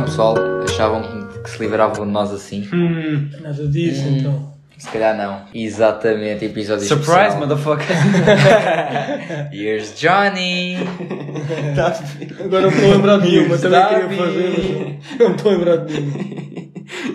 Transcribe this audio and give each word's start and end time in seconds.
Então, 0.00 0.04
pessoal, 0.04 0.34
achavam 0.64 1.02
que- 1.42 1.50
se 1.50 1.58
livravam 1.60 2.06
de 2.06 2.12
nós 2.12 2.32
assim? 2.32 2.66
Hum, 2.72 3.28
nada 3.42 3.66
disso, 3.66 4.08
Hum. 4.08 4.16
então. 4.18 4.50
Se 4.78 4.88
calhar 4.88 5.14
não. 5.14 5.42
Exatamente, 5.54 6.42
episódio 6.46 6.86
Surprise, 6.86 7.10
especial. 7.36 7.40
motherfucker. 7.40 7.86
Here's 9.52 9.94
Johnny! 10.00 10.76
Agora 12.42 12.62
não 12.62 12.68
estou 12.70 12.90
a 12.90 12.94
lembrar 12.96 13.18
de 13.18 13.28
nenhuma, 13.30 13.58
também 13.58 13.84
queria 13.88 14.08
fazer, 14.08 14.98
mas 15.10 15.18
não 15.18 15.28
me 15.28 15.34
estou 15.36 15.52
a 15.52 15.54
lembrar 15.54 15.76
de 15.78 16.00
nenhuma. 16.00 16.70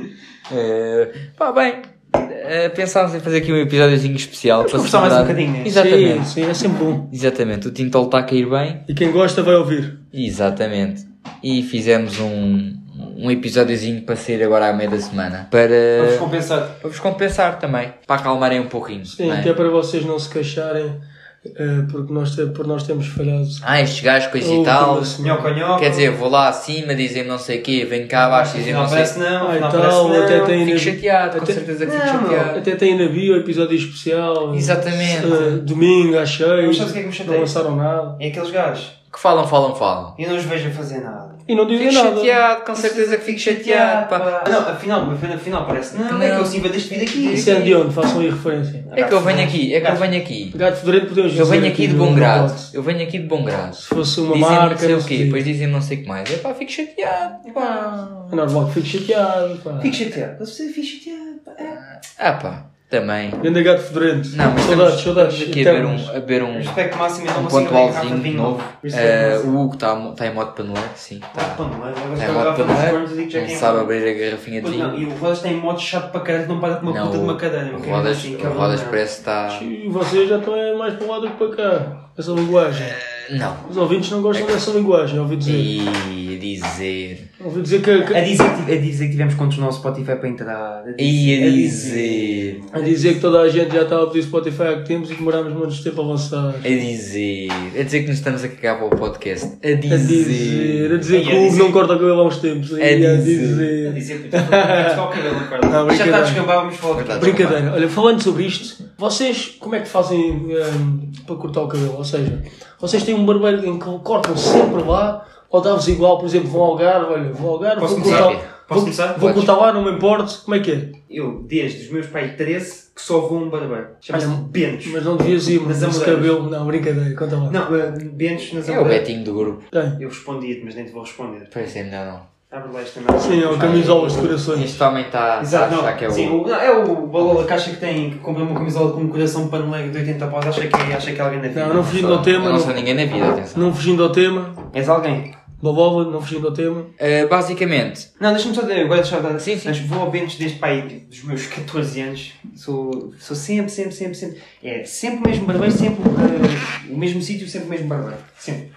Eh, 0.53 1.11
pá, 1.35 1.51
bem, 1.51 1.81
eh, 2.13 2.69
pensámos 2.69 3.15
em 3.15 3.19
fazer 3.19 3.37
aqui 3.39 3.51
um 3.51 3.57
episódiozinho 3.57 4.15
especial 4.15 4.63
para 4.63 4.73
conversar 4.73 5.01
mais 5.01 5.13
um 5.15 5.21
bocadinho, 5.21 5.51
né? 5.53 5.63
Exatamente. 5.65 6.27
Sim, 6.27 6.43
sim, 6.43 6.49
é 6.51 6.53
sempre 6.53 6.85
bom. 6.85 7.09
Exatamente, 7.11 7.67
o 7.67 7.71
Tintol 7.71 8.05
está 8.05 8.19
a 8.19 8.23
cair 8.23 8.47
bem. 8.47 8.81
E 8.87 8.93
quem 8.93 9.11
gosta 9.11 9.41
vai 9.41 9.55
ouvir. 9.55 9.97
Exatamente. 10.13 11.03
E 11.41 11.63
fizemos 11.63 12.19
um, 12.19 12.75
um 13.15 13.31
episódiozinho 13.31 14.01
para 14.01 14.15
sair 14.15 14.43
agora 14.43 14.69
à 14.69 14.73
meia 14.73 14.89
da 14.89 14.99
semana. 14.99 15.47
Para, 15.49 15.69
Vamos 16.05 16.17
compensar. 16.19 16.59
para 16.81 16.89
vos 16.89 16.99
compensar 16.99 17.59
também. 17.59 17.93
Para 18.05 18.17
acalmarem 18.19 18.59
um 18.59 18.67
pouquinho. 18.67 19.05
Sim, 19.05 19.27
não 19.27 19.35
é? 19.35 19.39
até 19.39 19.53
para 19.53 19.69
vocês 19.69 20.05
não 20.05 20.19
se 20.19 20.29
queixarem, 20.29 20.99
eh, 21.45 21.83
porque 21.91 22.11
nós, 22.11 22.35
por 22.55 22.65
nós 22.67 22.83
temos 22.83 23.07
falhado. 23.07 23.45
Ah, 23.63 23.79
estes 23.81 24.01
gajos, 24.03 24.29
coisa 24.31 24.51
e 24.53 24.63
tal. 24.63 25.01
Nhoca, 25.19 25.51
nhoca. 25.53 25.79
Quer 25.79 25.89
dizer, 25.91 26.11
vou 26.11 26.27
lá 26.29 26.49
acima, 26.49 26.93
dizem 26.95 27.23
não 27.23 27.37
sei 27.37 27.59
o 27.59 27.61
quê, 27.61 27.85
venho 27.87 28.07
cá 28.07 28.25
abaixo, 28.25 28.57
dizem 28.57 28.73
não 28.73 28.81
não 28.81 28.87
sei 28.89 28.97
aparece 29.03 29.19
não, 29.19 29.47
Ah, 29.49 29.55
e 29.55 29.59
não 29.59 29.69
tal, 29.69 29.79
aparece 29.79 29.97
não. 30.09 30.23
até 30.23 30.39
tem- 30.41 30.65
Fico 30.65 30.79
chateado, 30.79 31.37
com 31.37 31.43
Até- 31.43 31.53
certeza 31.53 31.85
que 31.85 31.91
fico 31.91 32.05
Não, 32.05 32.13
chateado. 32.21 32.59
Até 32.59 32.75
tem 32.75 32.97
na 32.97 33.07
bio 33.07 33.37
episódio 33.37 33.75
especial. 33.77 34.53
Exatamente. 34.55 35.25
Eh, 35.25 35.49
domingo 35.61 36.17
às 36.17 36.29
seis. 36.31 36.65
Mas 36.67 36.77
sabes 36.77 36.91
o 36.91 37.09
que 37.11 37.21
é? 37.21 37.25
Não 37.25 37.39
lançaram 37.39 37.75
nada. 37.75 38.15
É 38.19 38.27
aqueles 38.27 38.51
gajos. 38.51 38.91
Que 39.13 39.19
falam, 39.21 39.47
falam, 39.47 39.73
falam. 39.75 40.13
Eu 40.19 40.27
não 40.29 40.35
os 40.35 40.43
vejo 40.43 40.67
a 40.67 40.71
fazer 40.71 40.99
nada. 40.99 41.34
E 41.47 41.53
não 41.53 41.67
dizem 41.67 41.89
Fico 41.89 42.03
nada. 42.03 42.15
chateado, 42.15 42.65
com 42.65 42.75
certeza 42.75 43.17
que 43.17 43.23
fico 43.23 43.39
chateado. 43.39 44.09
pá. 44.09 44.41
Ah, 44.45 44.49
Não, 44.49 44.59
afinal, 44.69 45.11
afinal 45.11 45.65
parece. 45.67 45.95
Não, 45.95 46.13
Não. 46.13 46.21
é 46.23 46.31
que 46.31 46.41
eu 46.41 46.45
sim 46.45 46.59
deste 46.59 46.89
vídeo 46.89 47.03
aqui. 47.07 47.33
Isso 47.35 47.49
é 47.51 47.59
de 47.61 47.75
onde? 47.75 47.93
Façam 47.93 48.19
aí 48.19 48.29
referência. 48.31 48.83
É 48.93 49.03
que 49.03 49.13
eu 49.13 49.21
venho 49.21 49.43
aqui, 49.43 49.73
é 49.75 49.79
que 49.81 49.91
eu 49.91 49.95
venho 49.95 50.17
aqui. 50.17 50.51
Gato 50.55 50.77
fedorento 50.79 51.05
podemos 51.07 51.31
dizer. 51.31 51.43
Eu 51.43 51.45
venho 51.47 51.67
aqui 51.67 51.87
de 51.87 51.93
bom 51.93 52.09
no 52.09 52.15
grado. 52.15 52.55
Eu 52.73 52.81
venho 52.81 53.03
aqui 53.03 53.19
de 53.19 53.27
bom 53.27 53.43
grado. 53.43 53.75
Se 53.75 53.87
fosse 53.87 54.19
uma 54.21 54.33
Dizem 54.33 54.49
marca. 54.49 54.69
não 54.73 54.77
sei 54.79 54.95
o 54.95 55.03
quê, 55.03 55.23
depois 55.25 55.43
dizem 55.45 55.67
não 55.67 55.81
sei 55.81 55.97
o 55.97 56.01
que 56.01 56.07
mais. 56.07 56.33
É 56.33 56.37
pá, 56.37 56.53
fico 56.55 56.71
chateado. 56.71 57.35
Pá. 57.53 58.27
É 58.31 58.35
normal 58.35 58.65
que 58.67 58.81
fique 58.81 58.97
chateado. 58.99 59.55
Pá. 59.63 59.79
Fico 59.81 59.95
chateado. 59.95 60.39
Você 60.45 60.67
fica 60.69 60.87
chateado. 60.87 61.39
pá. 61.45 61.51
É. 61.59 61.77
Ah 62.17 62.33
pá, 62.33 62.65
também. 62.99 63.29
Ganda 63.31 63.61
gato 63.61 63.81
fedorento. 63.81 64.29
Não, 64.35 64.51
mas 64.51 64.61
saudades, 64.63 64.95
estamos, 64.95 65.03
saudades. 65.03 65.33
estamos 65.35 65.51
aqui 65.51 65.67
a 65.67 65.71
ver 65.71 65.79
eternas. 65.79 66.07
um, 66.09 66.15
a 66.15 66.19
ver 66.19 66.43
um, 66.43 66.53
Respeito 66.57 66.97
máximo, 66.97 67.27
então 67.29 67.43
um 67.43 67.47
pontualzinho 67.47 68.19
de 68.19 68.31
novo. 68.31 68.63
Eh, 68.83 69.29
máximo. 69.33 69.51
o 69.57 69.63
Hugo 69.63 69.73
está 69.73 69.95
tá 70.11 70.27
em 70.27 70.33
modo 70.33 70.51
paneleiro, 70.53 70.89
sim. 70.95 71.19
Tá. 71.19 71.41
É? 71.41 72.13
Está 72.13 72.25
em 72.25 72.29
a 72.29 72.33
modo 72.33 72.55
paneleiro. 72.57 73.29
já 73.29 73.39
Não 73.39 73.45
é. 73.45 73.49
sabe 73.49 73.79
abrir 73.79 74.09
a 74.09 74.13
garrafinha 74.25 74.61
de 74.61 74.69
vinho. 74.71 74.97
e 74.97 75.05
o 75.05 75.15
Rodas 75.17 75.39
tem 75.41 75.55
modo 75.55 75.79
chato 75.79 76.11
para 76.11 76.21
caralho, 76.21 76.47
não 76.47 76.59
para 76.59 76.75
com 76.75 76.85
uma 76.87 76.93
Não, 76.93 77.05
puta 77.07 77.17
de 77.17 77.23
uma 77.23 77.35
cadeira. 77.35 77.65
o 77.65 77.69
querido, 77.71 77.89
Rodas, 77.89 78.17
assim, 78.17 78.35
o 78.35 78.53
Rodas 78.53 78.81
parece 78.81 79.13
que 79.13 79.19
está. 79.19 79.59
E 79.61 79.89
vocês 79.89 80.29
já 80.29 80.37
estão 80.37 80.55
é 80.55 80.73
mais 80.73 80.93
para 80.95 81.07
lá 81.07 81.19
do 81.19 81.29
que 81.29 81.37
para 81.37 81.55
cá. 81.55 81.97
Essa 82.17 82.31
linguagem. 82.31 82.87
Não. 83.31 83.55
Os 83.69 83.77
ouvintes 83.77 84.11
não 84.11 84.21
gostam 84.21 84.45
dessa 84.47 84.71
linguagem, 84.71 85.19
ouvi 85.19 85.35
dizer. 85.37 85.53
E 85.55 86.37
dizer. 86.37 87.27
Ouvi 87.43 87.61
dizer 87.61 87.81
que, 87.81 88.01
que- 88.03 88.13
A 88.15 88.21
dizer, 88.21 88.43
que- 88.65 88.71
a 88.71 88.77
dizer 88.77 89.05
que 89.05 89.11
tivemos 89.11 89.33
contos 89.35 89.57
no 89.57 89.65
nosso 89.65 89.79
Spotify 89.79 90.15
para 90.15 90.27
entrar. 90.29 90.83
A 90.87 90.93
E 91.01 91.43
a 91.43 91.47
a 91.47 91.49
dizer. 91.51 92.61
a 92.73 92.79
dizer 92.79 93.13
que 93.15 93.19
toda 93.19 93.41
a 93.41 93.49
gente 93.49 93.73
já 93.73 93.81
estava 93.83 94.03
a 94.03 94.07
pedir 94.07 94.23
Spotify 94.23 94.63
há 94.63 94.75
que 94.81 94.87
temos 94.87 95.09
e 95.09 95.15
demorámos 95.15 95.53
muito 95.53 95.83
tempo 95.83 96.01
a 96.01 96.05
avançar. 96.05 96.55
A 96.63 96.67
dizer. 96.67 97.49
A 97.79 97.83
dizer 97.83 98.01
que 98.01 98.07
nos 98.09 98.17
estamos 98.17 98.43
a 98.43 98.47
cagar 98.49 98.77
para 98.77 98.87
o 98.87 98.89
podcast. 98.91 99.45
A 99.63 99.67
A 99.69 99.73
dizer, 99.73 99.93
a 99.93 99.97
dizer. 99.97 100.99
dizer 100.99 101.21
que 101.23 101.29
o 101.33 101.37
Hugo 101.37 101.49
dizer- 101.49 101.59
não 101.63 101.71
corta 101.71 101.93
o 101.93 101.97
cabelo 101.99 102.19
há 102.21 102.27
uns 102.27 102.37
tempos. 102.37 102.73
A 102.73 102.79
E 102.79 102.83
a 103.05 103.15
dizer. 103.15 103.17
A 103.17 103.21
dizer. 103.21 103.93
dizer 103.93 104.21
que 104.21 104.27
o 104.27 104.31
cabelo. 104.31 105.71
Não, 105.71 105.71
Já 105.71 105.71
está 105.71 105.79
a 105.79 105.85
brincadeira. 105.85 106.21
descambar, 106.23 106.57
vamos 106.57 106.75
falar. 106.77 107.19
Brincadeira. 107.19 107.73
Olha, 107.73 107.89
falando 107.89 108.21
sobre 108.21 108.43
isto, 108.45 108.84
vocês 108.97 109.57
como 109.59 109.75
é 109.75 109.81
que 109.81 109.87
fazem 109.87 110.31
hum, 110.31 111.11
para 111.25 111.35
cortar 111.35 111.61
o 111.61 111.67
cabelo? 111.67 111.97
Ou 111.97 112.03
seja, 112.03 112.43
vocês 112.79 113.03
têm 113.03 113.15
um 113.15 113.25
barbeiro 113.25 113.65
em 113.65 113.77
que 113.79 113.85
cortam 113.99 114.35
sempre 114.37 114.83
lá 114.83 115.25
ou 115.49 115.61
dá-vos 115.61 115.87
igual, 115.87 116.17
por 116.17 116.25
exemplo, 116.25 116.49
vão 116.49 116.61
ao 116.61 116.71
Algarve, 116.71 117.13
olha, 117.13 117.31
vou 117.31 117.47
ao 117.49 117.53
Algarve, 117.55 117.79
Posso 117.81 117.95
vou 117.95 118.03
começar? 118.03 118.23
cortar, 118.23 118.39
Posso 118.41 118.57
vou, 118.67 118.79
começar? 118.81 119.07
vou 119.13 119.19
Podes. 119.19 119.35
cortar 119.35 119.55
lá, 119.61 119.73
não 119.73 119.83
me 119.85 119.91
importo. 119.91 120.41
Como 120.43 120.55
é 120.55 120.59
que 120.59 120.71
é? 120.71 120.91
Eu, 121.09 121.43
desde 121.47 121.85
os 121.85 121.91
meus 121.91 122.07
pais 122.07 122.35
13, 122.35 122.91
que 122.95 123.01
só 123.01 123.19
vou 123.21 123.37
a 123.37 123.41
um 123.43 123.49
barbeiro. 123.49 123.87
Chama-se 124.01 124.25
Olha, 124.25 124.35
Bentos. 124.49 124.87
Mas 124.87 125.05
não 125.05 125.15
devias 125.17 125.47
ir, 125.47 125.61
mas 125.61 125.81
Nas 125.81 125.95
esse 125.95 126.03
Amoreiras. 126.09 126.35
cabelo. 126.35 126.49
Não, 126.49 126.65
brincadeira, 126.65 127.15
conta 127.15 127.35
lá. 127.37 127.51
Não, 127.51 127.61
uh, 127.71 128.11
Bentos 128.11 128.51
nas 128.53 128.67
É 128.67 128.71
o 128.71 128.75
Amoreiras. 128.81 129.07
Betinho 129.07 129.23
do 129.23 129.33
grupo. 129.33 129.63
Tem. 129.71 129.97
Eu 130.01 130.09
respondi-te, 130.09 130.65
mas 130.65 130.75
nem 130.75 130.85
te 130.85 130.91
vou 130.91 131.03
responder. 131.03 131.47
Parece 131.53 131.83
melhor 131.83 132.05
não. 132.05 132.34
Merda. 132.55 133.19
Sim, 133.19 133.43
é 133.43 133.47
o 133.49 133.57
camisolas 133.57 134.13
de 134.13 134.19
corações. 134.21 134.61
Este 134.61 134.81
homem 134.81 135.03
está 135.03 135.39
Exato, 135.41 135.65
a 135.65 135.69
não, 135.75 135.79
achar 135.83 135.97
que 135.97 136.05
é 136.05 136.09
sim, 136.09 136.29
o. 136.29 136.47
não, 136.47 136.55
é 136.55 136.71
o 136.71 137.07
valor 137.07 137.41
da 137.41 137.47
caixa 137.47 137.71
que 137.71 137.77
tem, 137.77 138.11
que 138.11 138.17
comprei 138.19 138.45
uma 138.45 138.55
camisola 138.57 138.93
com 138.93 139.01
um 139.01 139.09
coração 139.09 139.49
paneleiro 139.49 139.91
de 139.91 139.97
80 139.97 140.27
paus, 140.27 140.45
acha 140.47 140.65
que, 140.65 140.93
acha 140.93 141.11
que 141.11 141.19
é 141.19 141.23
alguém 141.23 141.41
na 141.41 141.49
vida. 141.49 141.65
Não, 141.65 141.73
não 141.75 141.83
fugindo 141.83 142.07
ao 142.07 142.19
Eu 142.19 142.21
tema, 142.21 142.49
não 142.49 142.59
sou 142.59 142.73
ninguém 142.73 142.93
na 142.93 143.05
vida, 143.05 143.29
atenção. 143.29 143.61
não 143.61 143.73
fugindo 143.73 144.03
ao 144.03 144.09
tema. 144.09 144.53
És 144.73 144.87
alguém? 144.87 145.33
Bobola, 145.61 146.11
não 146.11 146.21
fugindo 146.21 146.47
ao 146.47 146.53
tema. 146.53 146.81
Uh, 146.81 147.27
basicamente, 147.29 148.09
Não, 148.19 148.31
deixa-me 148.33 148.53
só 148.53 148.61
dizer, 148.61 148.81
agora 148.81 149.01
deixa 149.01 149.15
eu 149.15 149.23
dar. 149.23 149.39
Sim, 149.39 149.57
sim. 149.57 149.67
Mas 149.67 149.79
vou 149.79 149.99
ao 149.99 150.11
Bentos 150.11 150.35
desde 150.35 150.59
pai 150.59 150.81
dos 151.09 151.23
meus 151.23 151.47
14 151.47 152.01
anos. 152.01 152.33
Sou, 152.55 153.13
sou 153.19 153.35
sempre, 153.35 153.71
sempre, 153.71 153.93
sempre, 153.93 154.15
sempre. 154.15 154.39
É 154.63 154.83
sempre 154.83 155.25
o 155.25 155.29
mesmo 155.29 155.45
barbeiro, 155.45 155.71
sempre 155.73 156.03
eh, 156.03 156.93
o 156.93 156.97
mesmo 156.97 157.21
sítio, 157.21 157.47
sempre 157.47 157.67
o 157.67 157.69
mesmo 157.71 157.87
barbeiro. 157.87 158.17
Sempre. 158.37 158.69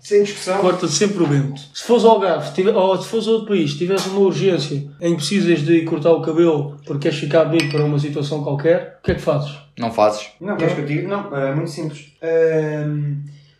Sem 0.00 0.22
discussão. 0.22 0.58
Corta 0.60 0.86
sempre 0.88 1.22
o 1.22 1.26
vento. 1.26 1.60
Se 1.74 1.82
fores 1.84 2.04
ao 2.04 2.12
Algarve, 2.12 2.52
tive- 2.54 2.70
ou 2.70 3.00
se 3.00 3.08
fores 3.08 3.26
a 3.26 3.30
outro 3.30 3.48
país, 3.48 3.74
tivesse 3.74 4.08
uma 4.10 4.20
urgência 4.20 4.84
em 5.00 5.10
que 5.10 5.16
precisas 5.16 5.60
de 5.62 5.82
cortar 5.82 6.12
o 6.12 6.22
cabelo 6.22 6.76
porque 6.86 7.02
queres 7.08 7.18
ficar 7.18 7.44
bonito 7.46 7.70
para 7.72 7.84
uma 7.84 7.98
situação 7.98 8.42
qualquer, 8.44 8.98
o 9.00 9.04
que 9.04 9.12
é 9.12 9.14
que 9.14 9.20
fazes? 9.22 9.52
não 9.78 9.90
fazes. 9.92 10.28
Não, 10.40 10.56
queres 10.56 10.72
que 10.74 10.80
eu 10.80 10.86
diga? 10.86 11.08
Não, 11.08 11.36
é 11.36 11.54
muito 11.54 11.70
simples. 11.70 12.12
Ahm, 12.22 13.16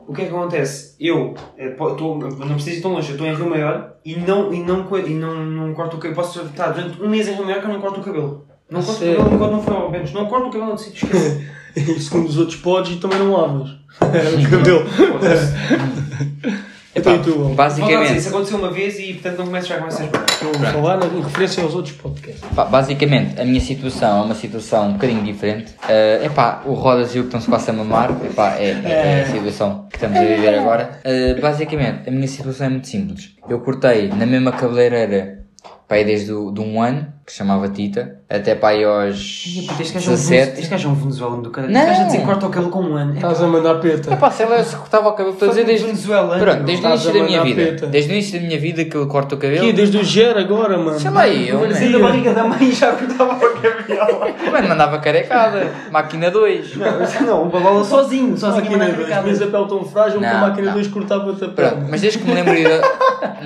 o 0.06 0.12
que 0.14 0.22
é 0.22 0.24
que 0.26 0.30
acontece? 0.34 0.94
Eu 1.00 1.34
eh, 1.58 1.70
tô- 1.70 2.14
não 2.16 2.54
preciso 2.54 2.78
ir 2.78 2.82
tão 2.82 2.92
longe, 2.92 3.08
eu 3.08 3.14
estou 3.14 3.26
em 3.26 3.34
Rio 3.34 3.50
Maior 3.50 3.94
e 4.04 4.16
não, 4.16 4.52
e 4.52 4.62
não, 4.62 4.86
e 4.98 5.14
não, 5.14 5.34
não 5.44 5.74
corto 5.74 5.96
o 5.96 6.00
cabelo. 6.00 6.14
Posso 6.16 6.40
estar 6.42 6.68
durante 6.70 7.02
um 7.02 7.08
mês 7.08 7.28
em 7.28 7.34
Rio 7.34 7.44
Maior 7.44 7.60
que 7.60 7.66
eu 7.66 7.72
não 7.72 7.80
corto 7.80 8.00
o 8.00 8.04
cabelo. 8.04 8.46
Não 8.70 8.82
corto 8.82 9.02
o 9.04 9.06
cabelo, 9.06 9.30
não 9.30 9.38
corto, 9.38 9.52
não 9.54 9.62
foi 9.62 9.74
ao. 9.74 9.92
Não 10.14 10.26
corto 10.26 10.46
o 10.46 10.50
cabelo, 10.50 10.66
não 10.66 10.76
decido 10.76 10.96
esquecer. 10.96 11.50
E 11.76 11.80
segundo 12.00 12.28
os 12.28 12.38
outros 12.38 12.56
podes 12.56 12.96
e 12.96 13.00
também 13.00 13.18
não 13.18 13.32
lavas. 13.32 13.70
o 14.00 14.50
cabelo. 14.50 14.84
Então 16.96 17.14
e 17.14 17.18
tu? 17.18 17.34
Basicamente, 17.50 18.16
Isso 18.16 18.28
aconteceu 18.30 18.58
uma 18.58 18.70
vez 18.70 18.98
e 18.98 19.12
portanto 19.12 19.38
não 19.38 19.46
começo 19.46 19.68
já 19.68 19.78
com 19.78 19.86
essas 19.86 20.08
coisas. 20.08 20.30
Estou 20.30 20.50
a 20.50 20.72
falar 20.72 21.04
em 21.04 21.20
referência 21.20 21.62
aos 21.62 21.74
outros 21.74 21.94
podcasts. 21.94 22.42
Pá, 22.54 22.64
basicamente, 22.64 23.38
a 23.38 23.44
minha 23.44 23.60
situação 23.60 24.22
é 24.22 24.24
uma 24.24 24.34
situação 24.34 24.88
um 24.88 24.92
bocadinho 24.94 25.22
diferente. 25.22 25.74
É 25.86 26.24
epá, 26.24 26.62
o 26.64 26.72
Rodas 26.72 27.14
e 27.14 27.18
o 27.18 27.22
que 27.22 27.28
estão-se 27.28 27.48
quase 27.48 27.70
a 27.70 27.74
mamar, 27.74 28.10
epá, 28.24 28.56
é, 28.56 28.70
é, 28.70 28.90
é 28.90 29.22
a 29.22 29.32
situação 29.32 29.86
que 29.90 29.96
estamos 29.96 30.16
a 30.16 30.24
viver 30.24 30.58
agora. 30.58 31.00
Uh, 31.04 31.40
basicamente, 31.40 32.08
a 32.08 32.10
minha 32.10 32.28
situação 32.28 32.66
é 32.66 32.70
muito 32.70 32.88
simples. 32.88 33.34
Eu 33.48 33.60
cortei 33.60 34.08
na 34.08 34.24
mesma 34.24 34.52
cabeleireira, 34.52 35.44
pá, 35.86 35.96
desde 35.96 36.32
o, 36.32 36.50
de 36.50 36.60
um 36.60 36.80
ano, 36.80 37.12
que 37.26 37.32
se 37.32 37.38
chamava 37.38 37.68
Tita, 37.68 38.20
até 38.28 38.56
pá, 38.56 38.70
aí 38.70 38.82
aos 38.82 39.14
Este 39.78 39.92
gajo 39.94 40.10
é 40.10 40.12
um 40.12 40.16
17. 40.16 40.58
Este 40.60 40.68
gajo 40.70 40.88
é 40.88 40.90
um 40.90 40.94
venezuelano 40.96 41.42
do 41.42 41.50
cara. 41.50 41.68
Não. 41.68 41.78
Este 41.80 41.88
gajo 41.90 42.00
a 42.00 42.04
dizer 42.06 42.18
que 42.18 42.24
corta 42.24 42.46
o 42.46 42.50
cabelo 42.50 42.70
com 42.72 42.80
um 42.82 42.96
ano. 42.96 43.14
Estás 43.14 43.40
a 43.40 43.46
mandar 43.46 43.74
peta. 43.76 44.12
Epá, 44.12 44.30
sei 44.32 44.46
lá, 44.46 44.58
eu 44.58 44.64
se 44.64 44.74
cortava 44.74 45.08
o 45.08 45.12
cabelo, 45.12 45.34
estou 45.34 45.46
a 45.46 45.50
dizer 45.52 45.64
desde... 45.64 45.86
venezuelano. 45.86 46.42
Pronto, 46.42 46.62
desde 46.64 46.84
o 46.84 46.88
início 46.88 47.12
da 47.12 47.22
minha 47.22 47.44
vida. 47.44 47.62
peta. 47.62 47.86
Desde 47.86 48.10
o 48.10 48.12
início 48.14 48.40
da 48.40 48.46
minha 48.48 48.58
vida 48.58 48.84
que 48.84 48.96
eu 48.96 49.06
corto 49.06 49.36
o 49.36 49.38
cabelo. 49.38 49.62
Aqui, 49.62 49.72
desde 49.72 49.96
o 49.98 50.02
Ger 50.02 50.36
agora, 50.36 50.76
mano. 50.76 50.98
Sei 50.98 51.08
lá, 51.10 51.28
eu, 51.28 51.60
Não 51.60 51.68
né? 51.68 51.74
Saí 51.74 51.92
da 51.92 51.98
barriga 52.00 52.34
da 52.34 52.44
mãe 52.44 52.58
e 52.64 52.72
já 52.72 52.92
cortava 52.92 53.32
o 53.36 53.60
cabelo. 53.60 54.50
Mano, 54.50 54.68
mandava 54.70 54.98
carecada. 54.98 55.70
Máquina 55.92 56.28
2. 56.28 56.76
Não, 56.76 56.86
não, 57.26 57.42
o 57.46 57.48
balola 57.48 57.84
sozinho, 57.84 58.36
sozinho 58.36 58.62
Máquina 58.64 58.78
mandava 58.78 58.96
2, 58.96 59.08
cabelo. 59.08 59.28
mas 59.28 59.42
a 59.42 59.46
pele 59.46 59.68
tão 59.68 59.84
frágil 59.84 60.18
que 60.18 60.26
a 60.26 60.32
Não, 60.34 60.40
máquina 60.40 60.66
não. 60.66 60.74
2 60.74 60.88
cortava-te 60.88 61.44
a 61.44 61.48
Pronto, 61.48 61.74
pele. 61.76 61.86
mas 61.90 62.00
desde 62.00 62.18
que 62.18 62.26
me 62.28 62.34
lembro 62.34 62.54
ir, 62.54 62.68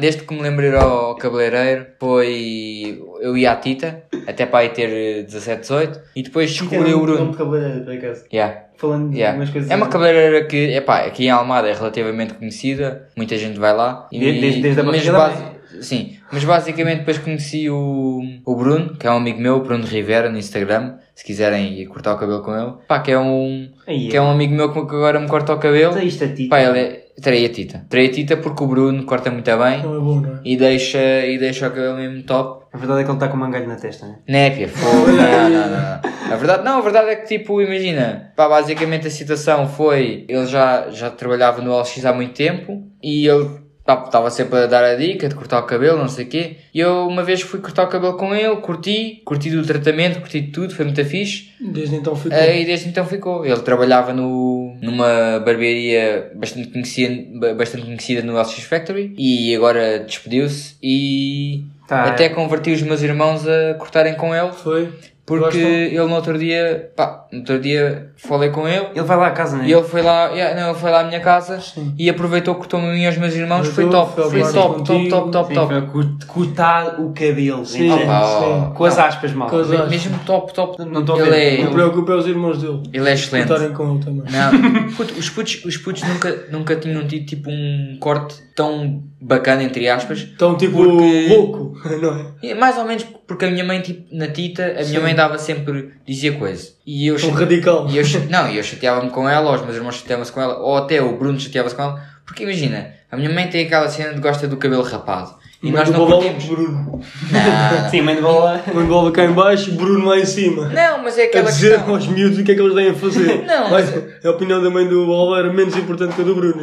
desde 0.00 0.22
que 0.22 0.34
me 0.34 0.40
lembro 0.40 0.64
ir 0.64 0.74
ao 0.74 1.14
cabeleireiro, 1.16 1.86
foi. 1.98 2.98
Eu 3.20 3.36
ia 3.36 3.52
à 3.52 3.56
Tita, 3.56 4.02
até 4.26 4.46
para 4.46 4.60
aí 4.60 4.68
ter 4.70 5.24
17, 5.24 5.60
18, 5.60 6.00
e 6.16 6.22
depois 6.22 6.50
descobri 6.50 6.92
o 6.94 7.00
Bruno. 7.00 7.30
de 7.30 7.36
cabeleireiro, 7.36 7.84
por 7.84 7.94
acaso. 7.94 8.24
Yeah, 8.32 8.62
Falando 8.76 9.10
de 9.10 9.18
yeah. 9.18 9.36
umas 9.36 9.50
coisas. 9.50 9.70
É 9.70 9.76
uma 9.76 9.88
cabeleireira 9.88 10.44
que, 10.46 10.56
epá, 10.74 11.00
aqui 11.00 11.26
em 11.26 11.30
Almada 11.30 11.68
é 11.68 11.72
relativamente 11.74 12.34
conhecida, 12.34 13.08
muita 13.16 13.36
gente 13.36 13.58
vai 13.58 13.74
lá. 13.76 14.08
E, 14.10 14.18
Desde- 14.18 14.40
desde- 14.40 14.60
desde 14.62 14.80
a 14.80 14.84
mas 14.84 15.08
basi- 15.08 15.60
Sim, 15.82 16.16
mas 16.32 16.44
basicamente 16.44 16.98
depois 16.98 17.16
conheci 17.18 17.70
o, 17.70 18.20
o 18.44 18.56
Bruno, 18.56 18.96
que 18.96 19.06
é 19.06 19.10
um 19.10 19.16
amigo 19.16 19.40
meu, 19.40 19.60
Bruno 19.62 19.84
Rivera, 19.86 20.28
no 20.28 20.36
Instagram, 20.36 20.96
se 21.14 21.24
quiserem 21.24 21.78
ir 21.78 21.86
cortar 21.86 22.14
o 22.14 22.18
cabelo 22.18 22.42
com 22.42 22.54
ele. 22.54 22.72
Pá, 22.88 22.98
que 23.00 23.10
é 23.12 23.18
um, 23.18 23.70
Aí, 23.86 24.08
que 24.08 24.16
é 24.16 24.20
um 24.20 24.30
amigo 24.30 24.52
meu 24.54 24.72
que 24.72 24.78
agora 24.78 25.18
me 25.20 25.28
corta 25.28 25.54
o 25.54 25.58
cabelo. 25.58 25.96
É 25.96 26.04
isto 26.04 26.24
a 26.24 26.28
ti. 26.28 26.48
Pá, 26.48 26.60
ele 26.60 26.78
é. 26.78 27.06
Terei 27.22 27.44
a 27.44 27.48
Tita. 27.50 27.84
Terei 27.88 28.06
a 28.08 28.10
Tita 28.10 28.36
porque 28.38 28.64
o 28.64 28.66
Bruno 28.66 29.04
corta 29.04 29.30
muito 29.30 29.44
bem 29.58 29.82
Não 29.82 29.94
é 29.94 30.00
bom, 30.00 30.20
não 30.20 30.36
é? 30.36 30.40
e 30.42 30.56
deixa, 30.56 30.98
e 31.26 31.36
deixa 31.38 31.68
o 31.68 31.70
cabelo 31.70 31.96
mesmo 31.96 32.22
top. 32.22 32.59
A 32.72 32.78
verdade 32.78 33.00
é 33.00 33.04
que 33.04 33.10
ele 33.10 33.16
está 33.16 33.28
com 33.28 33.36
um 33.36 33.40
mangalho 33.40 33.66
na 33.66 33.76
testa, 33.76 34.06
né? 34.06 34.18
Népia, 34.28 34.68
fogo. 34.68 35.08
Não, 35.08 35.50
não, 35.50 35.70
não. 35.70 36.10
A 36.30 36.36
verdade, 36.36 36.62
não, 36.62 36.78
a 36.78 36.80
verdade 36.80 37.10
é 37.10 37.16
que, 37.16 37.26
tipo, 37.26 37.60
imagina, 37.60 38.32
pá, 38.36 38.48
basicamente 38.48 39.04
a 39.04 39.10
situação 39.10 39.66
foi, 39.66 40.24
ele 40.28 40.46
já, 40.46 40.88
já 40.88 41.10
trabalhava 41.10 41.60
no 41.60 41.76
LX 41.76 42.04
há 42.04 42.12
muito 42.12 42.34
tempo 42.34 42.84
e 43.02 43.26
ele, 43.26 43.50
estava 43.84 44.30
sempre 44.30 44.60
a 44.60 44.66
dar 44.66 44.84
a 44.84 44.94
dica 44.94 45.28
de 45.28 45.34
cortar 45.34 45.58
o 45.58 45.64
cabelo, 45.64 45.98
não 45.98 46.08
sei 46.08 46.24
o 46.24 46.28
quê. 46.28 46.56
E 46.72 46.78
eu 46.78 47.08
uma 47.08 47.24
vez 47.24 47.40
fui 47.40 47.58
cortar 47.60 47.84
o 47.84 47.88
cabelo 47.88 48.16
com 48.16 48.32
ele, 48.32 48.56
curti, 48.56 49.22
curti 49.24 49.50
do 49.50 49.64
tratamento, 49.64 50.20
curti 50.20 50.40
de 50.40 50.52
tudo, 50.52 50.72
foi 50.72 50.84
muito 50.84 51.04
fixe. 51.04 51.50
Desde 51.60 51.96
então 51.96 52.14
ficou. 52.14 52.38
Eh, 52.38 52.62
e 52.62 52.64
desde 52.64 52.88
então 52.88 53.04
ficou. 53.04 53.44
Ele 53.44 53.60
trabalhava 53.60 54.12
no, 54.12 54.76
numa 54.80 55.40
barbearia 55.40 56.30
bastante 56.36 56.68
conhecida, 56.68 57.54
bastante 57.54 57.84
conhecida 57.86 58.22
no 58.22 58.38
LX 58.40 58.60
Factory 58.60 59.14
e 59.18 59.54
agora 59.56 59.98
despediu-se 59.98 60.76
e 60.80 61.64
Tá. 61.90 62.04
até 62.04 62.28
converti 62.28 62.70
os 62.70 62.82
meus 62.82 63.02
irmãos 63.02 63.44
a 63.48 63.74
cortarem 63.74 64.14
com 64.14 64.32
ele 64.32 64.52
Foi. 64.52 64.92
porque 65.26 65.44
Gostam? 65.44 65.60
ele 65.62 65.98
no 66.06 66.14
outro 66.14 66.38
dia, 66.38 66.92
pá, 66.94 67.26
no 67.32 67.40
outro 67.40 67.58
dia 67.58 68.12
falei 68.16 68.50
com 68.50 68.68
ele 68.68 68.86
Ele 68.94 69.02
vai 69.04 69.16
lá 69.16 69.26
à 69.26 69.30
casa, 69.32 69.56
não 69.56 69.64
é? 69.64 69.66
e 69.66 69.72
ele 69.72 69.82
foi 69.82 70.00
lá, 70.00 70.26
yeah, 70.28 70.60
não, 70.60 70.70
ele 70.70 70.78
foi 70.78 70.88
lá 70.88 71.00
à 71.00 71.04
minha 71.04 71.18
casa 71.18 71.60
Sim. 71.60 71.92
e 71.98 72.08
aproveitou, 72.08 72.54
cortou-me 72.54 72.86
a 72.88 72.92
mim 72.92 73.02
e 73.02 73.06
aos 73.08 73.16
meus 73.18 73.34
irmãos, 73.34 73.66
foi 73.66 73.88
top, 73.90 74.14
foi 74.30 74.40
top, 74.52 74.84
top, 74.84 75.08
top, 75.08 75.32
top, 75.32 75.54
top. 75.54 76.26
cortar 76.28 77.00
o 77.00 77.12
cabelo. 77.12 77.66
Sim? 77.66 77.90
Opa. 77.90 78.72
Com 78.76 78.84
as 78.84 78.96
aspas, 78.96 79.32
mal. 79.32 79.50
Mesmo 79.88 80.16
top, 80.24 80.54
top. 80.54 80.84
Não 80.84 81.00
estou 81.00 81.20
ele 81.20 81.60
é, 81.60 81.64
Não 81.64 81.72
preocupe 81.72 82.10
é 82.12 82.14
os 82.14 82.26
irmãos 82.28 82.62
dele. 82.62 82.82
ele 82.92 83.08
é 83.08 83.12
excelente. 83.14 83.48
Cortarem 83.48 83.74
com 83.74 83.90
ele 83.94 84.04
também. 84.04 84.22
Não, 84.30 84.96
os 85.18 85.28
putos, 85.30 85.64
os 85.64 85.76
putos 85.76 86.02
nunca, 86.04 86.44
nunca 86.52 86.76
tinham 86.76 87.04
tido 87.06 87.26
tipo 87.26 87.50
um 87.50 87.96
corte 88.00 88.36
tão 88.60 89.02
bacana, 89.20 89.62
entre 89.62 89.88
aspas. 89.88 90.18
Estão 90.18 90.56
tipo 90.56 90.76
Porque- 90.76 91.26
louco, 91.28 91.74
não 92.02 92.34
é? 92.42 92.54
Mais 92.54 92.76
ou 92.76 92.84
menos 92.84 93.04
porque 93.26 93.44
a 93.46 93.50
minha 93.50 93.64
mãe, 93.64 93.80
tipo, 93.80 94.14
na 94.14 94.28
Tita, 94.28 94.76
a 94.78 94.84
minha 94.84 95.00
mãe 95.00 95.14
dava 95.14 95.38
sempre, 95.38 95.92
dizia 96.06 96.32
coisa. 96.32 96.68
E 96.86 97.06
eu, 97.06 97.16
Tão 97.16 97.30
chate- 97.30 97.40
radical. 97.40 97.88
e 97.88 97.96
eu, 97.96 98.04
não, 98.28 98.50
e 98.50 98.56
eu 98.58 98.62
chateava-me 98.62 99.10
com 99.10 99.28
ela, 99.28 99.50
ou 99.50 99.56
os 99.56 99.62
meus 99.62 99.76
irmãos 99.76 99.94
chateavam-se 99.96 100.32
com 100.32 100.40
ela, 100.40 100.58
ou 100.58 100.76
até 100.76 101.00
o 101.00 101.16
Bruno 101.16 101.38
chateava-se 101.40 101.74
com 101.74 101.82
ela. 101.82 102.02
Porque 102.26 102.42
imagina, 102.44 102.92
a 103.10 103.16
minha 103.16 103.30
mãe 103.30 103.48
tem 103.48 103.64
aquela 103.66 103.88
cena 103.88 104.14
de 104.14 104.20
gosta 104.20 104.46
do 104.46 104.56
cabelo 104.56 104.82
rapado. 104.82 105.34
E 105.62 105.70
nós 105.70 105.88
Manda 105.90 105.98
não 105.98 106.06
bola 106.06 106.22
curtimos. 106.22 106.44
Bruno. 106.46 107.00
Não, 107.30 107.90
Sim, 107.90 108.00
mãe 108.00 108.14
de 108.16 108.22
bola. 108.22 108.62
Uma 108.72 108.82
bola 108.84 109.12
cá 109.12 109.24
em 109.26 109.32
baixo, 109.32 109.72
Bruno 109.72 110.06
lá 110.06 110.18
em 110.18 110.24
cima. 110.24 110.68
não, 110.70 111.02
mas 111.02 111.18
é 111.18 111.24
A 111.24 111.26
aquela 111.26 111.50
dizer 111.50 111.74
questão. 111.74 111.94
aos 111.94 112.06
miúdos 112.06 112.38
o 112.38 112.44
que 112.44 112.52
é 112.52 112.54
que 112.54 112.60
eles 112.62 112.74
devem 112.74 112.94
fazer. 112.94 113.44
Não, 113.44 113.70
Mas 113.70 113.92
a 114.24 114.30
opinião 114.30 114.62
da 114.62 114.70
mãe 114.70 114.88
do 114.88 115.04
bola 115.04 115.38
era 115.40 115.52
menos 115.52 115.76
importante 115.76 116.14
que 116.14 116.22
a 116.22 116.24
do 116.24 116.34
Bruno. 116.34 116.62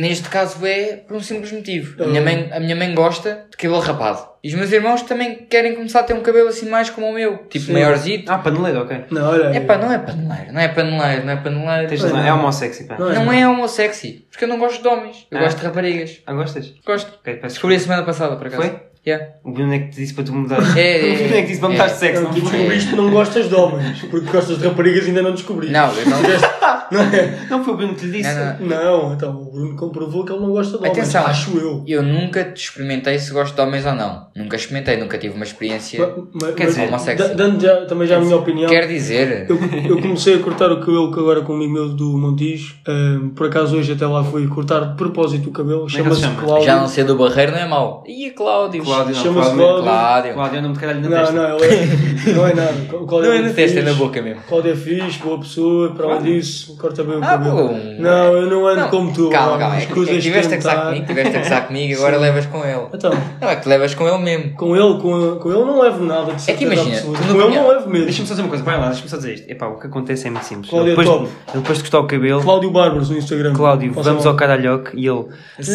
Neste 0.00 0.28
caso 0.28 0.64
é 0.64 0.96
por 1.08 1.16
um 1.16 1.20
simples 1.20 1.50
motivo. 1.50 2.00
A 2.02 2.06
minha, 2.06 2.20
mãe, 2.22 2.48
a 2.52 2.60
minha 2.60 2.76
mãe 2.76 2.94
gosta 2.94 3.46
de 3.50 3.56
cabelo 3.56 3.80
rapado. 3.80 4.30
E 4.42 4.48
os 4.48 4.54
meus 4.54 4.72
irmãos 4.72 5.02
também 5.02 5.34
querem 5.50 5.74
começar 5.74 6.00
a 6.00 6.02
ter 6.02 6.14
um 6.14 6.20
cabelo 6.22 6.48
assim 6.48 6.68
mais 6.68 6.88
como 6.88 7.08
o 7.08 7.12
meu. 7.12 7.38
Tipo, 7.50 7.66
Sim. 7.66 7.72
maiorzito. 7.74 8.32
Ah, 8.32 8.38
paneleiro, 8.38 8.80
ok. 8.80 9.04
Não, 9.10 9.28
olha. 9.30 9.44
É 9.54 9.60
pá, 9.60 9.76
não 9.76 9.92
é 9.92 9.98
paneleiro, 9.98 10.52
não 10.52 10.60
é 10.60 10.68
paneleiro, 10.68 11.24
não 11.26 11.32
é 11.32 11.36
paneleiro. 11.36 11.88
Tens 11.88 12.02
razão, 12.02 12.24
é 12.24 12.32
homossexy, 12.32 12.84
pá. 12.84 12.96
Não 12.98 13.10
é. 13.10 13.14
Não 13.14 13.32
é 13.32 13.46
homossexy. 13.48 14.26
Porque 14.30 14.44
eu 14.44 14.48
não 14.48 14.58
gosto 14.58 14.80
de 14.80 14.88
homens. 14.88 15.26
Eu 15.30 15.38
Ah. 15.38 15.42
gosto 15.42 15.58
de 15.58 15.66
raparigas. 15.66 16.22
Ah, 16.26 16.32
gostas? 16.32 16.72
Gosto. 16.86 17.12
Ok, 17.20 17.34
peço 17.34 17.54
Descobri 17.54 17.76
a 17.76 17.80
semana 17.80 18.02
passada, 18.02 18.36
por 18.36 18.46
acaso. 18.46 18.62
Foi? 18.62 18.80
Yeah. 19.06 19.26
O 19.42 19.50
Bruno 19.52 19.72
é 19.72 19.78
que 19.78 19.88
te 19.88 19.96
disse 19.96 20.12
para 20.12 20.24
tu 20.24 20.32
mudar. 20.34 20.58
É, 20.76 21.08
é, 21.10 21.14
o 21.14 21.16
Bruno 21.18 21.34
é 21.34 21.40
que 21.42 21.48
disse 21.48 21.60
para 21.60 21.68
mudar 21.70 21.86
de 21.86 21.92
é. 21.92 21.94
sexo, 21.94 22.22
Não, 22.22 22.28
não 22.30 22.34
tu 22.34 22.40
descobriste 22.42 22.90
que 22.90 22.96
não 22.96 23.10
gostas 23.10 23.48
de 23.48 23.54
homens, 23.54 24.02
porque 24.10 24.30
gostas 24.30 24.58
de 24.58 24.66
raparigas 24.68 25.04
e 25.04 25.08
ainda 25.08 25.22
não 25.22 25.32
descobriste. 25.32 25.72
Não, 25.72 25.92
eu 25.94 26.06
não 26.06 26.22
gosto. 26.22 26.50
Não 26.90 27.02
é? 27.02 27.46
Não 27.48 27.64
foi 27.64 27.74
o 27.74 27.76
Bruno 27.76 27.94
que 27.94 28.04
lhe 28.04 28.18
disse. 28.18 28.34
Não, 28.34 28.66
não. 28.66 29.02
Não, 29.08 29.14
então 29.14 29.30
o 29.30 29.52
Bruno 29.52 29.76
comprovou 29.76 30.24
que 30.24 30.32
ele 30.32 30.40
não 30.40 30.50
gosta 30.50 30.72
de 30.72 30.78
homens. 30.78 30.98
Atenção. 30.98 31.24
Acho 31.24 31.56
eu. 31.56 31.84
Eu 31.86 32.02
nunca 32.02 32.52
experimentei 32.54 33.16
se 33.16 33.32
gosto 33.32 33.54
de 33.54 33.60
homens 33.60 33.86
ou 33.86 33.94
não. 33.94 34.26
Nunca 34.34 34.56
experimentei, 34.56 34.96
nunca 34.96 35.16
tive 35.16 35.34
uma 35.36 35.44
experiência. 35.44 36.00
Ma- 36.00 36.16
ma- 36.48 36.52
Quer 36.52 36.64
mas 36.64 36.74
dizer, 36.74 36.88
homossexual. 36.88 37.34
Dando 37.36 37.62
já, 37.62 37.86
também 37.86 38.08
já 38.08 38.16
a 38.16 38.20
minha 38.20 38.36
opinião. 38.36 38.68
Quer 38.68 38.88
dizer. 38.88 39.46
Eu, 39.48 39.58
eu 39.88 40.00
comecei 40.02 40.34
a 40.34 40.38
cortar 40.40 40.72
o 40.72 40.80
cabelo 40.80 41.12
que 41.12 41.20
agora 41.20 41.42
com 41.42 41.52
um 41.52 41.56
amigo 41.56 41.72
meu 41.72 41.88
do 41.90 42.18
Montijo. 42.18 42.74
Ahm, 42.88 43.28
por 43.36 43.46
acaso 43.46 43.76
hoje 43.76 43.92
até 43.92 44.06
lá 44.06 44.24
fui 44.24 44.48
cortar 44.48 44.80
de 44.80 44.96
propósito 44.96 45.48
o 45.48 45.52
cabelo. 45.52 45.86
é 45.86 45.90
Chama-se 45.90 46.16
se 46.16 46.22
chama? 46.22 46.42
Cláudio. 46.42 46.66
Já 46.66 46.76
não 46.80 46.88
ser 46.88 47.04
do 47.04 47.16
Barreiro 47.16 47.52
não 47.52 47.58
é 47.58 47.68
mau. 47.68 48.02
Ih, 48.04 48.30
Cláudio. 48.30 48.82
Cláudio, 48.94 49.14
não, 49.16 49.22
Chama-se 49.22 49.50
Cláudio. 49.54 49.82
Cláudio. 49.84 50.34
Cláudio. 50.34 50.56
É 50.56 50.58
o 50.58 50.62
nome 50.62 50.74
de 50.74 50.80
caralho 50.80 51.00
na 51.00 51.08
Não, 51.08 51.16
testa. 51.18 51.32
não, 51.32 51.58
ele 51.58 51.64
é, 51.74 52.32
não 52.32 52.46
é 52.46 52.54
nada. 52.54 52.72
O 52.92 53.06
Cláudio 53.06 53.28
Não 53.28 53.32
é 53.32 53.38
na 53.38 53.42
muito 53.44 53.54
testa, 53.56 53.78
é 53.78 53.82
na 53.82 53.92
boca 53.94 54.22
mesmo. 54.22 54.42
Cláudio 54.48 54.72
é 54.72 54.76
fixe, 54.76 55.18
boa 55.18 55.38
pessoa, 55.38 55.90
para 55.94 56.06
além 56.06 56.22
disso, 56.22 56.76
corta 56.76 57.02
bem 57.04 57.16
o 57.16 57.24
Ah, 57.24 57.28
cabelo. 57.28 57.56
bom. 57.68 57.80
Não, 57.98 58.32
eu 58.36 58.50
não 58.50 58.66
ando 58.66 58.80
Não, 58.80 58.88
como 58.90 59.12
tu. 59.12 59.30
Calma, 59.30 59.58
calma. 59.58 59.76
as 59.76 59.82
É 59.82 59.86
é 59.86 59.88
coisas 59.88 60.22
tiveste 60.22 60.52
a 60.54 60.56
gozar 60.56 60.86
comigo, 60.86 61.06
tiveste 61.06 61.36
a 61.36 61.40
gozar 61.40 61.66
comigo 61.66 61.92
e 61.92 61.94
agora 61.96 62.16
levas 62.18 62.46
com 62.46 62.64
ele. 62.64 62.86
Então, 62.92 63.10
Não, 63.40 63.48
é 63.50 63.56
que 63.56 63.68
levas 63.68 63.94
com 63.94 64.08
ele 64.08 64.18
mesmo. 64.18 64.50
com 64.56 64.76
ele, 64.76 65.00
com, 65.00 65.36
com 65.40 65.50
ele 65.50 65.64
não 65.64 65.80
levo 65.80 66.04
nada 66.04 66.32
de 66.34 66.50
É 66.50 66.54
que 66.54 66.64
imagina, 66.64 67.00
Com 67.02 67.14
ele 67.40 67.54
não 67.56 67.68
levo 67.68 67.88
mesmo. 67.90 68.04
Deixa-me 68.06 68.26
só 68.28 68.34
dizer 68.34 68.42
uma 68.42 68.48
coisa, 68.48 68.64
vai 68.64 68.78
lá, 68.78 68.86
deixa-me 68.88 69.08
só 69.08 69.16
dizer 69.16 69.34
isto. 69.34 69.50
Epá, 69.50 69.66
o 69.66 69.78
que 69.78 69.86
acontece 69.86 70.26
é 70.26 70.30
muito 70.30 70.44
simples. 70.44 70.70
Cláudio 70.70 70.90
é 70.90 70.94
ele, 70.94 71.02
depois, 71.04 71.18
top. 71.20 71.30
ele 71.48 71.58
depois 71.62 71.78
de 71.78 71.84
cortar 71.84 71.98
o 72.00 72.06
cabelo, 72.06 72.42
Cláudio 72.42 72.70
Barbers 72.70 73.10
no 73.10 73.16
Instagram. 73.16 73.52
Cláudio, 73.54 73.92
vamos 73.94 74.26
ao 74.26 74.34
caralhoque 74.34 74.90
e 74.96 75.06
ele. 75.06 75.24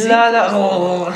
Lá, 0.07 1.11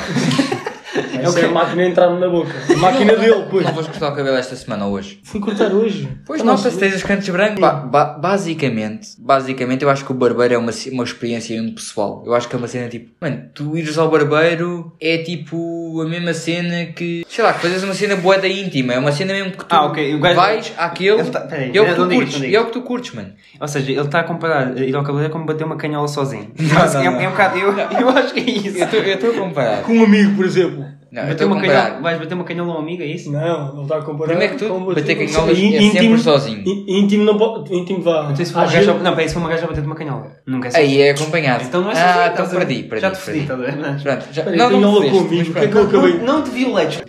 lá, 1.22 1.28
Essa 1.28 1.40
é 1.40 1.44
a 1.48 1.52
máquina 1.52 1.82
a 1.82 1.86
entrar 1.86 2.10
na 2.10 2.28
boca. 2.28 2.52
A 2.68 2.76
máquina 2.78 3.16
dele, 3.16 3.46
pois. 3.50 3.64
Não 3.66 3.74
foste 3.74 3.90
cortar 3.90 4.12
o 4.12 4.16
cabelo 4.16 4.36
esta 4.36 4.56
semana 4.56 4.86
ou 4.86 4.92
hoje? 4.92 5.20
Fui 5.24 5.40
cortar 5.40 5.72
hoje. 5.72 6.08
Pois 6.26 6.40
Então, 6.40 6.54
nota-se, 6.56 6.78
tens 6.78 6.94
os 6.94 7.02
cantos 7.02 7.28
brancos. 7.28 7.60
Ba- 7.60 7.72
ba- 7.74 8.18
basicamente, 8.18 9.08
basicamente, 9.18 9.82
eu 9.82 9.90
acho 9.90 10.04
que 10.04 10.10
o 10.12 10.14
barbeiro 10.14 10.54
é 10.54 10.58
uma, 10.58 10.72
uma 10.92 11.04
experiência 11.04 11.60
mesmo 11.60 11.74
pessoal. 11.74 12.22
Eu 12.26 12.34
acho 12.34 12.48
que 12.48 12.54
é 12.54 12.58
uma 12.58 12.68
cena 12.68 12.88
tipo, 12.88 13.10
mano, 13.20 13.42
tu 13.54 13.76
ires 13.76 13.96
ao 13.98 14.10
barbeiro 14.10 14.92
é 15.00 15.18
tipo 15.18 16.00
a 16.00 16.08
mesma 16.08 16.32
cena 16.34 16.86
que, 16.86 17.24
sei 17.28 17.44
lá, 17.44 17.52
que 17.52 17.60
fazes 17.60 17.82
uma 17.82 17.94
cena 17.94 18.16
boeda 18.16 18.48
íntima. 18.48 18.94
É 18.94 18.98
uma 18.98 19.12
cena 19.12 19.32
mesmo 19.32 19.52
que 19.52 19.58
tu 19.58 19.66
Ah, 19.74 19.86
ok, 19.86 20.14
o 20.14 20.18
gajo- 20.20 20.36
vais 20.36 20.72
àquele 20.76 21.20
Ele 21.20 21.30
tá- 21.30 21.40
peraí, 21.40 21.70
e 21.72 21.78
é 21.78 21.80
o 21.82 21.84
que 21.84 21.90
não 21.98 22.08
tu 22.08 22.14
curtes. 22.14 22.34
não 22.34 22.44
E 22.44 22.46
digas. 22.46 22.54
é 22.54 22.60
o 22.62 22.66
que 22.66 22.72
tu 22.72 22.82
curtes, 22.82 23.14
mano. 23.14 23.32
Ou 23.60 23.68
seja, 23.68 23.92
ele 23.92 24.00
está 24.00 24.20
a 24.20 24.24
comparar 24.24 24.76
ir 24.78 24.94
ao 24.94 25.02
cabeleireiro 25.02 25.32
como 25.32 25.46
bater 25.46 25.64
uma 25.64 25.76
canhola 25.76 26.08
sozinho. 26.08 26.50
não, 26.58 26.82
é, 26.82 26.94
não. 27.10 27.20
é 27.20 27.28
um 27.28 27.30
bocado, 27.30 27.58
eu, 27.58 27.72
eu 27.78 28.08
acho 28.10 28.34
que 28.34 28.40
é 28.40 28.50
isso. 28.50 28.78
Eu 28.78 29.14
estou 29.14 29.30
a 29.30 29.34
comparar. 29.34 29.82
Com 29.82 29.92
um 29.94 30.04
amigo, 30.04 30.36
por 30.36 30.44
exemplo. 30.44 30.84
Não, 31.12 31.26
Bater 31.26 31.44
uma 31.44 31.60
canhola, 31.60 32.00
vais 32.00 32.18
bater 32.20 32.34
uma 32.34 32.44
canhola 32.44 32.72
a 32.72 32.76
um 32.76 32.78
amigo, 32.78 33.02
é 33.02 33.06
isso? 33.06 33.32
Não, 33.32 33.72
ele 33.72 33.82
está 33.82 33.96
a 33.96 34.02
comparar. 34.02 34.28
Primeiro 34.28 34.52
que 34.54 34.58
tudo, 34.60 34.74
com- 34.74 34.94
bater 34.94 35.16
canholas 35.18 35.58
é 35.58 35.60
íntimo- 35.60 35.92
sempre 35.92 36.18
sozinho. 36.18 36.62
Íntimo 36.88 37.24
não 37.24 37.36
pode. 37.36 37.74
Íntimo 37.74 38.00
vá. 38.02 38.28
Não 38.28 38.36
sei 38.36 38.44
se 38.46 38.52
foi 38.52 38.62
à 38.62 38.64
uma 38.64 38.72
gaja, 38.72 38.94
não, 38.94 39.10
peraí, 39.10 39.26
se 39.28 39.34
foi 39.34 39.42
uma 39.42 39.48
gaja 39.50 39.64
a 39.64 39.66
bater 39.66 39.80
de 39.80 39.86
uma 39.88 39.96
canhola. 39.96 40.26
Nunca 40.46 40.68
é. 40.68 40.76
Aí 40.76 41.00
é 41.02 41.10
acompanhado. 41.10 41.64
Então 41.64 41.80
não 41.82 41.90
é 41.90 41.94
ah, 42.00 42.30
então 42.32 42.48
perdi, 42.48 42.84
perdi. 42.84 43.00
Já 43.02 43.10
te 43.10 43.18
fodi, 43.18 43.40
perdi. 43.40 43.40
estás 43.40 43.60
a 43.60 43.62
ver? 43.64 43.76
Não. 43.76 43.98
Pronto, 44.00 44.26
já, 44.32 44.42
Peraí, 44.44 44.58
não, 44.58 44.70
não 44.70 45.02
é? 45.02 45.10
Não, 45.10 46.18
não 46.24 46.42
te 46.44 46.50
violetes. 46.50 47.02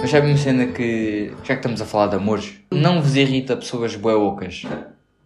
Mas 0.00 0.10
sabe 0.10 0.26
uma 0.28 0.36
cena 0.36 0.66
que, 0.66 1.32
já 1.44 1.54
que 1.54 1.60
estamos 1.60 1.80
a 1.80 1.84
falar 1.86 2.08
de 2.08 2.16
amores, 2.16 2.54
não 2.70 3.00
vos 3.00 3.16
irrita 3.16 3.56
pessoas 3.56 3.96
bué 3.96 4.14
ocas? 4.14 4.62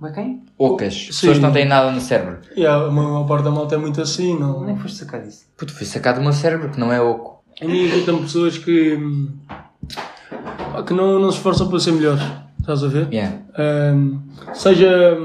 Mas 0.00 0.14
quem? 0.14 0.42
Ocas. 0.56 0.94
Sim. 0.94 1.06
Pessoas 1.08 1.36
que 1.38 1.42
não 1.42 1.52
têm 1.52 1.64
nada 1.66 1.90
no 1.90 2.00
cérebro. 2.00 2.38
E 2.56 2.64
a 2.64 2.78
maior 2.88 3.26
parte 3.26 3.44
da 3.44 3.50
malta 3.50 3.74
é 3.74 3.78
muito 3.78 4.00
assim, 4.00 4.38
não. 4.38 4.68
É 4.68 4.74
que 4.74 4.80
foste 4.82 4.98
sacar 4.98 5.20
disso? 5.22 5.44
Puto, 5.56 5.72
foi 5.74 5.86
sacado 5.86 6.16
do 6.16 6.22
meu 6.22 6.32
cérebro 6.32 6.70
que 6.70 6.78
não 6.78 6.92
é 6.92 7.00
oco. 7.00 7.42
A 7.60 7.64
mim 7.64 7.78
irritam 7.78 8.18
pessoas 8.22 8.56
que. 8.56 8.96
que 10.86 10.94
não, 10.94 11.18
não 11.18 11.30
se 11.30 11.38
esforçam 11.38 11.68
para 11.68 11.80
ser 11.80 11.92
melhores. 11.92 12.22
Estás 12.60 12.84
a 12.84 12.88
ver? 12.88 13.08
Yeah. 13.10 13.38
Hum, 13.58 14.20
seja, 14.52 15.16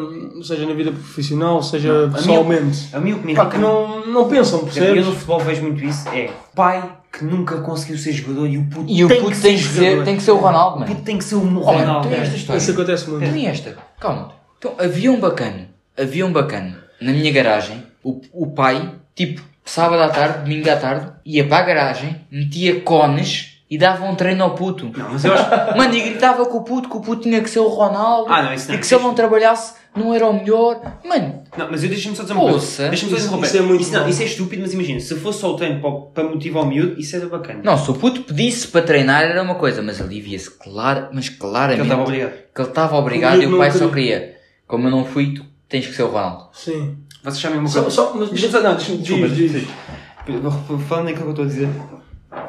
seja 0.42 0.66
na 0.66 0.74
vida 0.74 0.92
profissional, 0.92 1.62
seja 1.62 2.10
pessoalmente. 2.14 2.88
A 2.96 3.00
mim 3.02 3.12
o 3.14 3.20
que 3.20 3.26
me 3.26 3.36
Pá, 3.36 3.48
que 3.48 3.58
não, 3.58 4.06
não 4.08 4.30
pensam, 4.30 4.60
Eu 4.60 4.66
percebes? 4.66 5.06
no 5.06 5.12
futebol 5.12 5.40
vejo 5.42 5.62
muito 5.62 5.84
isso. 5.84 6.08
É 6.10 6.32
pai 6.56 6.98
que 7.12 7.26
nunca 7.26 7.58
conseguiu 7.58 7.98
ser 7.98 8.14
jogador 8.14 8.48
e 8.48 8.58
o 8.58 8.66
puto 8.70 8.86
E 8.90 9.04
o 9.04 9.08
tem 9.10 9.20
puto 9.22 9.36
que 9.36 9.42
tem 9.42 9.58
ser 9.58 9.68
que 9.68 9.74
ser, 9.76 10.04
tem 10.04 10.16
que 10.16 10.24
ser 10.24 10.32
o 10.32 10.38
Ronaldo, 10.38 10.78
O 10.78 10.80
mano. 10.80 10.92
puto 10.92 11.04
tem 11.06 11.18
que 11.18 11.24
ser 11.24 11.36
o 11.36 11.40
Ronaldo. 11.40 11.88
mano, 11.88 12.10
tem 12.10 12.20
esta 12.20 12.36
história. 12.36 12.58
Isso 12.58 12.72
acontece 12.72 13.10
muito. 13.10 13.30
Tem 13.32 13.48
esta. 13.48 13.78
Calma. 14.00 14.32
Então, 14.64 14.76
havia 14.80 15.12
um 15.12 15.20
bacana. 15.20 15.68
Havia 16.00 16.26
um 16.26 16.32
bacana. 16.32 16.78
Na 17.02 17.12
minha 17.12 17.30
garagem, 17.34 17.84
o, 18.02 18.22
o 18.32 18.48
pai, 18.52 18.92
tipo, 19.14 19.42
sábado 19.66 20.02
à 20.02 20.08
tarde, 20.08 20.44
domingo 20.44 20.70
à 20.70 20.78
tarde, 20.78 21.12
ia 21.26 21.46
para 21.46 21.58
a 21.58 21.62
garagem, 21.68 22.22
metia 22.32 22.80
cones 22.80 23.58
e 23.70 23.78
dava 23.78 24.06
um 24.06 24.16
treino 24.16 24.42
ao 24.42 24.56
puto. 24.56 24.90
Não, 24.98 25.10
mas 25.12 25.26
eu 25.26 25.34
acho. 25.34 25.50
Mano, 25.78 25.94
e 25.94 26.02
gritava 26.02 26.46
com 26.46 26.60
o 26.60 26.64
puto 26.64 26.88
que 26.90 26.96
o 26.96 27.02
puto 27.02 27.24
tinha 27.24 27.42
que 27.42 27.50
ser 27.50 27.60
o 27.60 27.68
Ronaldo. 27.68 28.32
Ah, 28.32 28.42
não, 28.44 28.54
isso 28.54 28.70
não. 28.70 28.76
E 28.76 28.78
que 28.78 28.88
se 28.88 28.96
ele 28.96 29.04
não 29.04 29.14
trabalhasse, 29.14 29.74
não 29.94 30.14
era 30.14 30.26
o 30.30 30.32
melhor. 30.34 30.80
Mano, 31.04 31.44
Não, 31.58 31.70
mas 31.70 31.84
eu 31.84 31.90
deixa-me 31.90 32.16
só 32.16 32.22
dizer 32.24 32.34
uma 32.36 32.50
coisa. 32.52 32.88
Deixa-me 32.88 33.12
só 33.12 33.16
dizer 33.18 33.28
Isso- 33.28 33.36
uma 33.36 33.46
isso 33.46 33.56
é 33.56 33.60
coisa. 33.60 33.68
muito 33.68 33.82
Isso, 33.82 33.92
não, 33.94 34.08
isso 34.08 34.22
é 34.22 34.26
estúpido, 34.26 34.62
mas 34.62 34.74
imagina, 34.74 35.00
se 35.02 35.16
fosse 35.20 35.40
só 35.42 35.52
o 35.52 35.58
treino 35.58 35.82
para, 35.82 35.92
para 35.92 36.24
motivar 36.24 36.64
o 36.64 36.68
miúdo, 36.68 36.98
isso 37.02 37.16
era 37.18 37.26
bacana. 37.28 37.60
não, 37.64 37.78
se 37.78 37.92
o 37.92 37.94
puto 37.96 38.22
pedisse 38.24 38.70
para 38.70 38.82
treinar 38.82 39.24
era 39.24 39.42
uma 39.44 39.56
coisa, 39.56 39.82
mas 39.82 40.00
ali 40.00 40.22
via-se 40.22 40.52
claro, 40.52 41.10
mas 41.12 41.28
claramente 41.28 41.76
Que 41.76 41.82
ele 41.82 41.90
estava 41.92 42.02
obrigado. 42.04 42.32
que 42.56 42.62
ele 42.62 42.70
estava 42.70 42.98
obrigado 42.98 43.40
O 43.40 43.44
e 43.44 43.46
o 43.48 43.58
pai 43.58 43.72
só 43.72 43.88
queria. 43.90 44.33
Como 44.68 44.88
eu 44.88 44.92
não 44.92 45.06
fui, 45.06 45.34
tu 45.34 45.46
tens 45.70 45.86
que 45.88 45.94
ser 45.94 46.04
o 46.04 46.08
Ronaldo. 46.08 46.48
Sim. 46.54 46.98
Vocês 47.24 47.38
sabem 47.42 47.60
uma 47.60 47.68
Só, 47.68 47.82
coisa? 47.82 47.96
só, 47.96 48.14
mas, 48.16 48.30
Deixa-me 48.30 48.52
só, 48.52 48.62
não, 48.62 48.76
deixa-me, 48.76 48.98
diz, 48.98 49.08
desculpa, 49.08 49.30
diz. 49.36 49.52
desculpa. 49.52 50.84
Falando 50.88 51.06
naquilo 51.06 51.22
que 51.24 51.28
eu 51.28 51.32
estou 51.32 51.46
a 51.46 51.48
dizer, 51.48 51.70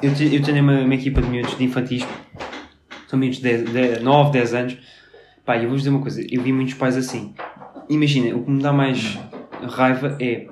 eu, 0.03 0.15
te- 0.15 0.35
eu 0.35 0.43
tenho 0.43 0.63
uma, 0.63 0.81
uma 0.81 0.95
equipa 0.95 1.21
de 1.23 1.29
miúdos 1.29 1.57
de 1.57 1.65
infantis, 1.65 2.07
são 3.09 3.19
miúdos 3.19 3.39
de 3.39 3.43
10, 3.45 3.71
10, 3.71 4.03
9, 4.03 4.31
10 4.33 4.55
anos. 4.55 4.77
Pá, 5.45 5.57
eu 5.57 5.63
vou-vos 5.63 5.81
dizer 5.83 5.91
uma 5.91 6.01
coisa, 6.01 6.23
eu 6.29 6.43
vi 6.43 6.53
muitos 6.53 6.75
pais 6.75 6.97
assim. 6.97 7.35
Imagina, 7.89 8.35
o 8.37 8.45
que 8.45 8.51
me 8.51 8.63
dá 8.63 8.73
mais 8.73 9.19
raiva 9.69 10.17
é 10.21 10.47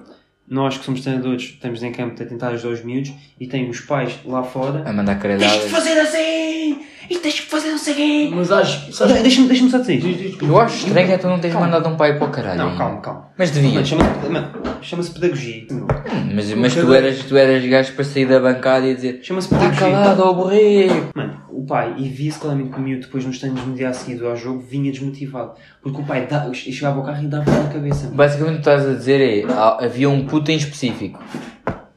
nós 0.53 0.77
que 0.79 0.85
somos 0.85 1.01
treinadores, 1.01 1.43
estamos 1.43 1.83
em 1.83 1.91
campo 1.93 2.23
a 2.23 2.27
tentar 2.27 2.49
ajudar 2.49 2.75
os 2.75 2.85
miúdos 2.85 3.13
e 3.41 3.47
tem 3.47 3.69
os 3.71 3.81
pais 3.81 4.13
lá 4.25 4.43
fora. 4.43 4.83
A 4.87 4.93
mandar 4.93 5.15
Tens 5.15 5.23
caralhadas. 5.23 5.63
de 5.65 5.69
fazer 5.71 5.99
assim! 5.99 6.79
e 7.11 7.19
tens 7.19 7.41
que 7.41 7.47
fazer 7.47 7.71
não 7.71 7.79
sei 7.79 7.95
quê. 7.95 8.31
Mas 8.33 8.51
acho. 8.51 8.91
sabes- 8.93 9.17
De- 9.17 9.23
Deixa-me 9.23 9.49
deixa 9.49 9.69
só 9.69 9.79
dizer 9.79 9.97
isto. 9.99 10.47
Eu 10.47 10.59
acho 10.59 10.87
estranho 10.87 11.11
é 11.13 11.19
tu 11.19 11.27
não 11.27 11.39
teres 11.39 11.53
Calma. 11.55 11.67
mandado 11.69 11.89
um 11.93 11.97
pai 11.97 12.17
para 12.17 12.27
o 12.27 12.31
caralho. 12.31 12.59
Não, 12.59 12.77
calma, 12.79 13.01
calma. 13.01 13.29
Mas 13.37 13.51
Mano, 13.51 13.63
devias. 13.63 13.89
chama- 13.89 14.05
mano, 14.31 14.49
Chama-se 14.81 15.11
pedagogia. 15.13 15.67
Hum, 15.71 15.87
Mas, 16.35 16.53
mas 16.55 16.75
tu, 16.75 16.93
eras, 16.95 17.19
tu 17.25 17.37
eras 17.37 17.65
gajo 17.67 17.93
para 17.93 18.05
sair 18.05 18.27
da 18.27 18.41
bancada 18.41 18.87
e 18.87 18.95
dizer 18.95 19.21
Chama-se 19.23 19.47
Está 19.47 19.59
pedagogia. 19.59 19.91
calado, 19.91 20.23
ó 20.25 20.33
borrego. 20.33 21.09
Mano, 21.15 21.42
o 21.63 21.67
pai, 21.67 21.95
e 21.99 22.09
via-se 22.09 22.39
claramente 22.39 22.71
que 22.71 22.79
o 22.79 22.81
miúdo 22.83 23.03
depois 23.07 23.25
nos 23.25 23.39
treinos 23.39 23.65
no 23.67 23.75
dia 23.75 23.89
a 23.89 23.93
seguir 23.93 24.23
ao 24.25 24.37
jogo 24.37 24.61
vinha 24.61 24.91
desmotivado. 24.91 25.53
Porque 25.83 26.01
o 26.01 26.05
pai 26.05 26.27
dá, 26.27 26.53
chegava 26.53 26.99
ao 26.99 27.05
carro 27.05 27.25
e 27.25 27.27
dava 27.29 27.51
na 27.51 27.69
cabeça. 27.73 28.05
mano. 28.05 28.17
Basicamente 28.17 28.51
o 28.53 28.55
que 28.55 28.61
estás 28.61 28.87
a 28.87 28.93
dizer 28.95 29.21
é, 29.21 29.53
havia 29.85 30.09
um 30.11 30.27
puto 30.27 30.51
em 30.51 30.57
específico. 30.57 31.19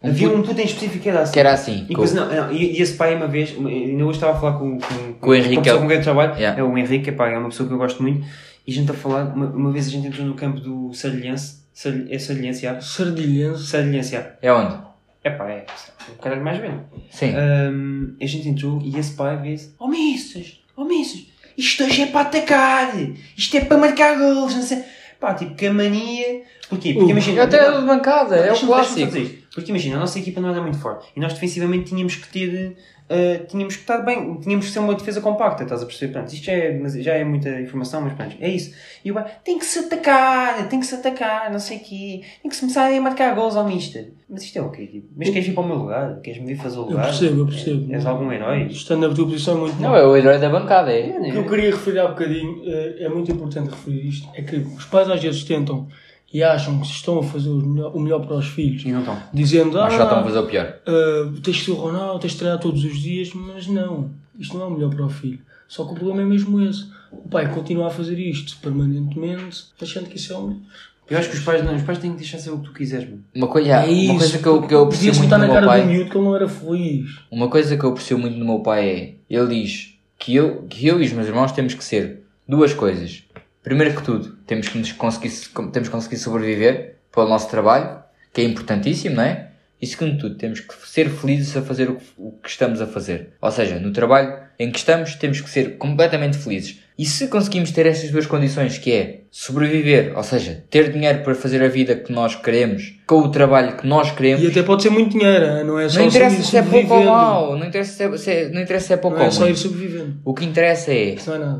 Um 0.04 0.10
Havia 0.10 0.28
puto 0.30 0.40
um 0.42 0.44
puto 0.44 0.62
em 0.62 0.66
específico 0.66 1.02
que 1.04 1.10
era 1.10 1.22
assim. 1.22 1.34
que 1.34 1.40
era 1.40 1.52
assim. 1.54 1.74
E, 1.90 1.96
com- 1.96 2.04
depois, 2.04 2.14
não, 2.14 2.28
não, 2.32 2.52
e, 2.52 2.78
e 2.78 2.82
esse 2.82 2.94
pai 2.96 3.16
uma 3.16 3.28
vez, 3.28 3.56
ainda 3.58 4.06
hoje 4.06 4.18
estava 4.18 4.38
a 4.38 4.40
falar 4.40 4.60
com, 4.60 4.78
com, 4.78 5.14
Com 5.20 5.30
o 5.32 5.36
Henrique, 5.36 5.56
com 5.64 5.70
a 5.70 5.72
é 5.72 5.74
o- 5.76 5.80
com 5.82 5.88
quem 5.88 5.98
eu 5.98 6.04
trabalho, 6.04 6.34
Yeah. 6.36 6.60
é 6.60 6.64
o 6.64 6.78
Henrique, 6.78 7.10
epá, 7.10 7.28
é 7.30 7.38
uma 7.38 7.50
pessoa 7.50 7.68
que 7.68 7.74
eu 7.74 7.78
gosto 7.80 8.04
muito, 8.04 8.24
e 8.68 8.72
a 8.72 8.74
gente 8.76 8.92
a 8.92 8.94
falar, 8.94 9.34
uma, 9.36 9.48
uma 9.48 9.72
vez 9.72 9.88
a 9.88 9.90
gente 9.90 10.08
entrou 10.08 10.26
no 10.28 10.36
campo 10.36 10.60
do 10.60 10.94
Sarlhense, 10.94 11.64
Sarl- 11.74 12.06
é 12.10 12.20
Sarlhense, 12.20 12.62
já? 12.62 12.80
Sardilhense. 12.80 13.66
Sarlhense, 13.66 14.12
já. 14.12 14.28
É 14.42 14.54
onde? 14.54 14.76
Epá, 15.26 15.50
é, 15.50 15.66
um 16.12 16.22
caralho 16.22 16.44
mais 16.44 16.60
velho. 16.60 16.86
Sim. 17.10 17.34
Ahm, 17.36 18.16
a 18.22 18.26
gente 18.28 18.48
entrou 18.48 18.80
e 18.84 18.96
esse 18.96 19.16
pai 19.16 19.36
vê-se, 19.38 19.74
oh 19.80 19.88
missas, 19.88 20.62
oh 20.78 20.86
missas, 20.86 21.26
isto 21.58 21.84
hoje 21.84 22.04
é 22.04 22.06
para 22.06 22.22
atacar, 22.22 22.94
isto 23.36 23.58
é 23.58 23.62
para 23.62 23.76
marcar 23.76 24.20
gols, 24.20 24.54
não 24.54 24.62
sei. 24.62 24.84
Pá, 25.20 25.34
tipo, 25.34 25.56
que 25.56 25.66
a 25.66 25.74
mania. 25.74 26.44
Porquê? 26.70 26.94
Porque 26.94 27.08
Uh, 27.08 27.10
imagina. 27.10 27.44
Até 27.44 27.72
de 27.72 27.86
bancada, 27.86 28.36
é 28.36 28.54
o 28.54 28.60
clássico. 28.60 29.12
Porque 29.54 29.72
imagina, 29.72 29.96
a 29.96 30.00
nossa 30.00 30.20
equipa 30.20 30.40
não 30.40 30.50
era 30.50 30.62
muito 30.62 30.78
forte 30.78 31.08
e 31.16 31.20
nós 31.20 31.34
defensivamente 31.34 31.86
tínhamos 31.86 32.16
que 32.16 32.28
ter. 32.28 32.78
Eh, 33.08 33.40
tínhamos 33.48 33.76
que 33.76 33.82
estar 33.82 34.00
bem, 34.00 34.36
tínhamos 34.40 34.66
que 34.66 34.72
ser 34.72 34.80
uma 34.80 34.96
defesa 34.96 35.22
compacta, 35.22 35.64
estás 35.64 35.84
a 35.84 35.86
perceber? 35.86 36.14
Pronto, 36.14 36.34
isto 36.34 36.44
já 36.46 36.54
é, 36.54 36.78
mas 36.78 36.94
já 36.96 37.14
é 37.14 37.24
muita 37.24 37.50
informação, 37.62 38.02
mas 38.02 38.14
pronto, 38.14 38.36
é 38.40 38.50
isso. 38.50 38.74
E 39.04 39.12
o 39.12 39.16
tem 39.44 39.60
que 39.60 39.66
se 39.66 39.80
atacar, 39.80 40.68
tem 40.70 40.80
que 40.80 40.86
se 40.88 40.96
atacar, 40.96 41.52
não 41.52 41.60
sei 41.60 41.78
o 41.78 41.80
quê, 41.82 42.22
tem 42.42 42.50
que 42.50 42.56
se 42.56 42.62
começar 42.62 42.92
a 42.92 43.02
marcar 43.02 43.36
gols 43.36 43.56
ao 43.56 43.68
mister. 43.68 44.12
Mas 44.28 44.42
isto 44.44 44.58
é 44.58 44.62
o 44.64 44.72
quê? 44.72 44.88
Tipo, 44.88 45.08
mas 45.16 45.30
queres 45.30 45.48
ir 45.48 45.52
para 45.54 45.64
o 45.64 45.68
meu 45.68 45.76
lugar? 45.78 46.20
Queres 46.22 46.42
me 46.42 46.48
vir 46.48 46.58
fazer 46.60 46.78
o 46.78 46.82
Eu 46.82 46.86
lugar? 46.88 47.06
percebo, 47.06 47.42
eu 47.42 47.46
percebo. 47.46 47.94
És 47.94 48.06
algum 48.08 48.32
herói? 48.32 48.64
Estando 48.68 49.08
na 49.08 49.14
tua 49.14 49.26
posição 49.26 49.56
é 49.56 49.60
muito 49.60 49.76
Não, 49.80 49.90
mal. 49.92 50.00
é 50.00 50.06
o 50.08 50.18
herói 50.18 50.40
da 50.40 50.50
bancada, 50.50 50.92
é. 50.92 51.16
O 51.18 51.32
que 51.32 51.38
eu 51.38 51.46
queria 51.48 51.70
referir 51.72 52.00
há 52.00 52.08
bocadinho, 52.08 52.64
eh, 52.66 52.96
é 53.02 53.10
muito 53.10 53.32
importante 53.32 53.70
referir 53.70 54.08
isto, 54.08 54.28
é 54.34 54.42
que 54.42 54.56
os 54.56 54.86
pais 54.86 55.08
às 55.10 55.22
vezes 55.22 55.44
tentam 55.44 55.88
e 56.34 56.44
acham 56.44 56.80
que 56.80 56.88
estão 56.88 57.20
a 57.20 57.24
fazer 57.24 57.50
o 57.50 58.00
melhor, 58.00 58.26
para 58.26 58.36
os 58.38 58.48
filhos, 58.48 58.84
E 58.84 58.92
não 58.92 59.00
estão. 59.00 59.18
dizendo, 59.34 59.80
ah, 59.80 59.84
Mas 59.86 59.94
já 59.96 60.04
estão 60.04 60.20
a 60.20 60.24
fazer 60.24 60.40
o 60.40 60.48
pior. 60.48 60.74
ah, 60.86 61.32
tens 61.44 61.58
de 61.58 61.64
ser 61.66 61.72
o 61.72 61.76
Ronaldo, 61.76 62.20
tens 62.20 62.34
de 62.34 62.40
treinar 62.40 62.60
todos 62.60 62.84
os 62.84 62.98
dias, 62.98 63.32
mas 63.34 63.68
não, 63.68 64.10
isto 64.40 64.58
não 64.58 64.66
é 64.66 64.68
o 64.68 64.72
melhor 64.72 64.90
para 64.94 65.06
o 65.06 65.10
filho. 65.10 65.40
Só 65.68 65.84
que 65.86 65.92
o 65.94 65.96
problema 65.96 66.22
é 66.22 66.26
mesmo 66.26 66.62
esse. 66.62 66.86
O 67.12 67.30
pai 67.30 67.50
continua 67.54 67.88
a 67.88 67.90
fazer 67.90 68.20
isto 68.20 68.58
permanentemente, 68.62 69.66
achando 69.82 70.10
que 70.10 70.18
isso 70.18 70.34
é 70.34 70.38
o 70.38 70.48
melhor. 70.48 70.62
Eu 71.08 71.20
acho 71.20 71.30
que 71.30 71.36
os 71.38 71.44
pais, 71.44 71.64
não, 71.64 71.76
os 71.76 71.84
pais 71.84 72.00
têm 72.00 72.12
que 72.12 72.18
deixar 72.18 72.40
ser 72.40 72.50
o 72.50 72.58
que 72.58 72.66
tu 72.66 72.74
quiseres, 72.74 73.08
mano. 73.08 73.24
Uma, 73.36 73.48
coi- 73.48 73.62
yeah, 73.64 73.88
é 73.88 73.92
isso. 73.92 74.12
uma 74.12 74.20
coisa 74.20 74.38
que 74.40 74.48
eu, 74.48 74.62
que 74.64 74.74
eu 74.74 74.84
aprecio 74.84 75.14
muito 75.16 75.24
no 75.32 75.38
na 75.38 75.46
meu 75.46 75.54
cara 75.54 75.66
do 75.66 75.70
pai. 75.70 75.86
miúdo 75.86 76.10
que 76.10 76.18
ele 76.18 76.26
não 76.26 76.36
era 76.36 76.48
feliz. 76.50 77.20
Uma 77.30 77.48
coisa 77.48 77.78
que 77.78 77.84
eu 77.84 77.90
aprecio 77.92 78.18
muito 78.18 78.38
no 78.38 78.46
meu 78.46 78.60
pai 78.62 78.90
é, 78.90 79.14
ele 79.30 79.62
diz 79.62 79.94
que 80.18 80.34
eu, 80.36 80.64
que 80.64 80.88
eu 80.88 81.00
e 81.00 81.06
os 81.06 81.14
meus 81.14 81.28
irmãos 81.28 81.52
temos 81.52 81.76
que 81.76 81.84
ser 81.84 82.24
duas 82.48 82.74
coisas. 82.74 83.24
Primeiro 83.66 83.96
que 83.96 84.04
tudo, 84.04 84.38
temos 84.46 84.70
que 84.70 84.78
nos 84.78 84.92
conseguir, 84.92 85.32
temos 85.74 85.90
que 85.90 85.90
conseguir 85.90 86.18
sobreviver 86.18 86.98
para 87.12 87.26
o 87.26 87.28
nosso 87.28 87.50
trabalho, 87.50 87.98
que 88.32 88.42
é 88.42 88.44
importantíssimo, 88.44 89.16
não 89.16 89.24
é? 89.24 89.50
E 89.82 89.88
segundo 89.88 90.20
tudo, 90.20 90.36
temos 90.36 90.60
que 90.60 90.88
ser 90.88 91.10
felizes 91.10 91.58
a 91.58 91.64
fazer 91.64 91.90
o 91.90 91.96
que, 91.96 92.06
o 92.16 92.32
que 92.34 92.48
estamos 92.48 92.80
a 92.80 92.86
fazer. 92.86 93.34
Ou 93.42 93.52
seja, 93.52 93.80
no 93.80 93.92
trabalho 93.92 94.38
em 94.60 94.72
que 94.72 94.78
estamos, 94.78 95.16
temos 95.16 95.42
que 95.42 95.50
ser 95.50 95.80
completamente 95.80 96.38
felizes. 96.38 96.80
E 96.98 97.06
se 97.06 97.28
conseguimos 97.28 97.72
ter 97.72 97.86
estas 97.86 98.10
duas 98.10 98.26
condições, 98.26 98.78
que 98.78 98.92
é 98.92 99.20
sobreviver, 99.30 100.14
ou 100.16 100.24
seja, 100.24 100.64
ter 100.70 100.94
dinheiro 100.94 101.24
para 101.24 101.36
fazer 101.36 101.62
a 101.62 101.68
vida 101.68 101.94
que 101.94 102.10
nós 102.12 102.36
queremos, 102.36 102.94
com 103.06 103.20
o 103.20 103.30
trabalho 103.30 103.76
que 103.76 103.86
nós 103.86 104.12
queremos, 104.12 104.42
E 104.42 104.48
até 104.48 104.64
pode 104.64 104.82
ser 104.84 104.90
muito 104.92 105.12
dinheiro, 105.12 105.66
não 105.66 105.78
é 105.78 105.90
só 105.90 106.00
não 106.00 106.08
interessa 106.08 106.42
se 106.42 106.56
é 106.58 106.62
pouco 106.62 106.94
ou 106.94 107.04
mau, 107.04 107.58
não 107.58 107.68
interessa 107.68 107.92
se 107.92 108.04
é, 108.04 108.18
se 108.18 108.32
é- 108.32 108.50
não 108.50 108.62
interessa 108.62 108.88
se 108.88 108.94
é 108.94 108.98
pouco 108.98 109.18
Não 109.18 109.24
é 109.24 109.26
ou 109.28 109.32
só 109.34 109.46
ir 109.50 109.58
sobrevivendo. 109.58 110.16
O 110.24 110.34
que 110.34 110.46
interessa 110.46 110.92
é, 110.94 111.10
é 111.10 111.16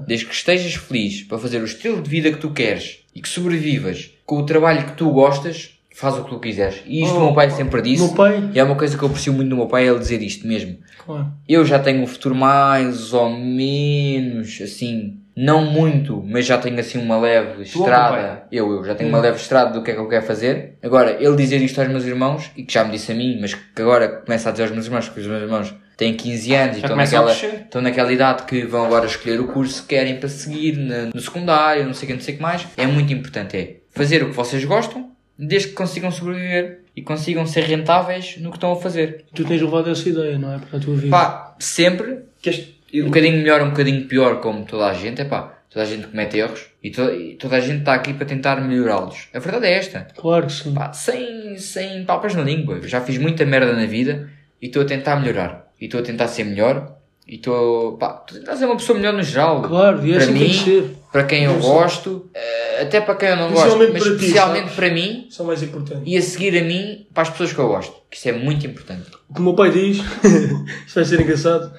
desde 0.08 0.26
que 0.26 0.34
estejas 0.34 0.74
feliz 0.76 1.24
para 1.24 1.38
fazer 1.38 1.62
o 1.62 1.66
estilo 1.66 2.02
de 2.02 2.10
vida 2.10 2.32
que 2.32 2.38
tu 2.38 2.52
queres 2.52 3.00
e 3.14 3.22
que 3.22 3.28
sobrevivas 3.28 4.12
com 4.26 4.38
o 4.38 4.46
trabalho 4.46 4.86
que 4.86 4.94
tu 4.94 5.10
gostas, 5.12 5.72
faz 5.94 6.16
o 6.18 6.24
que 6.24 6.30
tu 6.30 6.40
quiseres. 6.40 6.82
E 6.86 7.04
isto 7.04 7.16
Oh, 7.16 7.20
o 7.20 7.24
meu 7.26 7.34
pai 7.34 7.50
sempre 7.52 7.82
disse. 7.82 8.04
meu 8.04 8.14
pai- 8.14 8.50
E 8.54 8.60
é 8.60 8.64
uma 8.64 8.76
coisa 8.76 8.98
que 8.98 9.04
eu 9.04 9.08
aprecio 9.10 9.32
muito 9.34 9.50
no 9.50 9.58
meu 9.58 9.68
pai, 9.68 9.84
é 9.86 9.90
ele 9.90 10.00
dizer 10.00 10.22
isto 10.22 10.48
mesmo. 10.48 10.78
Claro. 11.06 11.28
Eu 11.48 11.64
já 11.66 11.78
tenho 11.80 12.02
um 12.02 12.08
futuro 12.08 12.34
mais 12.36 13.14
ou 13.14 13.30
menos, 13.30 14.60
assim, 14.62 15.18
não 15.36 15.66
muito, 15.66 16.24
mas 16.26 16.46
já 16.46 16.58
tenho 16.58 16.80
assim 16.80 16.98
uma 16.98 17.20
leve 17.20 17.64
estrada. 17.64 18.44
Eu, 18.52 18.72
eu 18.72 18.84
já 18.86 18.96
tenho 18.96 19.10
uma 19.10 19.20
leve 19.20 19.38
estrada 19.38 19.72
do 19.74 19.84
que 19.84 19.92
é 19.92 19.94
que 19.94 20.00
eu 20.00 20.08
quero 20.08 20.26
fazer. 20.26 20.78
Agora, 20.82 21.18
ele 21.22 21.36
dizer 21.36 21.62
isto 21.62 21.80
aos 21.82 21.90
meus 21.90 22.06
irmãos, 22.06 22.50
e 22.56 22.64
que 22.64 22.74
já 22.74 22.84
me 22.84 22.92
disse 22.92 23.12
a 23.12 23.16
mim, 23.16 23.38
mas 23.42 23.54
que 23.54 23.82
agora 23.82 24.08
começa 24.08 24.50
a 24.50 24.52
dizer 24.52 24.64
aos 24.64 24.72
meus 24.72 24.86
irmãos, 24.86 25.10
que 25.10 25.20
os 25.20 25.28
meus 25.28 25.42
irmãos 25.42 25.74
têm 25.98 26.14
15 26.14 26.54
anos 26.56 26.76
e 26.78 26.80
estão 26.80 26.96
naquela, 26.96 27.32
estão 27.62 27.82
naquela 27.82 28.12
idade 28.14 28.44
que 28.44 28.66
vão 28.66 28.86
agora 28.86 29.06
escolher 29.06 29.40
o 29.40 29.48
curso 29.48 29.82
que 29.84 29.90
querem 29.90 30.18
para 30.18 30.30
seguir 30.30 30.78
na- 30.78 31.06
no 31.14 31.20
secundário, 31.22 31.86
não 31.86 31.94
sei 31.94 32.06
o 32.06 32.08
que, 32.08 32.14
não 32.14 32.22
sei 32.22 32.34
o 32.34 32.38
que 32.38 32.44
mais. 32.44 32.68
É 32.78 32.86
muito 32.88 33.12
importante, 33.14 33.58
é 33.58 33.76
fazer 33.92 34.24
o 34.24 34.30
que 34.30 34.36
vocês 34.36 34.64
gostam, 34.66 35.12
desde 35.38 35.70
que 35.70 35.74
consigam 35.74 36.12
sobreviver 36.12 36.80
e 36.96 37.02
consigam 37.02 37.46
ser 37.46 37.62
rentáveis 37.66 38.38
no 38.40 38.52
que 38.52 38.58
estão 38.58 38.72
a 38.72 38.76
fazer. 38.78 39.26
Tu 39.34 39.44
tens 39.44 39.62
levado 39.62 39.90
essa 39.90 40.08
ideia, 40.08 40.38
não 40.38 40.54
é? 40.54 40.60
Para 40.60 40.78
a 40.78 40.82
tua 40.82 40.96
vida. 40.96 41.10
Pá, 41.12 41.56
sempre 41.60 42.20
Que 42.42 42.50
este, 42.50 42.76
um 42.94 43.06
bocadinho 43.06 43.38
melhor, 43.38 43.62
um 43.62 43.70
bocadinho 43.70 44.06
pior, 44.08 44.40
como 44.42 44.66
toda 44.66 44.86
a 44.88 44.94
gente, 44.94 45.22
é 45.22 45.26
pá, 45.26 45.54
toda 45.70 45.84
a 45.84 45.88
gente 45.88 46.08
comete 46.08 46.38
erros 46.38 46.66
e, 46.84 46.90
to- 46.92 47.12
e 47.12 47.36
toda 47.36 47.58
a 47.58 47.60
gente 47.60 47.80
está 47.80 47.94
aqui 47.94 48.14
para 48.14 48.26
tentar 48.26 48.62
melhorá-los. 48.62 49.28
A 49.34 49.40
verdade 49.40 49.66
é 49.68 49.74
esta, 49.78 50.08
Claro 50.16 50.48
que 50.48 50.54
sim. 50.54 50.74
pá, 50.74 50.94
sem, 50.94 51.58
sem 51.58 52.06
papas 52.06 52.34
na 52.36 52.44
língua. 52.44 52.76
Eu 52.76 52.88
já 52.88 53.02
fiz 53.02 53.18
muita 53.18 53.46
merda 53.46 53.74
na 53.74 53.86
vida 53.86 54.30
e 54.62 54.68
estou 54.68 54.82
a 54.82 54.86
tentar 54.86 55.18
melhorar. 55.18 55.66
E 55.80 55.86
estou 55.86 56.00
a 56.00 56.04
tentar 56.04 56.28
ser 56.28 56.46
melhor 56.46 56.96
e 57.28 57.36
estou, 57.36 57.98
a 58.02 58.08
tentar 58.32 58.56
ser 58.56 58.66
uma 58.66 58.78
pessoa 58.78 58.98
melhor 58.98 59.14
no 59.14 59.24
geral. 59.24 59.62
Claro, 59.64 60.06
e 60.06 60.12
é 60.12 60.16
para 60.16 60.24
assim 60.24 60.34
mim, 60.34 60.48
que 60.48 60.54
ser. 60.64 60.96
para 61.12 61.24
quem 61.26 61.44
eu 61.44 61.52
sei. 61.54 61.62
gosto, 61.62 62.30
eh, 62.34 62.82
até 62.84 63.02
para 63.02 63.16
quem 63.16 63.30
eu 63.30 63.36
não 63.36 63.50
gosto, 63.52 63.66
Especialmente 63.68 63.92
mas 63.94 64.04
para 64.04 64.12
ti, 64.12 64.16
especialmente 64.26 64.62
sabes? 64.62 64.76
para 64.76 64.90
mim 64.92 65.26
Isso 65.28 65.42
é 65.42 65.44
o 65.44 65.48
mais 65.48 65.64
importante. 65.64 66.02
e 66.06 66.18
a 66.18 66.22
seguir 66.22 66.58
a 66.58 66.64
mim 66.64 67.08
para 67.14 67.24
as 67.24 67.30
pessoas 67.32 67.52
que 67.52 67.60
eu 67.60 67.68
gosto. 67.68 67.94
Que 68.10 68.16
isso 68.18 68.30
é 68.30 68.32
muito 68.32 68.66
importante. 68.66 69.10
O 69.28 69.34
que 69.34 69.40
o 69.42 69.44
meu 69.44 69.54
pai 69.56 69.72
diz, 69.72 69.98
isto 70.86 70.96
vai 70.96 71.04
ser 71.04 71.20
engraçado, 71.20 71.74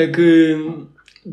é 0.00 0.06
que 0.08 0.86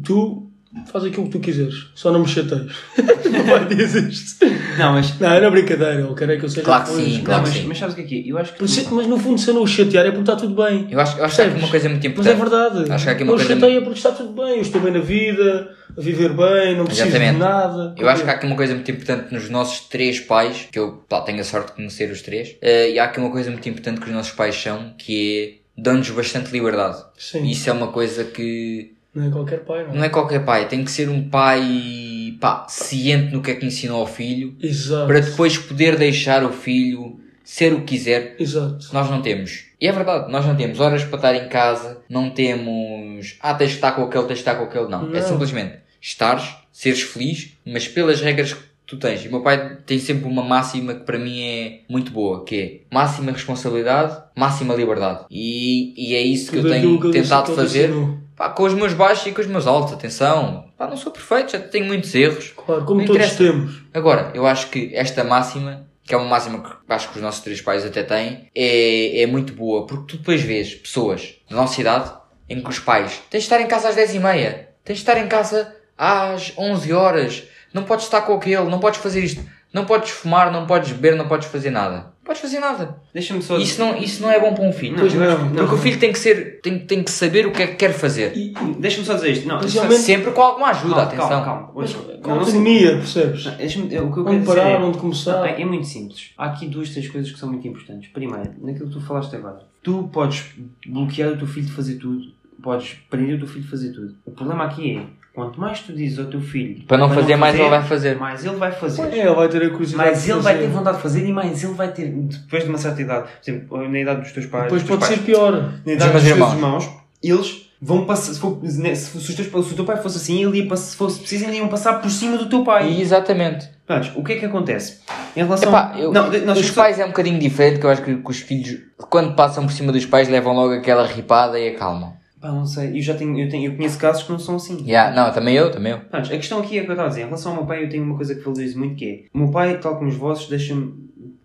tu 0.04 0.50
faz 0.92 1.06
aquilo 1.06 1.24
que 1.26 1.32
tu 1.32 1.40
quiseres, 1.40 1.88
só 1.96 2.12
não 2.12 2.20
me 2.20 2.28
chateias. 2.28 2.70
o 2.98 3.30
meu 3.30 3.46
pai 3.46 3.66
diz 3.74 3.96
isto. 3.96 4.46
não, 4.78 4.92
mas, 4.94 5.18
Não, 5.20 5.30
era 5.32 5.50
brincadeira, 5.50 6.02
ele 6.02 6.14
quer 6.16 6.30
é 6.32 6.36
que 6.38 6.44
eu 6.44 6.50
seja 6.50 6.64
Claro 6.64 6.84
que 6.84 6.90
sim, 6.90 7.18
não, 7.20 7.24
claro 7.24 7.44
que 7.44 7.50
mas, 7.50 7.58
sim. 7.60 7.66
mas 7.68 7.78
sabes 7.78 7.94
o 7.94 7.96
que 7.96 8.02
é 8.02 8.06
que 8.06 8.20
é? 8.20 8.32
Eu 8.32 8.38
acho 8.38 8.54
que. 8.54 8.66
Isso- 8.66 8.94
Mas 8.94 9.08
no 9.08 9.18
fundo, 9.18 9.40
se 9.40 9.48
eu 9.50 9.54
não 9.54 9.64
o 9.64 9.68
chatear 9.68 10.06
é 10.06 10.10
porque 10.10 10.20
está 10.24 10.36
tudo 10.36 10.54
bem. 10.62 10.88
Eu 10.92 11.00
acho, 11.00 11.18
eu 11.18 11.24
acho 11.24 11.36
que 11.36 11.42
há 11.42 11.46
aqui 11.46 11.54
Percebes? 11.54 11.64
uma 11.64 11.70
coisa 11.72 11.90
muito 11.90 12.02
Mas 12.18 12.28
é 12.28 12.34
importante. 12.34 12.50
verdade. 12.74 12.92
Acho 12.92 13.04
que 13.06 13.10
há 13.10 13.14
aqui 13.14 13.24
uma 13.24 13.32
não 13.32 13.38
coisa 13.38 13.54
chateia 13.54 13.82
porque 13.82 13.98
está 13.98 14.12
tudo 14.12 14.34
bem, 14.34 14.56
eu 14.56 14.62
estou 14.62 14.82
bem 14.82 14.92
na 14.92 15.00
vida, 15.00 15.70
a 15.98 16.02
viver 16.02 16.34
bem, 16.34 16.78
não 16.78 16.84
preciso 16.86 17.08
Exatamente. 17.08 17.34
de 17.36 17.40
nada. 17.40 17.96
Eu 17.98 18.10
acho 18.10 18.24
que 18.26 18.30
há 18.30 18.34
aqui 18.34 18.46
uma 18.46 18.56
coisa 18.58 18.74
muito 18.74 18.92
importante 18.92 19.34
nos 19.34 19.50
nossos 19.50 19.80
três 19.88 20.20
pais, 20.20 20.68
que 20.70 20.78
eu 20.78 21.06
pá, 21.08 21.22
tenho 21.22 21.40
a 21.40 21.44
sorte 21.46 21.68
de 21.68 21.74
conhecer 21.74 22.12
os 22.12 22.22
três, 22.22 22.58
eh, 22.62 22.92
e 22.92 23.00
há 23.00 23.06
aqui 23.06 23.18
uma 23.20 23.32
coisa 23.32 23.50
muito 23.50 23.68
importante 23.70 24.02
que 24.02 24.08
os 24.08 24.14
nossos 24.14 24.34
pais 24.34 24.56
são, 24.62 24.94
que 24.98 25.62
é 25.62 25.65
dão-nos 25.78 26.10
bastante 26.10 26.52
liberdade. 26.52 27.04
Sim, 27.18 27.46
Isso 27.46 27.70
é 27.70 27.74
uma 27.74 27.88
coisa 27.88 28.24
que 28.24 28.94
não 29.14 29.28
é 29.28 29.32
qualquer 29.32 29.60
pai, 29.64 29.88
não. 29.88 29.96
não 29.96 30.04
é 30.04 30.10
qualquer 30.10 30.44
pai, 30.44 30.68
tem 30.68 30.84
que 30.84 30.92
ser 30.92 31.08
um 31.10 31.30
pai 31.30 32.36
pá, 32.40 32.66
ciente 32.68 33.34
no 33.34 33.42
que 33.42 33.52
é 33.52 33.56
que 33.56 33.66
ensinou 33.66 34.02
ao 34.02 34.08
filho, 34.08 34.56
Exato. 34.62 35.08
para 35.08 35.20
depois 35.22 35.58
poder 35.58 35.96
deixar 35.98 36.44
o 36.44 36.52
filho 36.52 37.20
ser 37.44 37.72
o 37.74 37.80
que 37.82 37.96
quiser. 37.98 38.36
Exato. 38.40 38.90
Nós 38.92 39.10
não 39.10 39.22
temos. 39.22 39.66
E 39.80 39.88
é 39.88 39.92
verdade, 39.92 40.32
nós 40.32 40.46
não 40.46 40.56
temos 40.56 40.80
horas 40.80 41.04
para 41.04 41.16
estar 41.18 41.36
em 41.36 41.48
casa, 41.48 42.02
não 42.10 42.30
temos. 42.30 43.38
Ah, 43.40 43.54
tens 43.54 43.70
de 43.70 43.76
estar 43.76 43.92
com 43.94 44.04
aquele, 44.04 44.24
tens 44.26 44.36
de 44.36 44.42
estar 44.42 44.56
com 44.56 44.64
aquele. 44.64 44.88
Não. 44.88 45.10
É 45.16 45.20
Não. 45.22 45.28
simplesmente 45.28 45.76
estares, 46.02 46.56
seres 46.72 47.02
feliz, 47.02 47.54
mas 47.66 47.88
pelas 47.88 48.20
regras 48.22 48.54
que 48.54 48.64
tu 48.86 48.98
tens. 48.98 49.24
E 49.24 49.28
o 49.28 49.32
meu 49.32 49.42
pai 49.42 49.78
tem 49.86 50.00
sempre 50.00 50.28
uma 50.28 50.44
máxima 50.44 50.94
que 50.94 51.02
para 51.04 51.18
mim 51.20 51.42
é 51.42 51.80
muito 51.90 52.12
boa, 52.12 52.44
que 52.44 52.56
é 52.92 52.96
máxima 52.96 53.32
responsabilidade, 53.32 54.18
máxima 54.36 54.74
liberdade. 54.76 55.26
E, 55.30 55.94
e 55.98 56.16
é 56.16 56.22
isso 56.22 56.52
que 56.52 56.58
eu 56.58 56.70
tenho 56.70 57.00
que 57.00 57.12
tentado 57.12 57.54
fazer. 57.56 57.92
Pá, 58.36 58.50
com 58.50 58.64
os 58.64 58.74
meus 58.74 58.94
baixos 58.94 59.28
e 59.28 59.32
com 59.32 59.40
os 59.42 59.48
meus 59.48 59.66
altos, 59.66 59.94
atenção. 59.94 60.66
Pá, 60.78 60.88
não 60.88 60.98
sou 60.98 61.12
perfeito, 61.12 61.54
já 61.54 61.60
tenho 61.60 61.86
muitos 61.86 62.14
erros. 62.14 62.54
Claro, 62.56 62.84
como 62.84 63.00
Não 63.00 63.08
todos 63.08 63.22
interessa. 63.22 63.44
temos. 63.44 63.82
Agora, 63.94 64.32
eu 64.34 64.46
acho 64.46 64.70
que 64.70 64.92
esta 64.94 65.24
máxima, 65.24 65.88
que 66.04 66.14
é 66.14 66.18
uma 66.18 66.28
máxima 66.28 66.62
que 66.62 66.94
acho 66.94 67.10
que 67.10 67.16
os 67.16 67.22
nossos 67.22 67.42
três 67.42 67.62
pais 67.62 67.86
até 67.86 68.04
têm, 68.04 68.50
é, 68.54 69.22
é 69.22 69.26
muito 69.26 69.54
boa, 69.54 69.86
porque 69.86 70.06
tu 70.08 70.18
depois 70.18 70.42
vês 70.42 70.76
pessoas 70.76 71.36
da 71.50 71.56
nossa 71.56 71.80
idade 71.80 72.12
em 72.50 72.62
que 72.62 72.70
os 72.70 72.78
pais 72.78 73.22
tens 73.30 73.40
de 73.44 73.46
estar 73.46 73.62
em 73.62 73.68
casa 73.68 73.88
às 73.88 73.96
10h30, 73.96 74.66
tens 74.84 74.96
de 74.98 75.02
estar 75.02 75.18
em 75.18 75.28
casa 75.28 75.74
às 75.98 76.52
11 76.58 76.92
horas, 76.92 77.44
não 77.76 77.84
podes 77.84 78.06
estar 78.06 78.22
com 78.22 78.34
aquele, 78.34 78.64
não 78.70 78.80
podes 78.80 79.00
fazer 79.00 79.24
isto, 79.24 79.44
não 79.74 79.86
podes 79.86 80.10
fumar, 80.10 80.52
não 80.52 80.66
podes 80.66 80.92
beber, 80.94 81.16
não 81.16 81.28
podes 81.28 81.48
fazer 81.50 81.70
nada. 81.70 82.14
podes 82.24 82.42
fazer 82.42 82.60
nada. 82.60 82.96
Deixa-me 83.14 83.40
só. 83.44 83.56
Isso 83.60 83.80
não, 83.80 83.96
isso 83.98 84.24
não 84.24 84.32
é 84.32 84.40
bom 84.40 84.52
para 84.56 84.64
um 84.64 84.74
filho. 84.74 84.98
Não. 84.98 85.06
acho 85.06 85.16
que- 85.16 85.58
Porque 85.58 85.76
o 85.76 85.78
filho 85.78 86.00
tem 86.00 86.12
que 86.12 86.18
ser, 86.18 86.60
tem, 86.62 86.80
tem 86.80 87.04
que 87.04 87.12
saber 87.12 87.46
o 87.46 87.52
que 87.52 87.62
é 87.62 87.68
que 87.68 87.76
quer 87.76 87.94
fazer. 87.94 88.34
Deixa-me 88.80 89.06
só 89.06 89.14
dizer 89.14 89.30
isto. 89.32 89.48
Não, 89.48 89.60
Principalmente- 89.60 90.00
Sempre 90.02 90.32
com 90.32 90.42
alguma 90.42 90.70
ajuda, 90.70 90.96
calma, 90.96 91.04
atenção. 91.08 91.28
calma, 91.30 91.46
calma. 91.46 91.72
mas, 91.76 91.94
não, 91.94 92.18
não 92.34 92.40
autonomia, 92.40 92.92
percebes? 92.98 93.46
não, 93.46 93.54
o 93.54 93.58
que 93.58 93.96
eu 93.96 94.10
quero 94.10 94.28
Onde 94.28 94.40
dizer 94.40 94.56
parar, 94.56 94.70
é- 94.72 94.78
onde 94.80 94.98
começar. 94.98 95.32
Não, 95.34 95.46
é, 95.46 95.62
é 95.62 95.66
muito 95.66 95.86
simples. 95.86 96.32
Há 96.36 96.46
aqui 96.46 96.66
duas, 96.68 96.90
três 96.90 97.08
coisas 97.10 97.32
que 97.32 97.38
são 97.38 97.50
muito 97.50 97.68
importantes. 97.68 98.10
Primeiro, 98.12 98.54
naquilo 98.60 98.88
que 98.88 98.94
tu 98.94 99.02
falaste 99.02 99.36
agora. 99.36 99.60
Tu 99.84 100.10
podes 100.12 100.46
bloquear 100.88 101.34
o 101.34 101.38
teu 101.38 101.46
filho 101.48 101.68
de 101.68 101.74
fazer 101.74 101.96
tudo. 101.96 102.34
Podes 102.64 102.96
prender 103.10 103.36
o 103.36 103.40
teu 103.40 103.48
filho 103.48 103.62
de 103.66 103.70
fazer 103.70 103.92
tudo. 103.92 104.16
O 104.26 104.32
problema 104.32 104.64
aqui 104.66 104.98
é, 104.98 105.04
quanto 105.36 105.60
mais 105.60 105.82
tu 105.82 105.94
dizes 105.94 106.18
ao 106.18 106.26
teu 106.26 106.42
filho 106.42 106.84
Para 106.88 106.98
não 106.98 107.10
fazer, 107.10 107.36
mais 107.36 107.54
ele 107.60 107.70
vai 107.70 107.84
fazer. 107.84 108.16
mais 108.18 108.46
ele 108.46 108.56
vai 108.56 108.72
fazer. 108.72 109.02
É, 109.14 109.20
ele 109.26 109.36
vai 109.36 109.50
ter 109.50 109.64
a 109.64 109.70
curiosidade 109.70 110.10
Mais 110.10 110.30
ele 110.30 110.40
vai 110.40 110.58
ter 110.58 110.68
vontade 110.68 110.98
de 110.98 111.04
fazer 111.04 111.28
e 111.28 111.34
mais 111.34 111.64
ele 111.64 111.74
vai 111.74 111.92
ter, 111.92 112.08
depois 112.10 112.64
de 112.64 112.70
uma 112.70 112.78
certa 112.78 113.02
idade, 113.02 113.28
por 113.44 113.52
exemplo, 113.52 113.90
na 113.90 114.00
idade 114.00 114.22
dos 114.22 114.32
teus 114.32 114.46
pais, 114.46 114.64
Depois 114.64 114.84
pode 114.84 115.00
pais, 115.02 115.14
ser 115.14 115.20
pior. 115.22 115.52
na 115.86 115.92
idade 115.94 116.12
dos 116.14 116.24
teus 116.24 116.54
irmãos. 116.54 116.90
eles 117.22 117.66
vão 117.82 118.06
passar, 118.06 118.34
se, 118.34 118.40
for, 118.40 118.58
né, 118.64 118.96
se, 118.96 119.12
se, 119.12 119.18
os 119.18 119.36
teus- 119.36 119.68
se 119.68 119.74
o 119.74 119.76
teu 119.76 119.86
pai 119.86 119.98
fosse 119.98 120.18
assim, 120.18 120.44
ele 120.44 120.64
ia, 120.64 120.76
se 120.78 120.96
fosse 120.96 121.20
preciso, 121.20 121.46
ainda 121.46 121.58
iam 121.58 121.68
passar 121.68 122.02
por 122.02 122.10
cima 122.10 122.38
do 122.38 122.48
teu 122.50 122.64
pai. 122.64 122.90
E 122.90 123.02
exatamente. 123.02 123.70
Pronto, 123.86 124.12
o 124.16 124.24
que 124.24 124.34
é 124.34 124.36
que 124.38 124.46
acontece? 124.46 125.02
Em 125.36 125.44
relação... 125.44 125.70
Epá, 125.70 125.94
eu- 125.98 126.12
não, 126.12 126.30
de- 126.30 126.40
nós 126.40 126.58
os 126.58 126.68
só- 126.68 126.82
pais 126.82 126.98
é 126.98 127.04
um 127.06 127.10
bocadinho 127.10 127.38
diferente, 127.38 127.80
que 127.80 127.86
eu 127.86 127.90
acho 127.92 128.02
que, 128.02 128.16
que 128.16 128.32
os 128.32 128.40
filhos, 128.40 128.80
quando 129.10 129.36
passam 129.36 129.66
por 129.66 129.72
cima 129.74 129.92
dos 129.92 130.06
pais, 130.06 130.28
levam 130.30 130.56
logo 130.56 130.74
aquela 130.74 131.06
ripada 131.06 131.60
e 131.60 131.76
acalmam. 131.76 132.14
Pá, 132.42 132.52
não 132.52 132.66
sei, 132.66 132.98
eu 132.98 133.02
já 133.02 133.14
tenho, 133.16 133.40
eu, 133.40 133.50
tenho, 133.50 133.72
eu 133.72 133.76
conheço 133.76 133.98
casos 133.98 134.24
que 134.24 134.32
não 134.32 134.38
são 134.40 134.58
assim. 134.58 134.84
Yeah, 134.86 135.16
não, 135.16 135.32
também 135.34 135.56
eu, 135.56 135.72
também 135.72 135.94
eu. 135.94 136.00
Pronto, 136.00 136.26
a 136.32 136.38
questão 136.38 136.60
aqui 136.60 136.78
é 136.78 136.82
o 136.82 136.86
que 136.86 136.90
eu 136.92 136.94
estava 136.94 137.08
a 137.08 137.10
dizer. 137.10 137.22
Em 137.22 137.26
relação 137.26 137.52
ao 137.54 137.58
meu 137.60 137.66
pai, 137.66 137.84
eu 137.84 137.90
tenho 137.90 138.04
uma 138.04 138.16
coisa 138.16 138.36
que 138.36 138.42
valorizo 138.42 138.78
muito 138.78 138.96
que 138.96 139.06
é 139.06 139.24
o 139.34 139.38
meu 139.40 139.48
pai, 139.50 139.78
tal 139.80 139.96
como 139.98 140.10
os 140.10 140.16
vossos, 140.16 140.48
deixa-me 140.50 140.94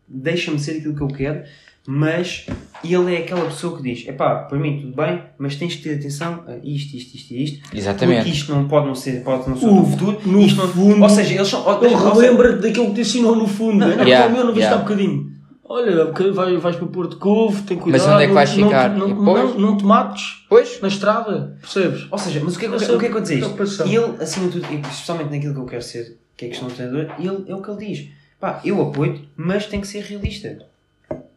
deixa 0.06 0.56
ser 0.58 0.78
aquilo 0.78 0.94
que 0.96 1.00
eu 1.02 1.08
quero, 1.08 1.42
mas 1.86 2.44
ele 2.84 3.14
é 3.14 3.18
aquela 3.18 3.44
pessoa 3.46 3.76
que 3.76 3.82
diz: 3.82 4.06
epá, 4.08 4.40
para 4.40 4.58
mim 4.58 4.80
tudo 4.80 4.94
bem, 4.96 5.22
mas 5.38 5.56
tens 5.56 5.76
que 5.76 5.82
ter 5.82 5.94
atenção 5.94 6.44
a 6.46 6.56
isto, 6.62 6.96
isto, 6.96 7.14
isto 7.16 7.30
e 7.32 7.44
isto. 7.44 7.60
Porque 7.62 7.78
Exatamente. 7.78 8.28
isto 8.30 8.52
não 8.52 8.66
pode 8.68 8.86
não 8.86 8.94
ser, 8.94 9.22
pode 9.22 9.48
não 9.48 9.56
ser 9.56 9.66
o 9.66 9.84
futuro. 9.86 10.20
no 10.26 10.40
isto 10.42 10.56
não- 10.58 10.68
fundo- 10.68 11.02
ou 11.02 11.08
seja, 11.08 11.34
eles 11.34 11.48
são. 11.48 11.64
ou- 11.64 11.84
Ele 11.84 11.94
ou 11.94 12.00
seja, 12.00 12.12
relembra 12.20 12.56
daquilo 12.56 12.86
que 12.88 12.94
te 12.96 13.00
ensinou 13.02 13.36
no 13.36 13.46
fundo. 13.46 13.78
Não, 13.78 13.88
Não, 13.88 13.96
não, 13.96 14.02
é 14.04 14.06
yeah, 14.08 14.26
eu 14.36 14.44
não 14.44 14.52
viste 14.52 14.58
yeah. 14.66 14.76
há 14.76 14.78
bocadinho. 14.82 15.30
Olha, 15.72 16.06
porque 16.06 16.32
vai, 16.32 16.56
vais 16.56 16.74
para 16.74 16.86
Porto 16.88 17.16
Covo, 17.16 17.62
tem 17.62 17.78
cuidado. 17.78 18.02
Mas 18.02 18.12
onde 18.12 18.24
é 18.24 18.26
que 18.26 18.32
vais 18.32 18.56
não, 18.56 18.66
ficar? 18.68 18.88
Não, 18.90 19.06
não, 19.06 19.24
não, 19.24 19.58
não 19.60 19.76
te 19.76 19.84
mates 19.84 20.44
Pois? 20.48 20.80
na 20.80 20.88
estrada, 20.88 21.56
percebes? 21.60 22.08
Ou 22.10 22.18
seja, 22.18 22.40
mas 22.42 22.56
o 22.56 22.58
que 22.58 22.64
é 22.66 22.68
que, 22.68 22.74
eu- 22.74 22.76
Essa 22.80 22.96
o 22.96 22.98
que, 22.98 23.06
é 23.06 23.08
que 23.08 23.16
eu 23.16 23.20
dizer 23.20 23.38
isto? 23.38 23.82
Ele, 23.84 24.20
acima 24.20 24.48
de 24.48 24.60
tudo, 24.60 24.72
e 24.72 24.80
especialmente 24.80 25.30
naquilo 25.30 25.54
que 25.54 25.60
eu 25.60 25.66
quero 25.66 25.82
ser, 25.82 26.18
que 26.36 26.46
é 26.46 26.48
a 26.48 26.50
questão 26.50 26.68
do 26.68 26.74
treinador, 26.74 27.14
ele 27.20 27.44
é 27.48 27.54
o 27.54 27.62
que 27.62 27.70
ele 27.70 27.86
diz. 27.86 28.08
Pá, 28.40 28.60
eu 28.64 28.82
apoio-te, 28.82 29.28
mas 29.36 29.66
tem 29.66 29.80
que 29.80 29.86
ser 29.86 30.02
realista. 30.02 30.58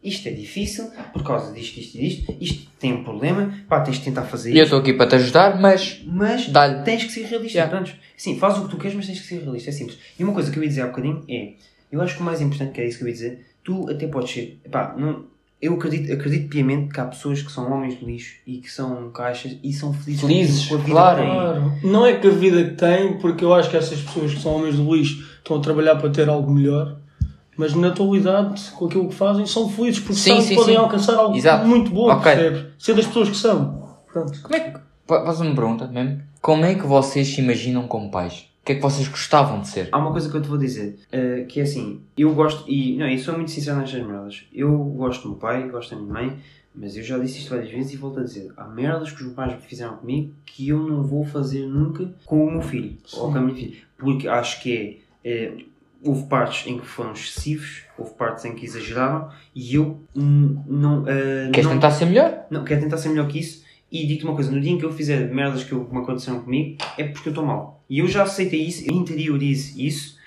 Isto 0.02 0.28
é 0.28 0.32
difícil 0.32 0.90
por 1.12 1.22
causa 1.22 1.52
disto, 1.52 1.76
disto 1.76 1.94
e 1.96 2.00
disto. 2.00 2.36
Isto 2.40 2.70
tem 2.80 2.92
um 2.92 3.04
problema. 3.04 3.54
Pá, 3.68 3.82
tens 3.82 3.98
de 3.98 4.04
tentar 4.04 4.22
fazer 4.24 4.50
E 4.50 4.58
eu 4.58 4.64
isto. 4.64 4.74
estou 4.74 4.80
aqui 4.80 4.92
para 4.94 5.06
te 5.10 5.14
ajudar, 5.14 5.60
mas 5.60 6.02
Mas 6.04 6.50
tens 6.84 7.04
que 7.04 7.12
ser 7.12 7.26
realista. 7.26 7.56
Yeah. 7.58 7.70
Pronto. 7.74 7.96
Sim, 8.16 8.36
faz 8.36 8.58
o 8.58 8.64
que 8.64 8.70
tu 8.70 8.78
queres, 8.78 8.96
mas 8.96 9.06
tens 9.06 9.20
que 9.20 9.26
ser 9.28 9.42
realista. 9.42 9.70
É 9.70 9.72
simples. 9.72 9.96
E 10.18 10.24
uma 10.24 10.32
coisa 10.32 10.50
que 10.50 10.58
eu 10.58 10.62
ia 10.64 10.68
dizer 10.68 10.82
há 10.82 10.86
bocadinho 10.88 11.22
é: 11.28 11.52
eu 11.92 12.02
acho 12.02 12.16
que 12.16 12.20
o 12.20 12.24
mais 12.24 12.40
importante, 12.40 12.72
que 12.72 12.80
é 12.80 12.88
isso 12.88 12.98
que 12.98 13.04
eu 13.04 13.08
ia 13.08 13.14
dizer, 13.14 13.46
tu 13.64 13.88
até 13.90 14.06
podes 14.06 14.30
ser. 14.30 14.60
Pá, 14.70 14.94
não, 14.96 15.24
eu 15.60 15.74
acredito, 15.74 16.12
acredito 16.12 16.48
piamente 16.48 16.92
que 16.92 17.00
há 17.00 17.06
pessoas 17.06 17.40
que 17.42 17.50
são 17.50 17.72
homens 17.72 17.98
de 17.98 18.04
lixo 18.04 18.36
e 18.46 18.58
que 18.58 18.70
são 18.70 19.10
caixas 19.10 19.56
e 19.62 19.72
são 19.72 19.92
felizes, 19.94 20.20
Felizes, 20.20 20.66
com 20.68 20.74
a 20.74 20.78
vida 20.78 20.90
claro. 20.90 21.16
que 21.22 21.26
têm. 21.26 21.34
Claro. 21.34 21.72
Não 21.82 22.06
é 22.06 22.12
que 22.18 22.26
a 22.26 22.30
vida 22.30 22.64
que 22.64 22.74
tem, 22.76 23.18
porque 23.18 23.44
eu 23.44 23.54
acho 23.54 23.70
que 23.70 23.76
essas 23.76 24.00
pessoas 24.00 24.34
que 24.34 24.40
são 24.40 24.54
homens 24.56 24.76
do 24.76 24.94
lixo 24.94 25.26
estão 25.38 25.56
a 25.56 25.60
trabalhar 25.60 25.96
para 25.96 26.10
ter 26.10 26.28
algo 26.28 26.52
melhor, 26.52 26.98
mas 27.56 27.72
na 27.74 27.88
atualidade, 27.88 28.70
com 28.72 28.86
aquilo 28.86 29.08
que 29.08 29.14
fazem, 29.14 29.46
são 29.46 29.68
felizes 29.70 30.00
porque 30.00 30.14
Sim, 30.20 30.30
sabem 30.32 30.48
que 30.48 30.54
podem 30.56 30.74
sim. 30.74 30.80
alcançar 30.80 31.14
algo 31.14 31.36
Exato. 31.36 31.66
muito 31.66 31.90
bom, 31.90 32.10
Ok. 32.10 32.22
percebes? 32.24 32.64
Ser 32.78 32.94
das 32.94 33.06
pessoas 33.06 33.28
que 33.30 33.36
são. 33.36 33.88
Pronto. 34.12 34.42
como 34.42 34.54
é 34.56 34.60
que. 34.60 34.78
fa- 35.06 35.24
Faz 35.24 35.40
uma 35.40 35.54
pergunta 35.54 35.86
mesmo. 35.86 36.20
Como 36.42 36.64
é 36.64 36.74
que 36.74 36.86
vocês 36.86 37.26
se 37.28 37.40
imaginam 37.40 37.86
como 37.88 38.10
pais? 38.10 38.44
O 38.64 38.66
que 38.66 38.72
é 38.72 38.74
que 38.76 38.80
vocês 38.80 39.06
gostavam 39.06 39.60
de 39.60 39.68
ser? 39.68 39.90
Há 39.92 39.98
uma 39.98 40.10
coisa 40.10 40.30
que 40.30 40.34
eu 40.34 40.40
te 40.40 40.48
vou 40.48 40.56
dizer, 40.56 40.96
eh, 41.12 41.44
que 41.46 41.60
é 41.60 41.64
assim, 41.64 42.00
eu 42.16 42.34
gosto, 42.34 42.64
e 42.66 42.96
não, 42.96 43.06
eu 43.06 43.18
sou 43.18 43.34
muito 43.34 43.50
sincero 43.50 43.78
nestas 43.78 44.02
merdas, 44.02 44.46
eu 44.54 44.74
gosto 44.78 45.24
do 45.24 45.28
meu 45.32 45.36
pai, 45.38 45.68
gosto 45.68 45.94
da 45.94 46.00
minha 46.00 46.10
mãe, 46.10 46.38
mas 46.74 46.96
eu 46.96 47.02
já 47.02 47.18
disse 47.18 47.40
isto 47.40 47.50
várias 47.50 47.70
vezes 47.70 47.92
e 47.92 47.96
volto 47.98 48.20
a 48.20 48.22
dizer, 48.22 48.50
há 48.56 48.64
merdas 48.66 49.10
que 49.10 49.16
os 49.16 49.22
meus 49.24 49.34
pais 49.34 49.52
fizeram 49.64 49.98
comigo 49.98 50.32
que 50.46 50.66
eu 50.70 50.78
não 50.78 51.02
vou 51.02 51.26
fazer 51.26 51.66
nunca 51.66 52.10
com 52.24 52.46
o 52.46 52.50
meu 52.52 52.62
filho, 52.62 52.96
ou 53.12 53.30
com 53.30 53.36
a 53.36 53.40
minha 53.42 53.54
filha, 53.54 53.76
porque 53.98 54.26
acho 54.26 54.62
que 54.62 54.98
é, 55.22 55.30
eh, 55.30 55.52
houve 56.02 56.24
partes 56.24 56.66
em 56.66 56.78
que 56.78 56.86
foram 56.86 57.12
excessivos, 57.12 57.82
houve 57.98 58.14
partes 58.14 58.46
em 58.46 58.54
que 58.54 58.64
exageraram, 58.64 59.28
e 59.54 59.74
eu 59.74 60.00
não... 60.14 61.06
eh, 61.06 61.50
Queres 61.52 61.66
não, 61.66 61.74
tentar 61.74 61.90
ser 61.90 62.06
melhor? 62.06 62.46
não, 62.50 62.64
quero 62.64 62.80
tentar 62.80 62.96
ser 62.96 63.10
melhor 63.10 63.28
que 63.28 63.40
isso. 63.40 63.62
E 63.94 64.06
digo-te 64.08 64.24
uma 64.24 64.34
coisa, 64.34 64.50
no 64.50 64.60
dia 64.60 64.72
em 64.72 64.78
que 64.78 64.84
eu 64.84 64.92
fizer 64.92 65.32
merdas 65.32 65.62
que, 65.62 65.70
eu, 65.70 65.84
que 65.84 65.94
me 65.94 66.00
aconteceram 66.00 66.40
comigo, 66.40 66.78
é 66.98 67.04
porque 67.04 67.28
eu 67.28 67.30
estou 67.30 67.46
mal. 67.46 67.80
E 67.88 68.00
eu 68.00 68.08
já 68.08 68.24
aceitei 68.24 68.60
isso, 68.60 68.82
eu 68.84 68.92
interiorizo 68.92 69.80
isso, 69.80 70.18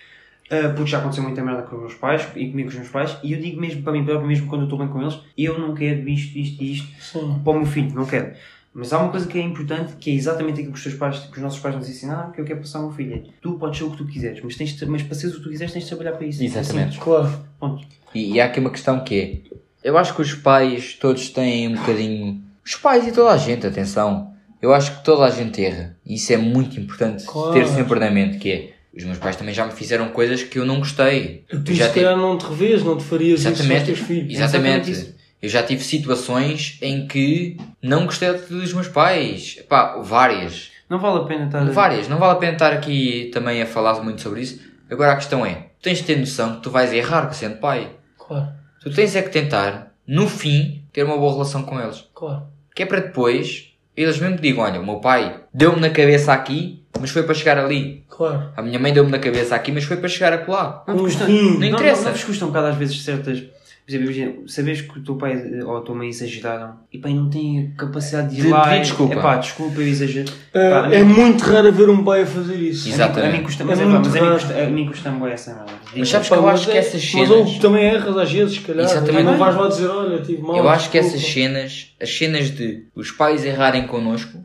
ah, 0.49 0.69
porque 0.73 0.89
já 0.89 0.99
aconteceu 0.99 1.21
muita 1.21 1.43
merda 1.43 1.63
com 1.63 1.75
os 1.75 1.81
meus 1.81 1.93
pais 1.95 2.25
e 2.37 2.47
comigo 2.49 2.69
com 2.69 2.69
os 2.69 2.75
meus 2.75 2.89
pais, 2.89 3.17
e 3.21 3.33
eu 3.33 3.41
digo 3.41 3.59
mesmo 3.59 3.81
para 3.81 3.91
mim 3.91 4.05
próprio, 4.05 4.25
mesmo 4.25 4.47
quando 4.47 4.61
eu 4.61 4.67
estou 4.67 4.79
bem 4.79 4.87
com 4.87 5.01
eles, 5.01 5.19
eu 5.37 5.59
não 5.59 5.75
quero 5.75 6.07
isto, 6.07 6.39
isto 6.39 6.63
e 6.63 6.71
isto 6.71 6.87
Sim. 7.01 7.41
para 7.43 7.51
o 7.51 7.55
meu 7.57 7.65
filho, 7.65 7.93
não 7.93 8.05
quero. 8.05 8.33
Mas 8.73 8.93
há 8.93 8.99
uma 8.99 9.09
coisa 9.09 9.27
que 9.27 9.37
é 9.37 9.41
importante, 9.41 9.97
que 9.97 10.11
é 10.11 10.13
exatamente 10.13 10.59
aquilo 10.59 10.71
que 10.71 10.77
os, 10.77 10.83
teus 10.83 10.95
pais, 10.95 11.19
que 11.19 11.35
os 11.35 11.43
nossos 11.43 11.59
pais 11.59 11.75
nos 11.75 11.89
ensinaram, 11.89 12.31
que 12.31 12.39
eu 12.39 12.45
quero 12.45 12.61
passar 12.61 12.79
ao 12.79 12.85
meu 12.85 12.93
filho. 12.93 13.15
É, 13.15 13.23
tu 13.41 13.53
podes 13.53 13.79
ser 13.79 13.83
o 13.83 13.91
que 13.91 13.97
tu 13.97 14.05
quiseres, 14.05 14.39
mas, 14.41 14.55
tens 14.55 14.77
de, 14.77 14.85
mas 14.85 15.03
para 15.03 15.15
seres 15.15 15.35
o 15.35 15.39
que 15.39 15.43
tu 15.43 15.49
quiseres 15.49 15.73
tens 15.73 15.83
de 15.83 15.89
trabalhar 15.89 16.13
para 16.13 16.25
isso. 16.25 16.41
Exatamente. 16.41 16.97
Claro. 16.99 17.25
Assim, 17.25 17.39
ponto. 17.59 17.87
E, 18.15 18.33
e 18.33 18.39
há 18.39 18.45
aqui 18.45 18.61
uma 18.61 18.69
questão 18.69 19.03
que 19.03 19.19
é. 19.19 19.57
Eu 19.83 19.97
acho 19.97 20.15
que 20.15 20.21
os 20.21 20.33
pais 20.35 20.93
todos 20.93 21.29
têm 21.29 21.67
um 21.67 21.75
bocadinho. 21.75 22.46
Os 22.67 22.75
pais 22.75 23.07
e 23.07 23.11
toda 23.13 23.31
a 23.31 23.37
gente, 23.37 23.65
atenção. 23.65 24.33
Eu 24.61 24.73
acho 24.73 24.97
que 24.97 25.03
toda 25.05 25.23
a 25.23 25.29
gente 25.29 25.63
erra. 25.63 25.95
E 26.05 26.15
isso 26.15 26.33
é 26.33 26.37
muito 26.37 26.77
importante 26.79 27.23
Claro. 27.25 27.53
ter 27.53 27.65
sempre 27.67 27.97
na 27.99 28.11
mente, 28.11 28.37
que 28.37 28.51
é. 28.51 28.73
Os 28.95 29.03
meus 29.05 29.17
pais 29.19 29.35
também 29.37 29.53
já 29.53 29.65
me 29.65 29.71
fizeram 29.71 30.09
coisas 30.09 30.43
que 30.43 30.59
eu 30.59 30.65
não 30.65 30.79
gostei. 30.79 31.45
Tu 31.63 31.73
já 31.75 31.87
se 31.87 31.93
calhar 31.95 32.17
não 32.17 32.37
te 32.37 32.45
revês, 32.45 32.83
não 32.83 32.97
te 32.97 33.03
farias 33.03 33.39
isso 33.41 33.49
Exatamente. 33.49 33.85
teus 33.85 33.99
filhos. 33.99 34.33
Exatamente. 34.33 34.89
Exatamente 34.91 35.17
Eu 35.41 35.47
já 35.49 35.61
tive 35.63 35.83
situações 35.83 36.77
em 36.81 37.07
que 37.07 37.57
não 37.81 38.05
gostei 38.05 38.33
dos 38.33 38.73
meus 38.73 38.87
pais. 38.87 39.63
Pá, 39.69 39.97
várias. 40.01 40.71
Não 40.89 40.97
vale 40.99 41.19
a 41.19 41.23
pena 41.25 41.45
estar. 41.45 41.63
Várias. 41.71 42.07
Não 42.07 42.17
vale 42.17 42.33
a 42.33 42.35
pena 42.37 42.53
estar 42.53 42.73
aqui 42.73 43.29
também 43.31 43.61
a 43.61 43.65
falar 43.67 44.01
muito 44.03 44.19
sobre 44.21 44.41
isso. 44.41 44.59
Agora 44.89 45.11
a 45.11 45.15
questão 45.15 45.45
é, 45.45 45.67
tens 45.81 45.99
de 45.99 46.03
ter 46.05 46.17
noção 46.17 46.55
que 46.55 46.63
tu 46.63 46.71
vais 46.71 46.91
errar 46.91 47.31
sendo 47.33 47.57
pai. 47.59 47.91
Claro, 48.17 48.47
Tu 48.81 48.89
tens 48.91 49.15
é 49.15 49.21
que 49.21 49.29
tentar, 49.29 49.93
no 50.07 50.27
fim, 50.27 50.83
ter 50.91 51.03
uma 51.03 51.17
boa 51.17 51.33
relação 51.33 51.61
com 51.63 51.79
eles. 51.79 52.03
claro. 52.15 52.56
Que 52.77 52.83
é 52.83 52.85
para 52.85 52.99
depois, 52.99 53.71
eles 53.95 54.19
mesmo 54.19 54.37
digam, 54.37 54.63
olha, 54.63 54.79
o 54.79 54.85
meu 54.85 54.97
pai 54.97 55.39
deu-me 55.51 55.81
na 55.81 55.89
cabeça 55.89 56.31
aqui, 56.31 56.83
mas 56.99 57.09
foi 57.09 57.23
para 57.23 57.33
chegar 57.33 57.57
ali. 57.57 58.03
Claro. 58.07 58.51
A 58.55 58.61
minha 58.61 58.77
mãe 58.77 58.93
deu-me 58.93 59.09
na 59.09 59.17
cabeça 59.17 59.55
aqui, 59.55 59.71
mas 59.71 59.83
foi 59.83 59.97
para 59.97 60.07
chegar 60.07 60.31
acolá. 60.31 60.83
Não 60.87 60.93
te 60.93 60.99
Um 60.99 61.03
custa, 61.05 61.25
fim. 61.25 61.53
Não 61.53 61.59
não, 61.59 61.67
interessa. 61.69 62.01
Não, 62.01 62.09
não 62.09 62.13
vos 62.13 62.23
custa 62.23 62.45
um 62.45 62.49
bocado 62.49 62.67
às 62.67 62.75
vezes 62.75 63.03
certas. 63.03 63.41
Por 63.87 63.91
exemplo, 63.95 64.11
imagina, 64.11 64.47
sabes 64.47 64.81
que 64.81 64.99
o 64.99 65.01
teu 65.01 65.15
pai 65.15 65.31
eh, 65.31 65.63
ou 65.63 65.77
a 65.77 65.81
tua 65.81 65.95
mãe 65.95 66.09
exageraram 66.09 66.73
e 66.91 66.97
pai 66.97 67.13
não 67.13 67.29
tem 67.29 67.71
capacidade 67.77 68.35
de 68.35 68.41
ir 68.41 68.43
De 68.43 68.49
lá. 68.49 68.63
pedir 68.63 68.75
e- 68.75 68.81
desculpa. 68.81 69.13
Epá, 69.13 69.37
desculpa, 69.37 69.79
eu 69.79 69.87
exagero. 69.87 70.29
É, 70.53 70.69
Pá, 70.69 70.87
a 70.87 70.93
é 70.93 71.03
mim- 71.05 71.13
muito 71.13 71.41
raro 71.45 71.71
ver 71.71 71.89
um 71.89 72.03
pai 72.03 72.23
a 72.23 72.25
fazer 72.25 72.57
isso. 72.57 72.89
Exato. 72.89 73.17
A 73.17 73.29
mim 73.29 73.41
custa, 73.43 73.63
mas, 73.63 73.79
É 73.79 73.83
é, 73.83 73.85
pá, 73.85 73.91
muito 73.93 74.05
mas 74.09 74.15
a 74.17 74.19
mim 74.19 74.27
raro. 74.27 74.39
custa, 74.41 74.61
a 74.61 74.67
mim 74.67 74.87
custa-me 74.87 75.19
bué 75.19 75.31
essa 75.31 75.53
merda. 75.55 75.71
Mas 75.95 76.09
sabes 76.09 76.27
que 76.27 76.35
Pá, 76.35 76.41
eu 76.41 76.45
mas 76.45 76.53
acho 76.59 76.69
que 76.69 76.75
é- 76.75 76.79
essas 76.81 76.93
Mas 77.13 77.29
cenas... 77.29 77.29
ou 77.31 77.59
também 77.61 77.85
erras 77.85 78.17
às 78.17 78.29
vezes, 78.33 78.55
se 78.55 78.59
calhar. 78.59 78.83
Exatamente. 78.85 79.23
Não 79.23 79.37
vais 79.37 79.55
lá 79.55 79.67
dizer, 79.69 79.87
olha, 79.87 80.21
tive 80.21 80.41
mal. 80.41 80.57
Eu 80.57 80.67
acho 80.67 80.91
que 80.91 80.97
essas 80.97 81.21
cenas, 81.25 81.95
as 82.01 82.09
cenas 82.17 82.51
de 82.51 82.83
os 82.93 83.09
pais 83.11 83.45
errarem 83.45 83.87
connosco, 83.87 84.37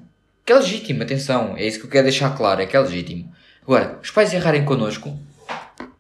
que 0.47 0.53
é 0.53 0.57
legítimo, 0.57 1.03
atenção, 1.03 1.55
é 1.57 1.67
isso 1.67 1.81
que 1.81 1.87
eu 1.87 1.91
quero 1.91 2.05
deixar 2.05 2.31
claro, 2.37 2.63
é 2.63 2.67
que 2.67 2.77
é 2.77 2.81
legítimo. 2.81 3.29
Agora, 3.65 3.99
os 4.01 4.11
pais 4.13 4.33
errarem 4.33 4.65
connosco, 4.65 5.13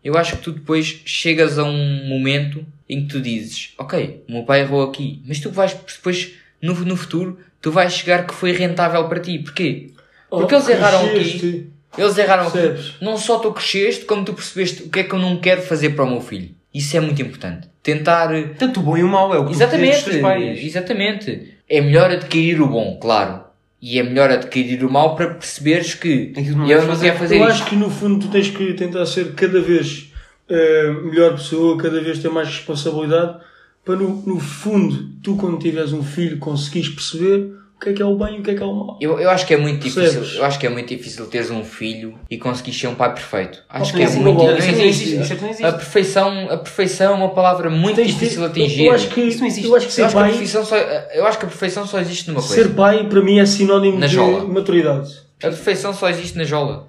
eu 0.05 0.17
acho 0.17 0.37
que 0.37 0.43
tu 0.43 0.53
depois 0.53 1.01
chegas 1.05 1.59
a 1.59 1.65
um 1.65 2.07
momento 2.07 2.65
em 2.88 3.03
que 3.03 3.09
tu 3.09 3.21
dizes, 3.21 3.73
ok, 3.79 4.23
o 4.29 4.33
meu 4.33 4.43
pai 4.45 4.61
errou 4.61 4.83
aqui, 4.83 5.23
mas 5.27 5.38
tu 5.41 5.51
vais 5.51 5.73
depois, 5.75 6.33
no, 6.61 6.75
no 6.75 6.97
futuro, 6.97 7.38
tu 7.61 7.71
vais 7.71 7.93
chegar 7.93 8.27
que 8.27 8.35
foi 8.35 8.53
rentável 8.53 9.09
para 9.09 9.21
ti. 9.21 9.38
Porquê? 9.38 9.91
Porque 10.29 10.55
Oh, 10.55 10.59
eles 10.59 10.69
erraram 10.69 11.09
cresceste. 11.09 11.67
Eles 11.97 12.17
erraram 12.19 12.49
aqui. 12.49 12.59
Não 13.01 13.17
só 13.19 13.38
tu 13.38 13.53
cresceste, 13.53 14.05
como 14.07 14.25
tu 14.25 14.33
percebeste 14.33 14.83
o 14.85 14.88
que 14.91 15.01
é 15.01 15.05
que 15.05 15.12
eu 15.15 15.19
não 15.19 15.37
quero 15.38 15.61
fazer 15.62 15.91
para 15.91 16.05
o 16.05 16.11
meu 16.11 16.21
filho. 16.21 16.51
Isso 16.73 16.97
é 16.97 17.01
muito 17.01 17.21
importante. 17.21 17.69
Tentar 17.83 18.35
eh, 18.35 18.45
Tanto 18.59 18.81
o 18.81 18.83
bom 18.83 18.97
e 18.97 19.03
o 19.03 19.09
mau 19.09 19.35
é 19.35 19.38
o 19.38 19.45
que 19.47 19.53
tu 19.53 19.59
dizes 19.59 19.69
dos 19.69 19.75
Exatamente, 19.79 20.05
teus 20.05 20.23
pais. 20.23 20.65
exatamente. 20.65 21.53
É 21.69 21.81
melhor 21.83 22.11
adquirir 22.11 22.61
o 22.62 22.67
bom, 22.67 22.99
claro. 23.01 23.45
E 23.83 23.99
é 23.99 24.03
melhor 24.05 24.31
adquirir 24.31 24.85
o 24.85 24.90
mau 24.90 25.16
para 25.16 25.35
perceberes 25.35 25.95
que 25.95 26.27
que 26.29 26.51
não 26.53 26.68
eu 26.71 26.87
não 26.87 26.97
quero 26.99 27.18
fazer 27.18 27.37
Eu 27.37 27.40
isto. 27.40 27.51
acho 27.53 27.66
que 27.66 27.75
no 27.75 27.90
fundo 27.90 28.21
tu 28.25 28.31
tens 28.31 28.49
que 28.49 28.73
tentar 28.75 29.05
ser 29.07 29.35
cada 29.35 29.61
vez 29.61 30.12
eh, 30.49 30.90
melhor 31.05 31.33
pessoa, 31.33 31.77
cada 31.77 32.01
vez 32.01 32.21
ter 32.21 32.29
mais 32.31 32.47
responsabilidade, 32.49 33.38
para 33.85 33.97
no, 33.97 34.23
no 34.25 34.38
fundo, 34.38 35.11
tu 35.21 35.35
quando 35.35 35.59
tiveres 35.59 35.92
um 35.92 36.03
filho 36.03 36.38
conseguires 36.38 36.88
perceber 36.90 37.53
que 37.83 37.88
é 37.90 37.92
que 37.92 38.03
é 38.03 38.05
o 38.05 38.16
bem 38.16 38.37
e 38.37 38.40
o 38.40 38.42
que 38.42 38.51
é 38.51 38.55
que 38.55 38.62
é 38.62 38.66
o 38.66 38.73
mal. 38.75 38.99
Eu, 39.01 39.18
eu 39.18 39.29
acho 39.31 39.47
que 39.47 39.55
é 39.55 39.57
muito 39.57 39.83
Percebes? 39.83 40.12
difícil. 40.12 40.38
Eu 40.38 40.45
acho 40.45 40.59
que 40.59 40.66
é 40.66 40.71
muito 40.71 40.88
difícil 40.88 41.27
teres 41.27 41.51
um 41.51 41.64
filho 41.64 42.14
e 42.31 42.38
conseguires 42.38 42.81
ser 42.81 42.87
um 42.87 42.95
pai 42.95 43.12
perfeito. 43.12 43.59
Acho 43.68 43.92
que 43.95 44.03
é 44.03 44.09
muito 44.09 44.42
não 44.42 44.57
existe, 44.57 44.83
existe. 44.85 45.14
Isso 45.23 45.35
não 45.42 45.49
existe. 45.49 45.64
A 45.64 45.73
perfeição, 45.73 46.49
a 46.51 46.57
perfeição 46.59 47.12
é 47.12 47.16
uma 47.16 47.31
palavra 47.31 47.68
muito 47.71 47.97
Tens 47.97 48.09
difícil 48.09 48.37
de 48.38 48.45
eu- 48.45 48.51
atingir. 48.51 48.85
Eu 48.87 48.92
acho 48.92 49.09
que, 49.09 49.21
Isso 49.21 49.40
não 49.40 49.47
existe. 49.47 49.68
eu 49.68 49.77
acho 49.77 49.87
que 49.87 49.92
Eu 49.92 49.95
ser 49.95 50.03
acho 50.05 50.14
que 50.14 50.21
a 50.21 50.25
perfeição 50.29 50.64
só, 50.64 50.77
eu 50.77 51.27
acho 51.27 51.38
que 51.38 51.45
a 51.45 51.49
perfeição 51.49 51.87
só 51.87 52.01
existe 52.01 52.29
numa 52.31 52.40
coisa. 52.40 52.55
ser 52.55 52.68
pai 52.71 53.07
para 53.09 53.21
mim 53.23 53.38
é 53.40 53.47
sinónimo 53.47 53.99
Na 53.99 54.07
de 54.07 54.14
jola. 54.14 54.45
maturidade. 54.45 55.11
A 55.42 55.49
perfeição 55.49 55.92
só 55.92 56.09
existe 56.09 56.38
na 56.38 56.45
jola. 56.45 56.87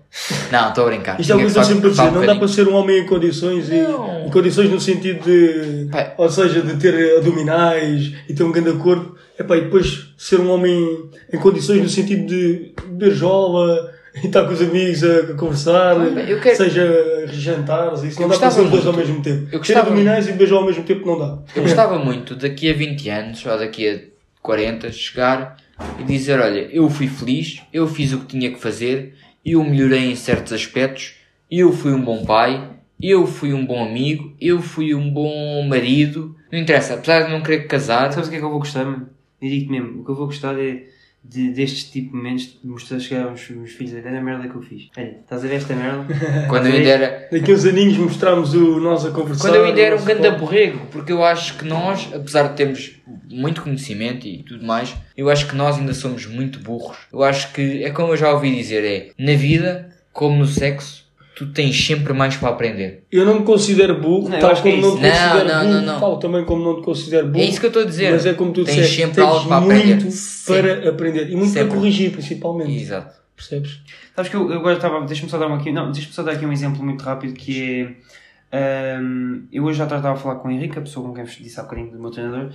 Não, 0.51 0.69
estou 0.69 0.83
a 0.83 0.87
brincar. 0.87 1.19
Isto 1.19 1.31
é 1.33 1.35
o 1.35 1.39
que 1.39 1.45
eu 1.45 1.63
sempre 1.63 1.89
dizer, 1.89 2.11
não 2.11 2.23
dá 2.23 2.35
para 2.35 2.47
ser 2.47 2.67
um 2.67 2.75
homem 2.75 2.99
em 2.99 3.05
condições 3.07 3.67
e 3.67 3.77
em 4.27 4.29
condições 4.29 4.69
no 4.69 4.79
sentido 4.79 5.23
de, 5.23 5.89
Pai. 5.89 6.13
ou 6.19 6.29
seja, 6.29 6.61
de 6.61 6.75
ter 6.77 7.17
abdominais 7.17 8.11
e 8.29 8.33
ter 8.35 8.43
um 8.43 8.51
grande 8.51 8.73
corpo, 8.73 9.15
epá, 9.39 9.57
e 9.57 9.61
depois 9.61 10.13
ser 10.17 10.39
um 10.39 10.49
homem 10.51 11.09
em 11.31 11.37
condições 11.39 11.81
no 11.81 11.89
sentido 11.89 12.25
de 12.27 12.73
beber 12.87 13.11
jola 13.11 13.91
e 14.23 14.27
estar 14.27 14.45
com 14.45 14.53
os 14.53 14.61
amigos 14.61 15.03
a 15.03 15.33
conversar, 15.33 15.95
Eu 16.29 16.39
quero- 16.39 16.55
seja 16.57 17.27
jantares, 17.31 18.03
isso 18.03 18.21
Eu 18.21 18.27
não 18.27 18.33
dá 18.35 18.39
para 18.39 18.51
ser 18.51 18.61
os 18.61 18.69
dois 18.69 18.85
ao 18.85 18.93
mesmo 18.93 19.21
tempo. 19.21 19.43
Eu 19.45 19.49
ter 19.51 19.57
gostava 19.57 19.87
abdominais 19.87 20.27
e 20.27 20.31
beber 20.33 20.47
jola 20.47 20.61
ao 20.61 20.67
mesmo 20.67 20.83
tempo 20.83 21.05
não 21.05 21.17
dá. 21.19 21.39
Eu 21.55 21.63
gostava 21.63 21.97
muito, 21.97 22.35
daqui 22.35 22.69
a 22.69 22.73
20 22.73 23.09
anos, 23.09 23.45
ou 23.45 23.57
daqui 23.57 23.89
a 23.89 23.99
40, 24.41 24.91
chegar 24.91 25.57
e 25.99 26.03
dizer, 26.03 26.39
olha, 26.39 26.67
eu 26.71 26.89
fui 26.89 27.07
feliz, 27.07 27.61
eu 27.73 27.87
fiz 27.87 28.13
o 28.13 28.19
que 28.19 28.27
tinha 28.27 28.51
que 28.51 28.59
fazer, 28.59 29.15
eu 29.45 29.63
melhorei 29.63 30.11
em 30.11 30.15
certos 30.15 30.53
aspectos, 30.53 31.15
eu 31.49 31.71
fui 31.73 31.91
um 31.91 32.01
bom 32.01 32.23
pai, 32.23 32.69
eu 33.01 33.25
fui 33.25 33.53
um 33.53 33.65
bom 33.65 33.83
amigo, 33.83 34.33
eu 34.39 34.61
fui 34.61 34.93
um 34.93 35.09
bom 35.11 35.63
marido. 35.67 36.35
Não 36.51 36.59
interessa, 36.59 36.93
apesar 36.93 37.23
de 37.23 37.31
não 37.31 37.41
querer 37.41 37.67
casar, 37.67 38.13
Sabes 38.13 38.27
o 38.27 38.29
que 38.29 38.37
é 38.37 38.39
que 38.39 38.45
eu 38.45 38.49
vou 38.49 38.59
gostar, 38.59 38.85
mano? 38.85 39.09
Eu 39.43 39.49
digo 39.49 39.71
mesmo, 39.71 40.01
o 40.01 40.05
que 40.05 40.11
eu 40.11 40.15
vou 40.15 40.27
gostar 40.27 40.57
é 40.57 40.83
de, 41.21 41.51
destes 41.51 41.91
tipo 41.91 42.11
de 42.11 42.15
momentos 42.15 42.59
de 42.61 42.67
mostrar 42.67 42.97
chegar 42.99 43.27
aos 43.27 43.49
meus 43.49 43.71
filhos, 43.71 43.93
olha 43.93 44.17
a 44.17 44.21
merda 44.21 44.47
que 44.47 44.55
eu 44.55 44.61
fiz. 44.61 44.89
Olha, 44.97 45.17
estás 45.21 45.43
a 45.43 45.47
ver 45.47 45.55
esta 45.55 45.75
merda? 45.75 46.05
quando 46.47 46.67
eu 46.67 46.73
ainda 46.73 46.89
era, 46.89 47.29
uns 47.31 47.65
aninhos 47.65 47.97
mostramos 47.97 48.53
o 48.53 48.79
nós 48.79 49.05
a 49.05 49.11
conversar. 49.11 49.49
Quando 49.49 49.55
eu 49.55 49.65
ainda 49.65 49.81
era 49.81 49.95
um 49.97 50.03
grande 50.05 50.29
papo. 50.29 50.39
borrego, 50.39 50.79
porque 50.91 51.11
eu 51.11 51.23
acho 51.23 51.57
que 51.57 51.65
nós, 51.65 52.09
apesar 52.13 52.47
de 52.49 52.55
termos 52.55 53.01
muito 53.29 53.61
conhecimento 53.61 54.25
e 54.25 54.43
tudo 54.43 54.65
mais, 54.65 54.95
eu 55.15 55.29
acho 55.29 55.47
que 55.47 55.55
nós 55.55 55.77
ainda 55.77 55.93
somos 55.93 56.25
muito 56.25 56.59
burros. 56.59 56.97
Eu 57.11 57.21
acho 57.21 57.51
que, 57.51 57.83
é 57.83 57.89
como 57.89 58.13
eu 58.13 58.17
já 58.17 58.31
ouvi 58.31 58.55
dizer, 58.55 58.83
é, 58.85 59.11
na 59.17 59.35
vida, 59.35 59.89
como 60.13 60.37
no 60.37 60.45
sexo, 60.45 61.02
tu 61.35 61.47
tens 61.51 61.85
sempre 61.85 62.13
mais 62.13 62.35
para 62.37 62.49
aprender. 62.49 63.03
Eu 63.11 63.25
não 63.25 63.39
me 63.39 63.45
considero 63.45 63.99
burro, 63.99 64.29
Não, 64.29 64.39
tal 64.39 64.53
que 64.55 64.61
como 64.61 64.73
é 64.73 64.77
não 64.81 64.95
te 64.95 65.01
Não, 65.01 65.09
considero 65.09 65.47
não, 65.47 65.59
burro, 65.61 65.73
não, 65.73 65.81
não. 65.81 65.99
tal 65.99 66.17
também 66.19 66.45
como 66.45 66.63
não 66.63 66.75
te 66.79 66.85
considero 66.85 67.27
burro. 67.27 67.43
É 67.43 67.45
isso 67.47 67.59
que 67.59 67.65
eu 67.65 67.69
estou 67.69 67.83
a 67.83 67.85
dizer. 67.85 68.11
Mas 68.11 68.25
é 68.25 68.33
como 68.33 68.51
tu 68.51 68.63
tens 68.63 68.75
disseste, 68.75 68.95
sempre 68.97 69.15
tens 69.15 69.25
algo 69.25 69.47
para 69.47 69.61
muito 69.61 69.81
aprender. 69.81 70.11
para 70.45 70.89
aprender 70.89 71.29
e 71.31 71.35
muito 71.35 71.51
Sempre. 71.51 71.69
para 71.69 71.77
corrigir, 71.77 72.11
principalmente. 72.11 72.75
Exato. 72.81 73.15
Percebes? 73.35 73.81
Sabes 74.15 74.29
que 74.29 74.37
eu, 74.37 74.51
eu 74.51 74.59
agora 74.59 74.75
estava. 74.75 75.01
Deixa-me 75.05 75.29
só 75.29 75.37
dar 75.37 75.47
uma 75.47 75.57
aqui. 75.57 75.71
Não, 75.71 75.91
deixa-me 75.91 76.13
só 76.13 76.21
dar 76.23 76.33
aqui 76.33 76.45
um 76.45 76.51
exemplo 76.51 76.83
muito 76.83 77.03
rápido 77.03 77.33
que 77.33 77.95
é. 78.51 78.97
ahm, 78.97 79.47
eu 79.51 79.63
hoje 79.63 79.77
já 79.79 79.85
estava 79.85 80.11
a 80.11 80.15
falar 80.15 80.35
com 80.35 80.47
o 80.47 80.51
Henrique, 80.51 80.77
a 80.77 80.81
pessoa 80.81 81.07
com 81.07 81.13
quem 81.15 81.23
vos 81.23 81.35
disse 81.35 81.59
há 81.59 81.63
bocadinho 81.63 81.91
do 81.91 81.99
meu 81.99 82.11
treinador, 82.11 82.51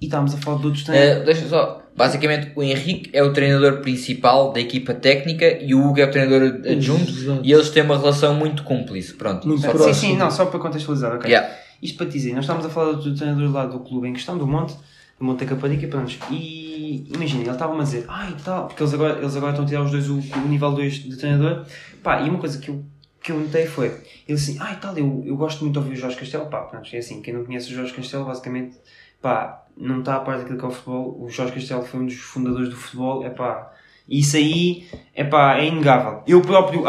e 0.00 0.06
estávamos 0.06 0.34
a 0.34 0.38
falar 0.38 0.58
de 0.58 0.66
outros 0.66 0.84
treinadores. 0.84 1.22
Uh, 1.22 1.24
deixa 1.26 1.48
só, 1.48 1.82
basicamente 1.94 2.52
o 2.56 2.62
Henrique 2.62 3.10
é 3.12 3.22
o 3.22 3.32
treinador 3.32 3.80
principal 3.80 4.52
da 4.52 4.60
equipa 4.60 4.94
técnica 4.94 5.58
e 5.62 5.74
o 5.74 5.86
Hugo 5.86 6.00
é 6.00 6.04
o 6.04 6.10
treinador 6.10 6.60
adjunto 6.66 7.10
Exato. 7.10 7.40
e 7.44 7.52
eles 7.52 7.68
têm 7.70 7.82
uma 7.82 7.98
relação 7.98 8.34
muito 8.34 8.62
cúmplice. 8.62 9.14
Pronto. 9.14 9.46
Muito 9.46 9.60
Só- 9.60 9.78
sim, 9.78 9.94
sim, 9.94 10.16
não, 10.16 10.30
só 10.30 10.46
para 10.46 10.58
contextualizar, 10.58 11.14
ok. 11.16 11.30
Yeah. 11.30 11.54
Isto 11.82 11.98
para 11.98 12.06
te 12.06 12.12
dizer, 12.12 12.32
nós 12.32 12.44
estávamos 12.44 12.66
a 12.66 12.70
falar 12.70 12.92
do 12.92 13.14
treinador 13.14 13.50
lá 13.52 13.66
do 13.66 13.80
clube 13.80 14.08
em 14.08 14.12
questão, 14.12 14.36
do 14.36 14.46
Monte, 14.46 14.74
do 15.18 15.24
Monte 15.24 15.44
da 15.44 15.46
Caparica, 15.46 15.86
pronto, 15.86 16.14
e 16.30 17.06
imagina, 17.14 17.42
ele 17.42 17.50
estava-me 17.50 17.80
a 17.80 17.84
dizer, 17.84 18.04
ai 18.08 18.34
tal, 18.44 18.66
porque 18.66 18.82
eles 18.82 18.94
agora, 18.94 19.18
eles 19.18 19.36
agora 19.36 19.52
estão 19.52 19.64
a 19.64 19.68
tirar 19.68 19.82
os 19.82 19.90
dois 19.90 20.08
o, 20.08 20.18
o 20.18 20.48
nível 20.48 20.72
2 20.72 20.94
de 20.94 21.16
treinador, 21.16 21.64
pá, 22.02 22.20
e 22.20 22.28
uma 22.28 22.38
coisa 22.38 22.58
que 22.58 22.68
eu, 22.68 22.82
que 23.22 23.32
eu 23.32 23.38
notei 23.38 23.66
foi, 23.66 23.88
ele 24.28 24.38
assim, 24.38 24.56
ai 24.60 24.78
tal, 24.80 24.96
eu, 24.96 25.22
eu 25.26 25.36
gosto 25.36 25.60
muito 25.60 25.72
de 25.72 25.78
ouvir 25.78 25.92
o 25.92 25.96
Jorge 25.96 26.16
Castelo, 26.16 26.46
pá, 26.46 26.62
pronto, 26.62 26.88
é 26.92 26.98
assim, 26.98 27.22
quem 27.22 27.32
não 27.32 27.44
conhece 27.44 27.70
o 27.70 27.74
Jorge 27.74 27.92
Castelo, 27.94 28.24
basicamente, 28.26 28.76
pá, 29.20 29.66
não 29.76 30.00
está 30.00 30.16
a 30.16 30.20
par 30.20 30.38
daquilo 30.38 30.58
que 30.58 30.64
é 30.64 30.68
o 30.68 30.70
futebol, 30.70 31.22
o 31.22 31.28
Jorge 31.28 31.54
Castelo 31.54 31.82
foi 31.82 32.00
um 32.00 32.06
dos 32.06 32.16
fundadores 32.16 32.68
do 32.68 32.76
futebol, 32.76 33.24
é 33.24 33.30
pá, 33.30 33.72
isso 34.08 34.36
aí, 34.36 34.86
é 35.14 35.24
pá, 35.24 35.58
é 35.58 35.66
inegável. 35.66 36.22
Eu 36.26 36.42
próprio, 36.42 36.84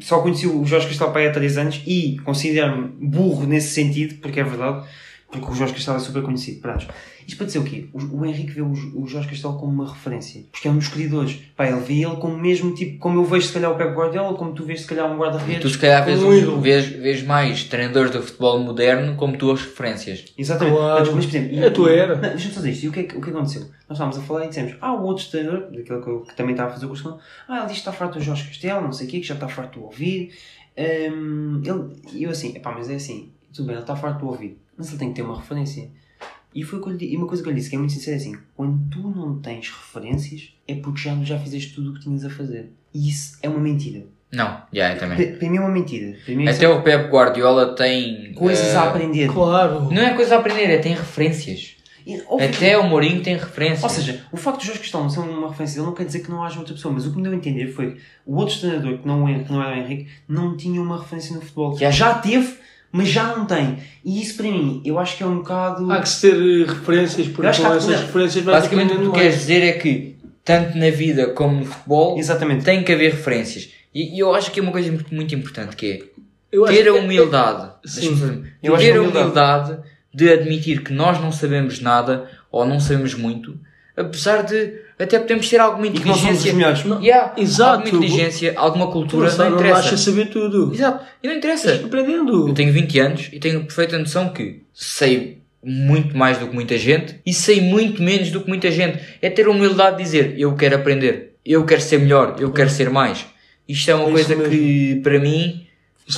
só 0.00 0.20
conheci 0.20 0.46
o 0.46 0.64
Jorge 0.64 0.88
Castelo 0.88 1.16
aí 1.16 1.28
há 1.28 1.32
3 1.32 1.58
anos 1.58 1.82
e 1.86 2.18
considero-me 2.24 2.88
burro 2.88 3.46
nesse 3.46 3.74
sentido, 3.74 4.20
porque 4.20 4.40
é 4.40 4.44
verdade, 4.44 4.86
porque 5.30 5.50
o 5.50 5.54
Jorge 5.54 5.74
Castelo 5.74 5.96
é 5.96 6.00
super 6.00 6.22
conhecido. 6.22 6.60
Pronto. 6.60 6.86
Isto 7.26 7.36
para 7.36 7.46
dizer 7.46 7.58
o 7.60 7.64
quê? 7.64 7.88
O, 7.92 8.20
o 8.20 8.26
Henrique 8.26 8.52
vê 8.52 8.60
o, 8.62 8.72
o 8.72 9.06
Jorge 9.06 9.28
Castelo 9.28 9.58
como 9.58 9.72
uma 9.72 9.88
referência, 9.92 10.44
porque 10.50 10.68
é 10.68 10.70
um 10.70 10.76
dos 10.78 10.88
criadores. 10.88 11.38
Pá, 11.56 11.66
ele 11.68 11.80
vê 11.80 11.94
ele 12.04 12.16
como 12.16 12.36
mesmo 12.38 12.74
tipo, 12.74 12.98
como 12.98 13.18
eu 13.20 13.24
vejo 13.24 13.46
se 13.46 13.52
calhar 13.52 13.70
o 13.70 13.76
Pep 13.76 13.92
Guardiola, 13.94 14.34
como 14.36 14.52
tu 14.52 14.64
vês 14.64 14.80
se 14.82 14.86
calhar 14.86 15.06
um 15.06 15.12
E 15.12 15.16
tu 15.16 15.20
guarda-redes. 15.20 15.72
se 15.72 15.78
calhar 15.78 16.04
vês, 16.04 16.22
Um 16.22 16.56
um- 16.56 16.60
vês, 16.60 16.86
vês 16.86 17.22
mais 17.22 17.64
treinadores 17.64 18.10
do 18.10 18.22
futebol 18.22 18.58
moderno 18.58 19.14
como 19.16 19.36
tuas 19.36 19.60
referências. 19.62 20.24
Exatamente. 20.36 20.76
Claro. 20.76 20.98
Mas, 21.00 21.08
por 21.26 21.36
exemplo, 21.36 21.58
É 21.58 21.66
a 21.66 21.70
tua 21.70 21.90
era. 21.90 22.14
Deixa-me 22.16 22.54
só 22.54 22.60
dizer 22.60 22.70
isto. 22.72 22.84
E 22.84 22.88
o 22.88 22.92
que, 22.92 23.00
é 23.00 23.02
que, 23.04 23.16
o 23.16 23.20
que 23.20 23.30
aconteceu? 23.30 23.62
Nós 23.88 23.98
estávamos 23.98 24.18
a 24.18 24.20
falar 24.22 24.44
e 24.44 24.48
dissemos, 24.48 24.74
ah, 24.80 24.92
o 24.94 25.02
outro 25.04 25.26
treinador, 25.30 25.60
daquele 25.70 26.00
que, 26.00 26.28
que 26.30 26.34
também 26.36 26.52
estava 26.52 26.70
a 26.70 26.72
fazer 26.72 26.86
o 26.86 26.88
curso 26.88 27.18
ah, 27.48 27.56
ele 27.58 27.62
diz 27.66 27.72
que 27.74 27.78
está 27.78 27.92
farto 27.92 28.18
do 28.18 28.24
Jorge 28.24 28.44
Castelo, 28.48 28.80
não 28.82 28.92
sei 28.92 29.06
o 29.06 29.10
quê, 29.10 29.20
que 29.20 29.26
já 29.26 29.34
está 29.34 29.48
farto 29.48 29.78
de 29.78 29.84
ouvir. 29.84 30.30
Hum, 30.76 31.62
ele, 31.64 32.18
e 32.18 32.22
eu 32.24 32.30
assim, 32.30 32.56
epá, 32.56 32.72
mas 32.72 32.88
é 32.88 32.94
assim, 32.94 33.30
tudo 33.52 33.66
bem, 33.66 33.74
ele 33.74 33.82
está 33.82 33.94
farto 33.94 34.18
de 34.18 34.24
ouvir, 34.24 34.58
mas 34.76 34.88
ele 34.88 34.98
tem 34.98 35.08
que 35.10 35.14
ter 35.16 35.22
uma 35.22 35.36
referência. 35.36 35.90
E 36.54 36.62
foi 36.62 36.80
que 36.82 36.90
lhe 36.90 37.12
e 37.14 37.16
uma 37.16 37.26
coisa 37.26 37.42
que 37.42 37.48
eu 37.48 37.52
lhe 37.52 37.58
disse, 37.58 37.70
que 37.70 37.76
é 37.76 37.78
muito 37.78 37.92
sincero, 37.94 38.16
é 38.16 38.20
assim, 38.20 38.36
quando 38.54 38.78
tu 38.90 39.00
não 39.08 39.38
tens 39.40 39.70
referências, 39.70 40.52
é 40.68 40.74
porque 40.74 41.00
já, 41.00 41.14
já 41.22 41.38
fizeste 41.38 41.74
tudo 41.74 41.90
o 41.90 41.94
que 41.94 42.00
tinhas 42.00 42.24
a 42.24 42.30
fazer. 42.30 42.72
E 42.94 43.08
isso 43.08 43.38
é 43.42 43.48
uma 43.48 43.58
mentira. 43.60 44.04
Não, 44.32 44.62
já, 44.72 44.92
eu 44.94 44.98
também. 44.98 45.16
Para 45.28 45.36
para 45.38 45.50
mim 45.50 45.56
é 45.56 45.60
uma 45.60 45.68
mentira. 45.70 46.16
Mim 46.28 46.46
é 46.46 46.50
Até 46.50 46.68
o 46.68 46.82
Pep 46.82 47.10
Guardiola 47.10 47.74
tem. 47.74 48.32
coisas 48.34 48.68
eh, 48.68 48.76
a 48.76 48.84
aprender. 48.88 49.28
Claro. 49.30 49.90
Não 49.90 50.02
é 50.02 50.14
coisa 50.14 50.36
a 50.36 50.38
aprender, 50.38 50.64
é 50.70 50.78
tem 50.78 50.94
referências. 50.94 51.76
E, 52.06 52.16
que- 52.18 52.42
Até 52.42 52.76
o 52.78 52.82
Mourinho 52.88 53.22
tem 53.22 53.36
referências. 53.36 53.82
Ou 53.84 53.88
seja, 53.88 54.24
o 54.32 54.36
facto 54.36 54.60
de 54.60 54.66
Jorge 54.66 54.80
Castelo 54.80 55.04
não 55.04 55.10
ser 55.10 55.20
uma 55.20 55.48
referência 55.48 55.76
dele 55.76 55.86
não 55.86 55.94
quer 55.94 56.04
dizer 56.04 56.20
que 56.20 56.30
não 56.30 56.42
haja 56.42 56.58
outra 56.58 56.74
pessoa, 56.74 56.92
mas 56.92 57.06
o 57.06 57.10
que 57.10 57.16
me 57.16 57.22
deu 57.22 57.32
a 57.32 57.36
entender 57.36 57.68
foi 57.68 57.92
que 57.92 58.00
o 58.26 58.36
outro 58.36 58.58
treinador, 58.58 58.98
que 58.98 59.06
não, 59.06 59.28
Henrique, 59.28 59.44
que 59.46 59.52
não 59.52 59.62
era 59.62 59.76
o 59.76 59.78
Henrique, 59.78 60.10
não 60.26 60.56
tinha 60.56 60.82
uma 60.82 60.98
referência 61.00 61.34
no 61.34 61.40
futebol. 61.42 61.78
Já- 61.78 61.90
Já 61.90 62.14
teve, 62.14 62.56
mas 62.92 63.08
já 63.08 63.34
não 63.34 63.46
tem. 63.46 63.78
E 64.04 64.20
isso 64.22 64.36
para 64.36 64.44
mim, 64.46 64.80
eu 64.84 64.98
acho 64.98 65.16
que 65.16 65.22
é 65.22 65.26
um 65.26 65.38
bocado. 65.38 65.90
Há 65.90 66.00
que 66.00 66.08
se 66.08 66.20
ter 66.30 66.34
eh, 66.36 66.64
referências, 66.70 67.26
porque 67.28 67.46
Eu 67.46 67.50
acho 67.50 67.60
que 67.60 67.66
com 67.66 67.72
há- 67.72 67.76
essas 67.76 67.90
não. 67.90 68.06
referências 68.06 68.44
vai 68.44 68.54
Basicamente 68.54 68.92
o 68.92 68.98
que 68.98 69.04
tu 69.04 69.12
queres 69.12 69.34
dizer 69.38 69.62
é 69.62 69.72
que, 69.72 70.16
tanto 70.44 70.76
na 70.78 70.90
vida 70.90 71.28
como 71.30 71.58
no 71.60 71.64
futebol, 71.64 72.18
Exatamente. 72.18 72.64
tem 72.64 72.84
que 72.84 72.92
haver 72.92 73.12
referências. 73.12 73.70
E, 73.94 74.14
e 74.16 74.18
eu 74.20 74.34
acho 74.34 74.50
que 74.50 74.60
é 74.60 74.62
uma 74.62 74.72
coisa 74.72 74.90
muito- 74.92 75.14
muito 75.14 75.34
importante 75.34 75.74
que 75.74 75.86
é 75.86 76.02
Eu 76.52 76.64
acho 76.64 76.74
ter 76.74 76.88
a 76.88 76.92
que- 76.92 76.98
humildade. 76.98 77.70
Ter 78.78 78.96
a 78.96 79.02
humildade 79.02 79.78
de 80.14 80.30
admitir 80.30 80.82
que 80.82 80.92
nós 80.92 81.18
não 81.20 81.32
sabemos 81.32 81.80
nada 81.80 82.28
ou 82.50 82.66
não 82.66 82.78
sabemos 82.78 83.14
muito, 83.14 83.58
apesar 83.96 84.42
de 84.42 84.80
até 84.98 85.18
podemos 85.18 85.48
ter 85.48 85.58
alguma 85.60 85.86
E 85.86 85.90
não 85.90 85.96
somos 85.98 86.18
inteligência. 86.22 86.52
melhores. 86.54 86.84
Não, 86.84 87.00
Yeah, 87.02 87.32
Exato. 87.36 87.80
Alguma 87.88 87.88
inteligência, 88.04 88.52
alguma 88.56 88.86
Tu 88.86 88.92
cultura, 88.92 89.30
não, 89.30 89.36
não, 89.38 89.50
não 89.50 89.56
interessa. 89.56 89.78
achas 89.80 90.00
saber 90.00 90.26
tudo. 90.26 90.72
Exato. 90.72 91.04
E 91.22 91.28
não 91.28 91.34
interessa. 91.34 91.68
Estás 91.72 91.84
aprendendo. 91.86 92.48
Eu 92.48 92.54
tenho 92.54 92.72
20 92.72 92.98
anos 93.00 93.28
e 93.32 93.38
tenho 93.38 93.60
perfeita 93.64 93.98
noção 93.98 94.28
que 94.32 94.62
sei 94.72 95.42
muito 95.64 96.16
mais 96.16 96.38
do 96.38 96.48
que 96.48 96.54
muita 96.54 96.76
gente 96.78 97.20
e 97.24 97.32
sei 97.32 97.60
muito 97.60 98.02
menos 98.02 98.30
do 98.30 98.40
que 98.40 98.48
muita 98.48 98.70
gente. 98.70 98.98
É 99.20 99.28
ter 99.30 99.46
a 99.46 99.50
humildade 99.50 99.96
de 99.98 100.02
dizer 100.04 100.34
eu 100.38 100.54
quero 100.54 100.76
aprender, 100.76 101.34
eu 101.44 101.64
quero 101.64 101.80
ser 101.80 101.98
melhor, 101.98 102.36
eu 102.38 102.50
quero 102.52 102.70
ser 102.70 102.90
mais. 102.90 103.24
Isto 103.68 103.90
é 103.90 103.94
uma 103.94 104.08
É 104.08 104.12
coisa 104.12 104.34
mesmo. 104.36 104.50
que 104.50 105.00
para 105.02 105.18
mim, 105.20 105.66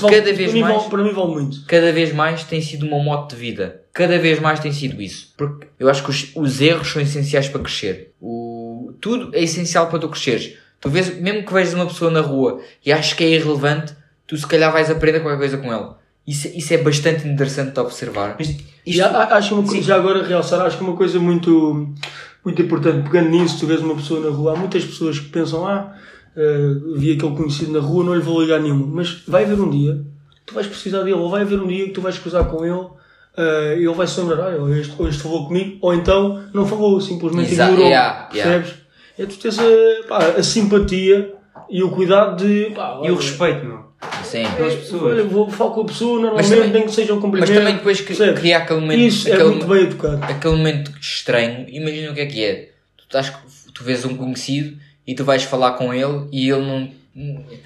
vale- 0.01 0.17
cada 0.17 0.33
vez 0.33 0.51
para 0.51 0.53
mim 0.55 0.61
mais- 0.63 0.77
Vale, 0.77 0.91
para 0.91 1.03
mim 1.05 1.13
vale 1.13 1.29
muito. 1.33 1.65
cada 1.67 1.93
vez 1.93 2.13
mais 2.13 2.45
tem 2.45 2.61
sido 2.61 2.87
uma 2.87 2.99
moto 3.03 3.31
de 3.31 3.37
vida. 3.37 3.83
Cada 3.93 4.19
vez 4.19 4.41
mais 4.41 4.59
tem 4.61 4.73
sido 4.73 5.01
isso. 5.01 5.33
Porque 5.37 5.69
eu 5.79 5.89
acho 5.89 6.03
que 6.03 6.11
os, 6.11 6.31
os 6.35 6.61
erros 6.61 6.89
são 6.91 7.01
essenciais 7.01 7.49
para 7.49 7.61
crescer. 7.63 8.13
O, 8.21 8.93
tudo 9.01 9.31
é 9.35 9.43
essencial 9.43 9.89
para 9.89 9.99
tu 10.01 10.09
cresceres. 10.09 10.55
Tu 10.81 10.89
vês, 10.91 11.17
mesmo 11.21 11.45
que 11.45 11.53
vejas 11.53 11.75
uma 11.75 11.87
pessoa 11.87 12.11
na 12.11 12.21
rua 12.21 12.61
e 12.85 12.93
achas 12.93 13.13
que 13.13 13.23
é 13.25 13.29
irrelevante, 13.29 13.95
tu 14.27 14.37
se 14.37 14.47
calhar 14.47 14.73
vais 14.73 14.91
aprender 14.91 15.21
qualquer 15.21 15.39
coisa 15.39 15.57
com 15.59 15.73
ele. 15.73 15.89
Isso, 16.27 16.49
isso 16.49 16.73
é 16.75 16.79
bastante 16.79 17.27
interessante 17.29 17.73
de 17.73 17.81
observar. 17.81 18.37
Mas 18.39 18.55
isto, 18.87 19.03
a- 19.03 19.37
acho 19.37 19.55
uma 19.55 19.63
coisa, 19.69 19.83
já 19.83 19.97
agora 19.97 20.27
realçar, 20.27 20.61
acho 20.63 20.77
que 20.79 20.83
uma 20.85 20.97
coisa 20.97 21.19
muito, 21.21 21.93
muito 22.45 22.63
importante, 22.63 23.09
pegando 23.09 23.31
nisso, 23.31 23.61
tu 23.61 23.67
vês 23.67 23.81
uma 23.81 23.95
pessoa 23.95 24.21
na 24.21 24.35
rua, 24.35 24.55
há 24.55 24.57
muitas 24.57 24.85
pessoas 24.85 25.19
que 25.19 25.29
pensam, 25.29 25.67
ah, 25.67 25.95
eh, 26.37 26.75
vi 26.97 27.13
aquele 27.13 27.35
conhecido 27.37 27.73
na 27.73 27.81
rua, 27.81 28.05
não 28.05 28.15
lhe 28.15 28.21
vou 28.23 28.41
ligar 28.43 28.61
nenhuma. 28.61 28.87
Mas 28.87 29.23
vai 29.27 29.45
haver 29.45 29.59
um 29.61 29.71
dia, 29.71 30.01
tu 30.47 30.55
vais 30.55 30.67
precisar 30.67 30.99
dele, 31.01 31.13
ou 31.15 31.31
vai 31.31 31.43
haver 31.43 31.61
um 31.61 31.67
dia 31.67 31.85
que 31.87 31.91
tu 31.93 32.01
vais 32.01 32.19
cruzar 32.19 32.45
com 32.47 32.65
ele, 32.65 32.87
e 33.37 33.85
ele 33.85 33.95
vai 33.95 34.07
se 34.07 34.21
lembrar, 34.21 34.47
ah, 34.49 34.55
ele 34.55 34.81
este, 34.81 34.95
este 35.05 35.23
falou 35.23 35.47
comigo, 35.49 35.79
ou 35.81 35.93
então 35.95 36.45
não 36.55 36.65
falou, 36.67 37.01
simplesmente 37.01 37.53
Exa- 37.53 37.65
ignorou. 37.65 37.87
yeah, 37.89 38.29
yeah. 38.33 38.53
Percebes? 38.63 38.85
É 39.19 39.27
tu 39.27 39.37
tens 39.39 39.59
a, 39.59 39.63
pá, 40.09 40.19
a 40.39 40.43
simpatia 40.43 41.35
e 41.71 41.83
o 41.83 41.91
cuidado 41.91 42.45
de. 42.45 42.71
Pá, 42.75 42.95
e 43.03 43.11
o 43.11 43.15
olha, 43.15 43.17
respeito, 43.17 43.65
meu. 43.65 43.85
Sim. 44.23 44.45
Pelas 44.57 44.75
pessoas. 44.75 45.03
Olha, 45.15 45.25
vou 45.25 45.49
falar 45.49 45.71
com 45.71 45.81
a 45.81 45.85
pessoa, 45.87 46.21
normalmente 46.21 46.51
também- 46.51 46.71
nem 46.73 46.83
que 46.85 46.93
seja 46.93 47.13
um 47.13 47.17
Mas 47.17 47.25
cumprimento. 47.25 47.55
também 47.55 47.75
depois 47.77 48.01
que 48.01 48.15
cria 48.35 48.59
aquele 48.59 48.81
momento, 48.81 49.01
Isso 49.01 49.29
é 49.29 49.33
aquele, 49.33 49.49
muito 49.51 49.67
bem 49.67 49.83
educado. 49.83 50.25
aquele 50.25 50.57
momento 50.57 50.93
estranho, 51.01 51.65
imagina 51.69 52.11
o 52.11 52.15
que 52.15 52.21
é 52.21 52.27
que 52.27 52.45
é. 52.45 52.55
Tu 52.99 53.05
estás, 53.05 53.33
tu 53.73 53.83
vês 53.85 54.05
um 54.05 54.17
conhecido 54.17 54.77
e 55.07 55.15
tu 55.15 55.25
vais 55.25 55.43
falar 55.43 55.73
com 55.73 55.93
ele 55.93 56.27
e 56.33 56.51
ele 56.51 56.67
não. 56.67 57.05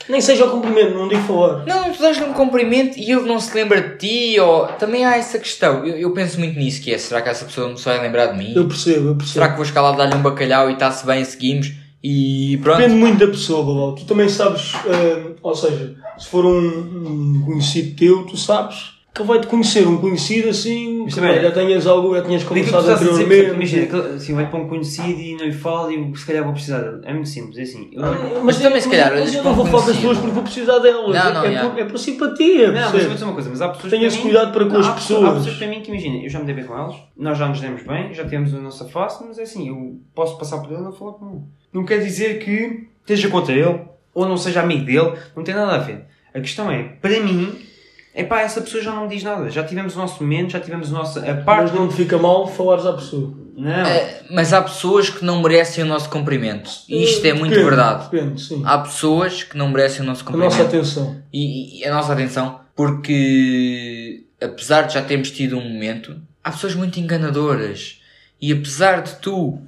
Nem 0.09 0.21
seja 0.21 0.45
o 0.45 0.51
cumprimento, 0.51 0.95
não 0.95 1.09
digo 1.09 1.23
falar. 1.23 1.65
Não, 1.65 1.91
tu 1.91 2.03
dás-lhe 2.03 2.25
um 2.25 2.35
cumprimento 2.35 2.99
e 2.99 3.11
ele 3.11 3.23
não 3.23 3.41
se 3.41 3.55
lembra 3.55 3.81
de 3.81 3.97
ti, 3.97 4.41
ou. 4.41 4.67
Também 4.67 5.07
há 5.07 5.17
essa 5.17 5.39
questão. 5.39 5.87
Eu, 5.87 5.97
eu 5.97 6.13
penso 6.13 6.39
muito 6.39 6.59
nisso, 6.59 6.83
que 6.83 6.93
é, 6.93 6.99
será 6.99 7.23
que 7.23 7.31
essa 7.31 7.47
pessoa 7.47 7.69
não 7.69 7.77
se 7.77 7.85
vai 7.85 7.99
lembrar 8.01 8.27
de 8.27 8.39
mim? 8.39 8.53
Eu 8.55 8.69
percebo, 8.69 9.09
eu 9.09 9.15
percebo. 9.15 9.33
Será 9.33 9.49
que 9.49 9.57
vou 9.57 9.65
escalar 9.65 9.97
dar-lhe 9.97 10.15
um 10.15 10.23
bacalhau 10.23 10.69
e 10.69 10.75
está-se 10.75 11.07
bem, 11.07 11.25
seguimos? 11.25 11.73
E 12.05 12.59
pronto. 12.63 12.79
Depende 12.79 12.97
muito 12.97 13.19
da 13.19 13.27
pessoa, 13.27 13.65
Balão. 13.65 13.95
Tu 13.95 14.05
também 14.05 14.29
sabes, 14.29 14.75
eh, 14.87 15.33
ou 15.43 15.55
seja, 15.55 15.97
se 16.19 16.29
for 16.29 16.45
um, 16.45 17.39
um 17.39 17.43
conhecido 17.45 17.97
teu, 17.97 18.27
tu 18.27 18.37
sabes 18.37 18.98
que 19.19 19.23
vai-te 19.25 19.47
conhecer, 19.47 19.87
um 19.87 19.99
conhecido 19.99 20.49
assim, 20.49 21.03
Mas 21.05 21.15
que 21.15 21.21
também- 21.21 21.43
já 21.43 21.51
tenhas 21.51 21.87
algo, 21.87 22.15
já 22.15 22.23
tinhas 22.23 22.45
conversado 22.45 22.91
estás 22.91 23.03
a 23.03 23.11
dizer, 23.11 23.25
anteriormente. 23.25 23.77
imagina, 23.77 24.15
assim, 24.17 24.35
vai 24.35 24.49
para 24.51 24.59
um 24.61 24.69
conhecido 24.69 25.21
e 25.21 25.37
não 25.37 25.45
lhe 25.45 25.53
falo 25.53 25.91
e 25.91 26.17
se 26.17 26.25
calhar 26.27 26.45
vou 26.45 26.53
precisar 26.53 26.79
dele. 26.81 27.01
É 27.05 27.13
muito 27.13 27.29
simples, 27.29 27.59
é 27.59 27.63
assim. 27.63 27.91
Eu, 27.93 28.01
não, 28.03 28.45
Mas 28.45 28.59
também, 28.59 28.81
se 28.81 28.89
calhar, 28.89 29.13
mas 29.13 29.35
eu 29.35 29.43
não 29.45 29.55
vou 29.55 29.67
falar 29.67 29.83
com 29.85 29.91
as 29.91 29.97
conhecido. 29.97 30.09
pessoas 30.09 30.19
porque 30.19 30.35
vou 30.35 30.43
precisar 30.45 30.79
delas. 30.79 31.15
Não, 31.25 31.35
não, 31.35 31.45
é, 31.45 31.53
já. 31.53 31.69
por, 31.71 31.79
é 31.81 31.85
por 31.85 31.99
simpatia, 31.99 32.73
mas 32.73 32.77
eu 32.77 32.83
vou 32.83 32.91
percebes? 32.93 33.13
dizer 33.13 33.25
uma 33.25 33.35
coisa, 33.35 33.51
mas 33.51 33.61
há 33.61 33.69
pessoas 33.69 33.91
Tenha 33.91 34.01
para 34.01 34.07
esse 34.09 34.17
mim- 34.17 34.23
cuidado 34.23 34.53
para 34.53 34.65
com 34.65 34.73
Não, 34.73 34.81
as 34.81 34.87
há 34.87 34.93
pessoas. 34.93 35.25
Há 35.25 35.33
pessoas 35.35 35.55
para 35.57 35.67
mim 35.67 35.81
que 35.81 35.91
imagina, 35.91 36.17
eu 36.25 36.29
já 36.31 36.39
me 36.39 36.45
dei 36.47 36.55
bem 36.55 36.65
com 36.65 36.75
elas, 36.79 36.95
nós 37.17 37.37
já 37.39 37.49
nos 37.49 37.61
demos 37.61 37.83
bem, 37.83 38.15
já 38.15 38.25
temos 38.25 38.55
a 38.55 38.59
nossa 38.59 38.85
face, 38.87 39.23
mas 39.27 39.39
é 39.39 39.43
assim, 39.43 39.69
eu 39.69 40.01
posso 40.15 40.39
passar 40.39 40.59
por 40.59 40.71
ele 40.73 40.81
e 40.81 40.85
não 40.85 40.93
falar 40.93 41.13
com 41.13 41.29
ele. 41.31 41.41
Não 41.73 41.85
quer 41.85 41.99
dizer 41.99 42.39
que 42.39 42.87
esteja 43.01 43.29
contra 43.29 43.53
ele 43.55 43.81
ou 44.15 44.27
não 44.27 44.37
seja 44.37 44.61
amigo 44.63 44.85
dele, 44.85 45.13
não 45.37 45.43
tem 45.45 45.55
nada 45.55 45.73
a 45.75 45.79
ver. 45.79 46.05
A 46.35 46.41
questão 46.41 46.71
é, 46.71 46.83
para 47.01 47.19
mim, 47.21 47.53
é 48.15 48.25
pá, 48.25 48.41
essa 48.41 48.61
pessoa 48.61 48.83
já 48.83 48.93
não 48.93 49.03
me 49.03 49.09
diz 49.09 49.23
nada. 49.23 49.49
Já 49.51 49.63
tivemos 49.65 49.95
o 49.95 49.99
nosso 49.99 50.23
momento, 50.23 50.51
já 50.53 50.61
tivemos 50.61 50.89
a 50.89 50.93
nossa. 50.99 51.21
A 51.21 51.35
Mas 51.35 51.45
parte. 51.45 51.75
não 51.75 51.89
te 51.89 51.95
fica 51.95 52.19
mal 52.19 52.47
falares 52.47 52.85
à 52.87 52.93
pessoa. 52.93 53.33
Não. 53.57 53.71
É, 53.71 54.23
mas 54.31 54.53
há 54.53 54.63
pessoas 54.63 55.11
que 55.11 55.25
não 55.25 55.43
merecem 55.43 55.83
o 55.83 55.87
nosso 55.87 56.09
cumprimento. 56.09 56.71
E 56.89 57.03
isto 57.03 57.25
é 57.27 57.33
muito 57.33 57.51
Depende, 57.51 57.69
verdade. 57.69 58.09
Depende, 58.11 58.41
sim. 58.41 58.63
Há 58.65 58.79
pessoas 58.79 59.43
que 59.43 59.57
não 59.57 59.69
merecem 59.69 60.03
o 60.03 60.05
nosso 60.05 60.23
A 60.23 60.27
cumprimento. 60.27 60.51
nossa 60.53 60.63
atenção. 60.63 61.17
E, 61.33 61.81
e 61.81 61.85
a 61.85 61.93
nossa 61.93 62.13
atenção, 62.13 62.61
porque 62.77 64.25
apesar 64.41 64.83
de 64.83 64.95
já 64.95 65.03
termos 65.03 65.31
tido 65.31 65.59
um 65.59 65.69
momento, 65.69 66.17
há 66.43 66.51
pessoas 66.53 66.75
muito 66.75 66.99
enganadoras. 67.01 68.01
E 68.41 68.53
apesar 68.53 69.03
de 69.03 69.17
tu 69.17 69.59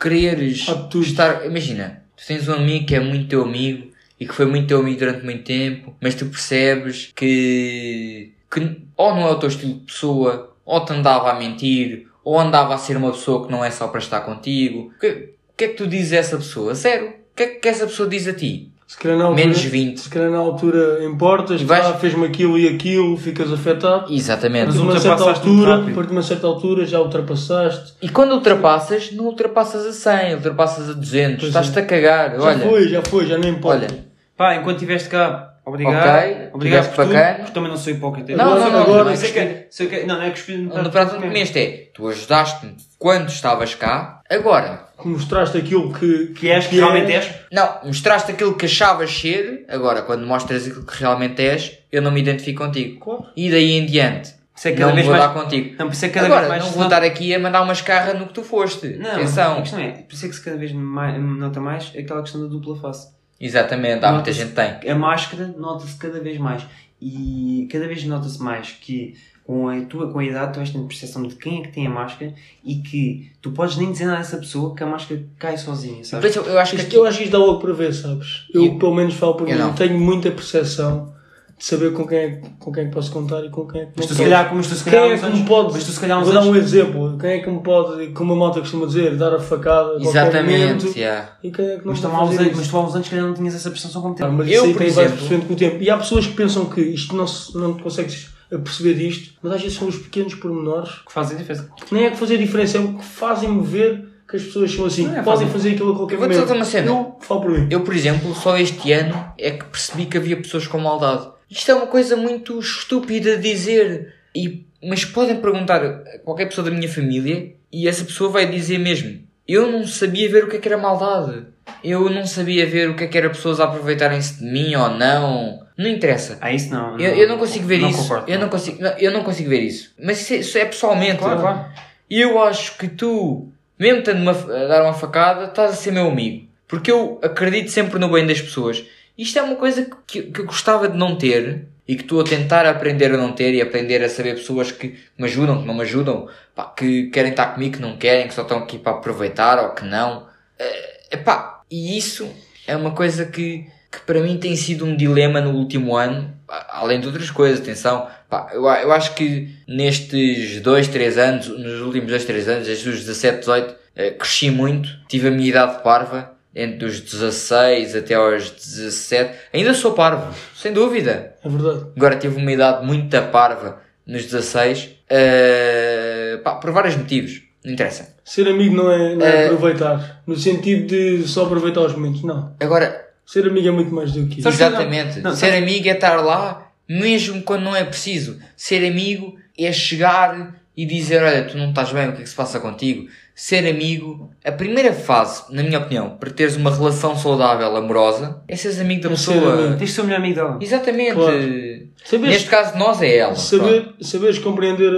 quereres 0.00 0.66
estar. 1.02 1.46
Imagina, 1.46 2.02
tu 2.16 2.26
tens 2.26 2.46
um 2.48 2.52
amigo 2.54 2.86
que 2.86 2.94
é 2.94 3.00
muito 3.00 3.28
teu 3.28 3.42
amigo 3.42 3.87
e 4.20 4.26
que 4.26 4.34
foi 4.34 4.46
muito 4.46 4.68
teu 4.68 4.80
amigo 4.80 4.98
durante 4.98 5.24
muito 5.24 5.44
tempo, 5.44 5.94
mas 6.00 6.14
tu 6.14 6.26
percebes 6.26 7.12
que, 7.14 8.32
que 8.50 8.80
ou 8.96 9.14
não 9.14 9.28
é 9.28 9.30
o 9.30 9.38
teu 9.38 9.48
estilo 9.48 9.74
de 9.74 9.80
pessoa, 9.80 10.54
ou 10.64 10.84
te 10.84 10.92
andava 10.92 11.30
a 11.30 11.34
mentir, 11.38 12.06
ou 12.24 12.38
andava 12.38 12.74
a 12.74 12.78
ser 12.78 12.96
uma 12.96 13.12
pessoa 13.12 13.46
que 13.46 13.52
não 13.52 13.64
é 13.64 13.70
só 13.70 13.88
para 13.88 14.00
estar 14.00 14.20
contigo. 14.20 14.92
O 14.96 15.00
que, 15.00 15.30
que 15.56 15.64
é 15.64 15.68
que 15.68 15.74
tu 15.74 15.86
dizes 15.86 16.12
a 16.12 16.16
essa 16.16 16.36
pessoa? 16.36 16.74
Zero. 16.74 17.06
O 17.06 17.36
que 17.36 17.42
é 17.42 17.46
que 17.46 17.68
essa 17.68 17.86
pessoa 17.86 18.08
diz 18.08 18.26
a 18.26 18.32
ti? 18.34 18.72
Se 18.86 18.96
calhar 18.96 19.18
na 19.18 19.24
altura, 19.24 19.44
Menos 19.44 19.62
20. 19.62 20.00
Se 20.00 20.08
calhar 20.08 20.30
na 20.30 20.38
altura 20.38 21.04
importas, 21.04 21.60
E 21.60 21.64
vais- 21.64 21.84
ah, 21.86 21.92
fez-me 21.94 22.26
aquilo 22.26 22.58
e 22.58 22.66
aquilo, 22.68 23.16
ficas 23.18 23.52
afetado. 23.52 24.12
Exatamente. 24.12 24.72
de 24.72 24.78
uma 24.78 24.94
Mas 24.94 25.02
certa 25.02 25.24
altura, 25.30 25.74
a 25.74 25.78
partir 25.82 26.06
de 26.06 26.12
uma 26.12 26.22
certa 26.22 26.46
altura 26.46 26.86
já 26.86 26.98
ultrapassaste. 26.98 27.92
E 28.00 28.08
quando 28.08 28.32
ultrapassas, 28.32 29.12
não 29.12 29.26
ultrapassas 29.26 29.86
a 29.86 29.92
100, 29.92 30.34
ultrapassas 30.36 30.88
a 30.88 30.92
200, 30.94 31.36
Pois 31.40 31.48
estás-te 31.48 31.78
é. 31.78 31.82
a 31.82 31.86
cagar. 31.86 32.30
Já 32.36 32.42
Olha, 32.42 32.58
foi, 32.66 32.88
já 32.88 33.02
foi, 33.02 33.26
já 33.26 33.36
nem 33.38 33.50
importa. 33.52 33.84
olha, 33.86 34.07
Pá, 34.38 34.54
enquanto 34.54 34.76
estiveste 34.76 35.08
cá, 35.10 35.56
obrigado. 35.66 36.08
Ok, 36.16 36.48
obrigado 36.54 36.88
por 36.94 37.04
tudo, 37.04 37.12
bacana. 37.14 37.34
porque 37.38 37.52
também 37.52 37.68
não 37.70 37.76
sou 37.76 37.92
hipócrita. 37.92 38.36
Não, 38.36 38.58
não, 38.58 38.70
não, 38.70 38.82
agora, 38.82 39.04
não 39.04 39.10
é 39.10 39.16
sei 39.16 39.32
que, 39.32 39.66
sei 39.68 39.86
que, 39.88 40.06
não, 40.06 40.16
não 40.16 40.22
é 40.22 40.30
cuspir 40.30 40.56
no 40.58 40.82
no 40.82 40.90
prato 40.90 41.16
que 41.16 41.20
comeste 41.22 41.58
é, 41.58 41.90
tu 41.92 42.08
ajudaste-me 42.08 42.76
quando 42.98 43.28
estavas 43.28 43.74
cá, 43.74 44.22
agora, 44.30 44.86
Mostraste 45.04 45.56
aquilo 45.58 45.92
que, 45.92 46.28
Que 46.34 46.48
és, 46.50 46.66
que 46.66 46.74
realmente 46.76 47.12
és. 47.12 47.30
não, 47.52 47.78
mostraste 47.84 48.32
aquilo 48.32 48.54
que 48.56 48.66
achavas 48.66 49.10
ser, 49.16 49.64
agora, 49.68 50.02
quando 50.02 50.26
mostras 50.26 50.66
aquilo 50.66 50.84
que 50.84 50.96
realmente 50.98 51.40
és, 51.40 51.78
eu 51.92 52.02
não 52.02 52.10
me 52.10 52.20
identifico 52.20 52.64
contigo. 52.64 52.98
Claro. 52.98 53.26
E 53.36 53.48
daí 53.50 53.72
em 53.78 53.86
diante, 53.86 54.34
é 54.64 54.72
cada 54.72 54.86
não 54.88 54.94
vez 54.94 55.06
vou 55.06 55.16
mais- 55.16 55.28
dar 55.32 55.40
contigo. 55.40 55.76
Não, 55.78 55.86
por 55.86 55.92
isso 55.92 56.04
é 56.04 56.08
que 56.08 56.14
cada 56.14 56.26
Agora, 56.26 56.40
vez 56.40 56.50
mais. 56.50 56.64
não 56.64 56.70
vou 56.72 56.82
estar 56.84 57.02
aqui 57.04 57.32
a 57.32 57.38
mandar 57.38 57.62
uma 57.62 57.72
escarra 57.72 58.12
no 58.14 58.26
que 58.26 58.34
tu 58.34 58.42
foste. 58.42 58.88
Não, 58.98 59.10
Atenção. 59.12 59.58
a 59.58 59.60
questão 59.62 59.78
é, 59.78 59.90
por 59.92 60.12
isso 60.14 60.26
é 60.26 60.28
que 60.28 60.34
se 60.34 60.44
cada 60.44 60.56
vez 60.56 60.72
mais, 60.72 61.20
nota 61.22 61.60
mais 61.60 61.92
aquela 61.96 62.20
questão 62.22 62.40
da 62.42 62.48
dupla 62.48 62.74
face. 62.80 63.16
Exatamente, 63.40 64.04
há 64.04 64.12
muita 64.12 64.32
gente 64.32 64.48
que 64.48 64.54
tem. 64.54 64.90
A 64.90 64.94
máscara 64.94 65.54
nota-se 65.56 65.96
cada 65.96 66.20
vez 66.20 66.38
mais. 66.38 66.62
E 67.00 67.68
cada 67.70 67.86
vez 67.86 68.02
nota-se 68.04 68.42
mais 68.42 68.72
que 68.72 69.14
com 69.44 69.68
a 69.68 69.80
tua 69.82 70.12
com 70.12 70.18
a 70.18 70.24
idade 70.24 70.52
tu 70.52 70.56
vais 70.56 70.70
tendo 70.70 70.86
percepção 70.86 71.22
de 71.22 71.34
quem 71.36 71.60
é 71.60 71.62
que 71.62 71.72
tem 71.72 71.86
a 71.86 71.90
máscara 71.90 72.34
e 72.64 72.76
que 72.82 73.30
tu 73.40 73.52
podes 73.52 73.76
nem 73.76 73.90
dizer 73.92 74.04
nada 74.06 74.18
a 74.18 74.20
essa 74.20 74.36
pessoa 74.36 74.74
que 74.74 74.82
a 74.82 74.86
máscara 74.86 75.24
cai 75.38 75.56
sozinha, 75.56 75.98
Por 75.98 76.04
sabes? 76.04 76.30
isso, 76.36 76.40
eu 76.44 76.58
acho 76.58 76.72
que 76.72 76.76
Isto, 76.78 76.86
aqui, 76.88 76.96
eu 76.96 77.06
acho 77.06 77.16
que 77.18 77.24
isto 77.24 77.32
dá 77.32 77.38
logo 77.38 77.60
para 77.60 77.72
ver, 77.72 77.94
sabes? 77.94 78.46
Eu, 78.52 78.64
Eu- 78.66 78.78
pelo 78.78 78.94
menos 78.94 79.14
falo 79.14 79.34
por 79.36 79.48
eu 79.48 79.54
mim, 79.54 79.60
não. 79.62 79.72
tenho 79.72 79.98
muita 79.98 80.30
percepção 80.30 81.14
de 81.58 81.64
saber 81.64 81.92
com 81.92 82.06
quem, 82.06 82.18
é, 82.18 82.40
com 82.60 82.70
quem 82.72 82.84
é 82.84 82.86
que 82.86 82.92
posso 82.94 83.10
contar 83.10 83.44
e 83.44 83.50
com 83.50 83.66
quem 83.66 83.80
é 83.80 83.84
que 83.86 83.92
não 83.96 84.02
se 84.02 84.08
posso. 84.10 84.22
calhar, 84.22 84.48
como 84.48 84.62
tu 84.62 84.68
se 84.68 84.84
Quem 84.84 84.92
calhar 84.92 85.06
há 85.06 85.10
é 85.10 85.14
uns 85.14 85.20
que 85.20 85.26
me 85.26 85.32
anos- 85.32 85.48
pode, 85.48 85.72
mas 85.72 85.84
tu 85.84 85.90
se 85.90 86.00
calhar 86.00 86.24
vou 86.24 86.32
dar 86.32 86.42
um 86.44 86.54
exemplo, 86.56 87.18
quem 87.18 87.30
é 87.30 87.38
que 87.40 87.50
me 87.50 87.60
pode, 87.62 88.06
como 88.12 88.32
a 88.32 88.36
malta 88.36 88.60
costuma 88.60 88.86
dizer, 88.86 89.16
dar 89.16 89.34
a 89.34 89.40
facada 89.40 89.96
a 89.96 90.00
exatamente, 90.00 90.84
momento, 90.84 90.96
yeah. 90.98 91.32
e 91.42 91.50
quem 91.50 91.64
é 91.66 91.76
que 91.78 91.84
não 91.84 91.92
Mas 91.92 92.00
tu 92.00 92.06
há 92.06 92.22
uns 92.24 92.30
anos, 92.38 92.46
isso? 92.46 92.56
mas 92.56 92.68
tu 92.68 92.76
há 92.76 92.80
uns 92.86 92.94
anos 92.94 93.08
que 93.08 93.14
calhar 93.14 93.26
não 93.28 93.34
tinhas 93.34 93.54
essa 93.56 93.70
percepção 93.70 94.00
como 94.02 94.14
Ah, 94.14 94.16
tens. 94.16 94.32
mas 94.34 94.48
Eu, 94.50 94.72
por 94.72 94.82
exemplo- 94.82 95.46
com 95.46 95.52
o 95.52 95.56
tempo. 95.56 95.82
E 95.82 95.90
há 95.90 95.96
pessoas 95.98 96.26
que 96.28 96.34
pensam 96.34 96.66
que 96.66 96.80
isto 96.80 97.16
não, 97.16 97.26
se, 97.26 97.56
não 97.58 97.74
consegues 97.76 98.28
perceber 98.50 98.94
disto, 98.94 99.34
mas 99.42 99.52
às 99.54 99.60
vezes 99.62 99.76
são 99.76 99.88
os 99.88 99.96
pequenos 99.96 100.34
pormenores 100.36 100.90
Que 101.06 101.12
fazem 101.12 101.36
diferença. 101.36 101.68
que 101.84 101.92
nem 101.94 102.04
é 102.06 102.10
que 102.10 102.16
fazer 102.16 102.38
diferença, 102.38 102.78
é 102.78 102.80
o 102.80 102.94
que 102.94 103.04
fazem-me 103.04 103.62
ver 103.66 104.06
que 104.30 104.36
as 104.36 104.42
pessoas 104.42 104.72
são 104.72 104.84
assim, 104.84 105.10
é, 105.14 105.22
podem 105.22 105.48
fazer 105.48 105.70
aquilo 105.70 105.92
a 105.92 105.96
qualquer 105.96 106.14
Eu 106.14 106.18
vou-te 106.20 106.32
momento. 106.34 106.46
contar 106.48 106.58
uma 106.58 106.64
cena. 106.64 106.86
Eu 106.86 107.16
falo 107.20 107.40
por 107.40 107.50
mim. 107.50 107.66
Eu, 107.70 107.80
por 107.80 107.94
exemplo, 107.94 108.34
só 108.34 108.56
este 108.58 108.92
ano 108.92 109.24
é 109.38 109.50
que 109.50 109.64
percebi 109.64 110.06
que 110.06 110.16
havia 110.18 110.36
pessoas 110.36 110.66
com 110.66 110.78
maldade. 110.78 111.26
Isto 111.50 111.70
é 111.70 111.74
uma 111.74 111.86
coisa 111.86 112.16
muito 112.16 112.58
estúpida 112.58 113.36
de 113.36 113.42
dizer. 113.50 114.14
E, 114.34 114.66
mas 114.82 115.04
podem 115.04 115.36
perguntar 115.36 115.84
a 115.84 116.18
qualquer 116.24 116.46
pessoa 116.46 116.64
da 116.64 116.70
minha 116.70 116.88
família 116.88 117.52
e 117.72 117.88
essa 117.88 118.04
pessoa 118.04 118.30
vai 118.30 118.46
dizer 118.46 118.78
mesmo: 118.78 119.20
Eu 119.46 119.70
não 119.70 119.86
sabia 119.86 120.28
ver 120.30 120.44
o 120.44 120.48
que 120.48 120.56
é 120.56 120.58
que 120.58 120.68
era 120.68 120.78
maldade. 120.78 121.46
Eu 121.82 122.08
não 122.10 122.26
sabia 122.26 122.66
ver 122.66 122.90
o 122.90 122.96
que 122.96 123.04
é 123.04 123.06
que 123.06 123.18
era 123.18 123.28
pessoas 123.28 123.60
a 123.60 123.64
aproveitarem-se 123.64 124.38
de 124.38 124.44
mim 124.44 124.74
ou 124.74 124.90
não. 124.90 125.66
Não 125.76 125.88
interessa. 125.88 126.38
Ah, 126.40 126.52
isso 126.52 126.72
não. 126.72 126.98
Eu, 126.98 127.14
eu 127.14 127.28
não 127.28 127.38
consigo 127.38 127.66
ver 127.66 127.78
não 127.78 127.90
isso. 127.90 128.02
Concordo, 128.02 128.30
eu, 128.30 128.38
não 128.38 128.48
consigo, 128.48 128.82
não, 128.82 128.90
eu 128.98 129.12
não 129.12 129.22
consigo 129.22 129.48
ver 129.48 129.60
isso. 129.60 129.92
Mas 130.02 130.20
isso 130.20 130.34
é, 130.34 130.36
isso 130.38 130.58
é 130.58 130.64
pessoalmente. 130.64 131.18
Claro, 131.18 131.40
claro. 131.40 131.66
Eu 132.10 132.42
acho 132.42 132.76
que 132.76 132.88
tu, 132.88 133.48
mesmo 133.78 134.00
estando 134.00 134.20
uma, 134.20 134.32
a 134.32 134.66
dar 134.66 134.82
uma 134.82 134.94
facada, 134.94 135.44
estás 135.44 135.72
a 135.72 135.74
ser 135.74 135.92
meu 135.92 136.08
amigo. 136.08 136.48
Porque 136.66 136.90
eu 136.90 137.20
acredito 137.22 137.70
sempre 137.70 137.98
no 137.98 138.10
bem 138.10 138.26
das 138.26 138.40
pessoas. 138.40 138.84
Isto 139.18 139.40
é 139.40 139.42
uma 139.42 139.56
coisa 139.56 139.90
que, 140.06 140.22
que 140.22 140.40
eu 140.40 140.46
gostava 140.46 140.88
de 140.88 140.96
não 140.96 141.16
ter 141.16 141.66
e 141.88 141.96
que 141.96 142.02
estou 142.02 142.20
a 142.20 142.24
tentar 142.24 142.64
aprender 142.66 143.12
a 143.12 143.16
não 143.16 143.32
ter 143.32 143.52
e 143.52 143.60
aprender 143.60 144.04
a 144.04 144.08
saber 144.08 144.36
pessoas 144.36 144.70
que 144.70 144.94
me 145.18 145.24
ajudam, 145.24 145.60
que 145.60 145.66
não 145.66 145.74
me 145.74 145.80
ajudam, 145.80 146.28
pá, 146.54 146.66
que 146.66 147.08
querem 147.10 147.32
estar 147.32 147.46
comigo, 147.46 147.76
que 147.76 147.82
não 147.82 147.96
querem, 147.96 148.28
que 148.28 148.34
só 148.34 148.42
estão 148.42 148.58
aqui 148.58 148.78
para 148.78 148.92
aproveitar 148.92 149.58
ou 149.58 149.70
que 149.70 149.84
não. 149.84 150.28
Eh, 150.56 151.14
epá, 151.14 151.62
e 151.68 151.98
isso 151.98 152.32
é 152.64 152.76
uma 152.76 152.92
coisa 152.92 153.26
que, 153.26 153.66
que 153.90 154.00
para 154.06 154.20
mim 154.20 154.38
tem 154.38 154.54
sido 154.54 154.84
um 154.84 154.94
dilema 154.94 155.40
no 155.40 155.50
último 155.50 155.96
ano, 155.96 156.32
além 156.68 157.00
de 157.00 157.08
outras 157.08 157.30
coisas, 157.30 157.60
atenção. 157.60 158.06
Pá, 158.30 158.50
eu, 158.52 158.62
eu 158.66 158.92
acho 158.92 159.14
que 159.16 159.52
nestes 159.66 160.60
2, 160.60 160.86
3 160.86 161.18
anos, 161.18 161.48
nos 161.48 161.80
últimos 161.80 162.10
2, 162.10 162.24
3 162.24 162.48
anos, 162.48 162.66
desde 162.68 162.88
os 162.88 163.00
17, 163.00 163.38
18, 163.40 163.74
eh, 163.96 164.10
cresci 164.12 164.50
muito, 164.50 164.88
tive 165.08 165.26
a 165.26 165.30
minha 165.32 165.48
idade 165.48 165.82
parva, 165.82 166.37
entre 166.60 166.86
os 166.86 167.00
16 167.00 167.94
até 167.94 168.14
aos 168.14 168.50
17. 168.50 169.34
Ainda 169.52 169.72
sou 169.74 169.92
parvo, 169.92 170.34
sem 170.56 170.72
dúvida. 170.72 171.34
É 171.44 171.48
verdade. 171.48 171.86
Agora 171.96 172.16
tive 172.16 172.36
uma 172.36 172.52
idade 172.52 172.84
muito 172.84 173.16
parva 173.30 173.80
nos 174.06 174.24
16, 174.24 174.90
eh, 175.08 176.40
pá, 176.42 176.56
por 176.56 176.70
vários 176.72 176.96
motivos, 176.96 177.42
não 177.64 177.72
interessa. 177.72 178.14
Ser 178.24 178.48
amigo 178.48 178.74
não 178.74 178.90
é, 178.90 179.14
não 179.14 179.26
é 179.26 179.42
É. 179.42 179.46
aproveitar, 179.46 180.22
no 180.26 180.36
sentido 180.36 180.86
de 180.86 181.28
só 181.28 181.44
aproveitar 181.44 181.80
os 181.82 181.92
momentos, 181.94 182.22
não. 182.22 182.54
Agora, 182.60 183.06
Ser 183.26 183.46
amigo 183.46 183.68
é 183.68 183.70
muito 183.70 183.94
mais 183.94 184.12
do 184.12 184.26
que 184.26 184.40
isso. 184.40 184.48
Exatamente. 184.48 185.20
não- 185.20 185.36
ser 185.36 185.52
amigo 185.54 185.86
é 185.86 185.92
estar 185.92 186.16
lá, 186.22 186.72
mesmo 186.88 187.42
quando 187.42 187.64
não 187.64 187.76
é 187.76 187.84
preciso. 187.84 188.38
Ser 188.56 188.86
amigo 188.90 189.36
é 189.58 189.70
chegar 189.70 190.57
e 190.80 190.86
dizer: 190.86 191.20
Olha, 191.24 191.42
tu 191.44 191.58
não 191.58 191.70
estás 191.70 191.90
bem, 191.92 192.08
o 192.08 192.12
que 192.12 192.20
é 192.20 192.22
que 192.22 192.28
se 192.30 192.36
passa 192.36 192.60
contigo? 192.60 193.08
Ser 193.34 193.68
amigo, 193.68 194.30
a 194.44 194.50
primeira 194.52 194.92
fase, 194.92 195.42
na 195.50 195.62
minha 195.62 195.78
opinião, 195.78 196.10
para 196.18 196.30
teres 196.30 196.56
uma 196.56 196.74
relação 196.74 197.16
saudável, 197.16 197.76
amorosa, 197.76 198.42
é 198.48 198.54
seres 198.56 198.80
amigo 198.80 199.02
da 199.02 199.12
É 199.12 199.16
ser 199.16 199.32
pessoa. 199.32 199.54
amigo. 199.54 199.76
Tens 199.76 199.88
de 199.90 199.94
ser 199.94 200.00
o 200.00 200.04
melhor 200.04 200.18
amigo 200.18 200.34
dela. 200.36 200.58
Exatamente. 200.60 201.14
Claro. 201.14 201.88
Saberes, 202.04 202.34
Neste 202.34 202.48
caso, 202.50 202.78
nós 202.78 203.02
é 203.02 203.16
ela. 203.16 203.32
Pronto. 203.32 203.40
saber, 203.44 203.88
saberes 204.00 204.38
compreender 204.38 204.92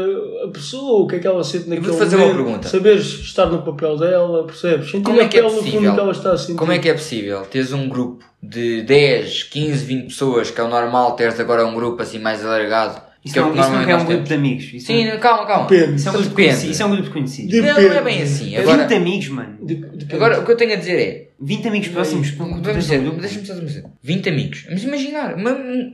a- 0.45 0.49
pessoa, 0.49 1.03
o 1.03 1.07
que 1.07 1.17
é 1.17 1.19
que 1.19 1.27
ela 1.27 1.43
sente 1.45 1.69
naquele 1.69 1.87
vou-te 1.89 1.99
fazer 1.99 2.17
uma 2.17 2.27
momento, 2.27 2.45
pergunta. 2.45 2.69
Saberes 2.69 3.07
estar 3.07 3.47
no 3.47 3.63
papel 3.63 3.97
dela, 3.97 4.45
percebes? 4.45 4.91
Sentir 4.91 5.05
Como 5.05 5.21
é 5.21 5.29
que 5.29 5.39
é 5.39 5.43
possível? 5.43 5.95
que 5.95 6.01
ela 6.01 6.13
está 6.13 6.33
a 6.33 6.37
sentir. 6.39 6.55
Como 6.59 6.73
é 6.73 6.79
que 6.79 6.89
é 6.89 6.95
possível 6.95 7.41
teres 7.43 7.73
um 7.73 7.89
grupo 7.89 8.25
de 8.43 8.83
10, 8.83 9.43
15, 9.45 9.85
20 9.85 10.05
pessoas, 10.09 10.51
que 10.51 10.61
é 10.61 10.65
o 10.65 10.69
normal, 10.69 11.13
teres 11.13 11.39
agora 11.41 11.65
um 11.67 11.75
grupo 11.75 12.03
assim 12.03 12.19
mais 12.19 12.45
alargado, 12.45 13.01
Isso 13.25 13.35
Que 13.35 13.39
é 13.39 13.43
não, 13.43 13.53
que 13.53 13.59
isso 13.61 13.69
não 13.71 13.75
é 13.77 13.87
normalmente 13.87 14.03
um 14.03 14.07
grupo 14.07 14.13
temos. 14.25 14.29
de 14.29 14.35
amigos. 14.35 14.65
Isso 14.75 14.87
Sim, 14.87 15.05
não, 15.07 15.19
calma, 15.19 15.47
calma. 15.47 15.69
Depende. 15.69 15.97
isso 15.97 16.09
é 16.09 16.11
um 16.11 16.15
grupo 16.15 16.29
de 16.29 16.35
Depende. 16.35 16.49
conhecidos. 16.49 16.75
Isso 16.75 16.83
é 16.83 16.87
um 16.87 16.91
grupo 16.91 17.05
de 17.05 17.11
conhecidos. 17.11 17.51
Depende. 17.51 17.89
Não, 17.89 17.93
é 17.95 18.03
bem 18.03 18.23
assim. 18.23 18.55
É 18.55 18.61
Agora, 18.61 18.83
20 18.89 18.95
amigos, 18.95 19.29
mano. 19.29 19.59
Dep- 19.61 19.81
depende. 19.93 20.15
agora 20.15 20.41
o 20.41 20.45
que 20.47 20.53
eu 20.53 20.57
tenho 20.57 20.73
a 20.73 20.77
dizer 20.77 20.99
é. 20.99 21.29
20 21.41 21.69
amigos 21.69 21.89
próximos. 21.89 22.31
Vamos 22.31 22.63
dizer, 22.77 23.01
deixa-me 23.13 23.47
só 23.47 23.55
dizer. 23.55 23.85
20 24.03 24.29
amigos. 24.29 24.67
Mas 24.71 24.83
imaginar, 24.85 25.35